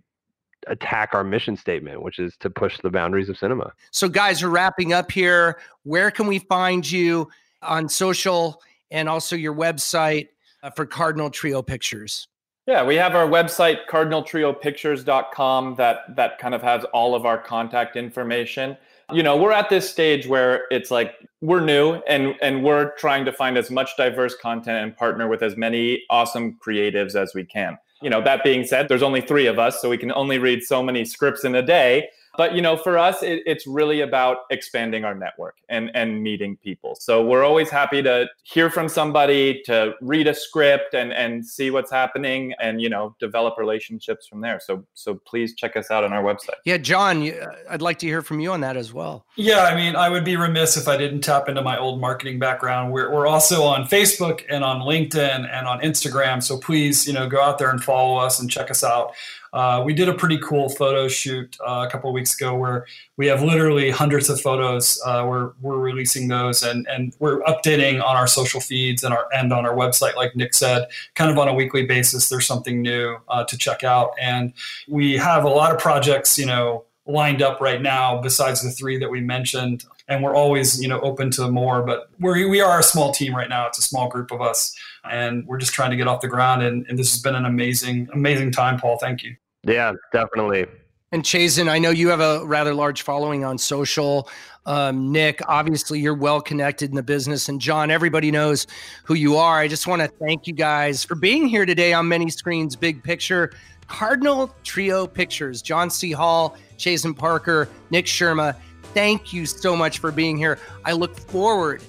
attack 0.69 1.09
our 1.13 1.23
mission 1.23 1.57
statement, 1.57 2.01
which 2.01 2.19
is 2.19 2.35
to 2.39 2.49
push 2.49 2.79
the 2.81 2.89
boundaries 2.89 3.29
of 3.29 3.37
cinema. 3.37 3.73
So, 3.91 4.07
guys, 4.07 4.43
we're 4.43 4.49
wrapping 4.49 4.93
up 4.93 5.11
here. 5.11 5.59
Where 5.83 6.11
can 6.11 6.27
we 6.27 6.39
find 6.39 6.89
you 6.89 7.29
on 7.61 7.89
social 7.89 8.61
and 8.91 9.09
also 9.09 9.35
your 9.35 9.53
website 9.53 10.29
uh, 10.63 10.69
for 10.71 10.85
Cardinal 10.85 11.29
Trio 11.29 11.61
Pictures? 11.61 12.27
Yeah, 12.67 12.83
we 12.83 12.95
have 12.95 13.15
our 13.15 13.27
website 13.27 13.87
cardinaltriopictures.com 13.89 15.75
that 15.75 16.15
that 16.17 16.37
kind 16.37 16.53
of 16.53 16.61
has 16.61 16.83
all 16.85 17.15
of 17.15 17.25
our 17.25 17.37
contact 17.37 17.95
information. 17.95 18.75
You 19.13 19.23
know, 19.23 19.37
we're 19.37 19.53
at 19.53 19.69
this 19.69 19.89
stage 19.89 20.27
where 20.27 20.65
it's 20.69 20.91
like 20.91 21.15
we're 21.39 21.61
new 21.61 21.93
and 22.09 22.35
and 22.41 22.65
we're 22.65 22.91
trying 22.95 23.23
to 23.23 23.31
find 23.31 23.57
as 23.57 23.71
much 23.71 23.95
diverse 23.95 24.35
content 24.35 24.83
and 24.83 24.97
partner 24.97 25.29
with 25.29 25.43
as 25.43 25.55
many 25.55 26.03
awesome 26.09 26.57
creatives 26.59 27.15
as 27.15 27.33
we 27.33 27.45
can. 27.45 27.77
You 28.01 28.09
know, 28.09 28.21
that 28.21 28.43
being 28.43 28.63
said, 28.63 28.87
there's 28.87 29.03
only 29.03 29.21
3 29.21 29.47
of 29.47 29.57
us, 29.57 29.81
so 29.81 29.89
we 29.89 29.97
can 29.97 30.11
only 30.11 30.37
read 30.37 30.61
so 30.63 30.83
many 30.83 31.03
scripts 31.03 31.43
in 31.43 31.55
a 31.55 31.61
day 31.61 32.09
but 32.37 32.53
you 32.53 32.61
know 32.61 32.77
for 32.77 32.97
us 32.97 33.23
it, 33.23 33.43
it's 33.45 33.67
really 33.67 34.01
about 34.01 34.37
expanding 34.49 35.03
our 35.03 35.15
network 35.15 35.55
and 35.69 35.91
and 35.95 36.21
meeting 36.21 36.57
people. 36.57 36.95
So 36.95 37.25
we're 37.25 37.43
always 37.43 37.69
happy 37.69 38.01
to 38.03 38.27
hear 38.43 38.69
from 38.69 38.87
somebody 38.87 39.61
to 39.65 39.93
read 40.01 40.27
a 40.27 40.33
script 40.33 40.93
and 40.93 41.11
and 41.11 41.45
see 41.45 41.71
what's 41.71 41.91
happening 41.91 42.53
and 42.59 42.81
you 42.81 42.89
know 42.89 43.15
develop 43.19 43.57
relationships 43.57 44.27
from 44.27 44.41
there. 44.41 44.59
So 44.59 44.85
so 44.93 45.15
please 45.15 45.55
check 45.55 45.75
us 45.75 45.91
out 45.91 46.03
on 46.03 46.13
our 46.13 46.23
website. 46.23 46.59
Yeah 46.65 46.77
john 46.77 47.29
i'd 47.69 47.81
like 47.81 47.99
to 47.99 48.07
hear 48.07 48.21
from 48.21 48.39
you 48.39 48.51
on 48.51 48.61
that 48.61 48.77
as 48.77 48.93
well. 48.93 49.25
Yeah 49.35 49.63
i 49.63 49.75
mean 49.75 49.95
i 49.95 50.09
would 50.09 50.23
be 50.23 50.35
remiss 50.35 50.77
if 50.77 50.87
i 50.87 50.97
didn't 50.97 51.21
tap 51.21 51.49
into 51.49 51.61
my 51.61 51.77
old 51.77 51.99
marketing 51.99 52.39
background. 52.39 52.91
We're, 52.91 53.11
we're 53.11 53.27
also 53.27 53.63
on 53.63 53.85
facebook 53.85 54.43
and 54.49 54.63
on 54.63 54.81
linkedin 54.81 55.49
and 55.51 55.67
on 55.67 55.81
instagram. 55.81 56.41
So 56.43 56.57
please 56.57 57.07
you 57.07 57.13
know 57.13 57.27
go 57.27 57.41
out 57.41 57.57
there 57.57 57.69
and 57.69 57.83
follow 57.83 58.17
us 58.17 58.39
and 58.39 58.49
check 58.49 58.71
us 58.71 58.83
out. 58.83 59.13
Uh, 59.53 59.81
we 59.83 59.93
did 59.93 60.09
a 60.09 60.13
pretty 60.13 60.37
cool 60.43 60.69
photo 60.69 61.07
shoot 61.07 61.57
uh, 61.65 61.85
a 61.87 61.91
couple 61.91 62.11
weeks 62.27 62.39
ago 62.39 62.55
where 62.55 62.85
we 63.17 63.27
have 63.27 63.41
literally 63.41 63.89
hundreds 63.89 64.29
of 64.29 64.39
photos. 64.41 65.01
Uh, 65.05 65.25
we're 65.27 65.51
we're 65.61 65.77
releasing 65.77 66.27
those 66.27 66.63
and 66.63 66.87
and 66.87 67.15
we're 67.19 67.41
updating 67.41 68.03
on 68.03 68.15
our 68.15 68.27
social 68.27 68.59
feeds 68.59 69.03
and 69.03 69.13
our 69.13 69.27
and 69.33 69.53
on 69.53 69.65
our 69.65 69.75
website, 69.75 70.15
like 70.15 70.35
Nick 70.35 70.53
said, 70.53 70.87
kind 71.15 71.31
of 71.31 71.37
on 71.37 71.47
a 71.47 71.53
weekly 71.53 71.85
basis. 71.85 72.29
There's 72.29 72.45
something 72.45 72.81
new 72.81 73.17
uh, 73.29 73.43
to 73.45 73.57
check 73.57 73.83
out, 73.83 74.11
and 74.19 74.53
we 74.87 75.17
have 75.17 75.43
a 75.43 75.49
lot 75.49 75.73
of 75.73 75.79
projects, 75.79 76.37
you 76.37 76.45
know, 76.45 76.85
lined 77.05 77.41
up 77.41 77.61
right 77.61 77.81
now 77.81 78.21
besides 78.21 78.61
the 78.61 78.71
three 78.71 78.97
that 78.99 79.09
we 79.09 79.21
mentioned. 79.21 79.85
And 80.09 80.23
we're 80.23 80.35
always 80.35 80.81
you 80.81 80.87
know 80.87 81.01
open 81.01 81.31
to 81.31 81.49
more 81.51 81.81
but 81.81 82.09
we're, 82.19 82.47
we 82.47 82.61
are 82.61 82.79
a 82.79 82.83
small 82.83 83.11
team 83.11 83.35
right 83.35 83.49
now. 83.49 83.67
It's 83.67 83.77
a 83.77 83.81
small 83.81 84.07
group 84.07 84.31
of 84.31 84.41
us 84.41 84.73
and 85.09 85.45
we're 85.45 85.57
just 85.57 85.73
trying 85.73 85.91
to 85.91 85.97
get 85.97 86.07
off 86.07 86.21
the 86.21 86.29
ground. 86.29 86.63
And, 86.63 86.85
and 86.87 86.97
this 86.97 87.11
has 87.11 87.21
been 87.21 87.35
an 87.35 87.43
amazing 87.43 88.07
amazing 88.13 88.51
time 88.51 88.79
paul. 88.79 88.97
Thank 88.97 89.23
you. 89.23 89.35
Yeah 89.63 89.91
definitely 90.13 90.65
and 91.11 91.23
Chazen, 91.23 91.69
I 91.69 91.79
know 91.79 91.89
you 91.89 92.09
have 92.09 92.19
a 92.19 92.45
rather 92.45 92.73
large 92.73 93.01
following 93.01 93.45
on 93.45 93.57
social. 93.57 94.29
Um, 94.65 95.11
Nick, 95.11 95.41
obviously, 95.47 95.99
you're 95.99 96.13
well 96.13 96.41
connected 96.41 96.89
in 96.89 96.95
the 96.95 97.03
business. 97.03 97.47
And 97.47 97.61
John, 97.61 97.89
everybody 97.89 98.29
knows 98.29 98.67
who 99.05 99.13
you 99.13 99.37
are. 99.37 99.59
I 99.59 99.69
just 99.69 99.87
want 99.87 100.01
to 100.01 100.09
thank 100.09 100.47
you 100.47 100.53
guys 100.53 101.05
for 101.05 101.15
being 101.15 101.47
here 101.47 101.65
today 101.65 101.93
on 101.93 102.07
Many 102.07 102.29
Screens 102.29 102.75
Big 102.75 103.01
Picture. 103.01 103.51
Cardinal 103.87 104.53
Trio 104.65 105.07
Pictures, 105.07 105.61
John 105.61 105.89
C. 105.89 106.11
Hall, 106.11 106.57
Chazen 106.77 107.17
Parker, 107.17 107.69
Nick 107.89 108.05
Scherma. 108.05 108.53
Thank 108.93 109.31
you 109.31 109.45
so 109.45 109.77
much 109.77 109.99
for 109.99 110.11
being 110.11 110.37
here. 110.37 110.59
I 110.83 110.91
look 110.91 111.17
forward 111.17 111.81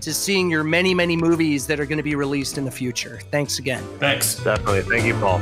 to 0.00 0.14
seeing 0.14 0.50
your 0.50 0.64
many, 0.64 0.94
many 0.94 1.16
movies 1.16 1.66
that 1.66 1.78
are 1.80 1.86
going 1.86 1.98
to 1.98 2.02
be 2.02 2.14
released 2.14 2.56
in 2.56 2.64
the 2.64 2.70
future. 2.70 3.20
Thanks 3.30 3.58
again. 3.58 3.84
Thanks. 3.98 4.36
Definitely. 4.36 4.82
Thank 4.82 5.04
you, 5.04 5.14
Paul. 5.14 5.40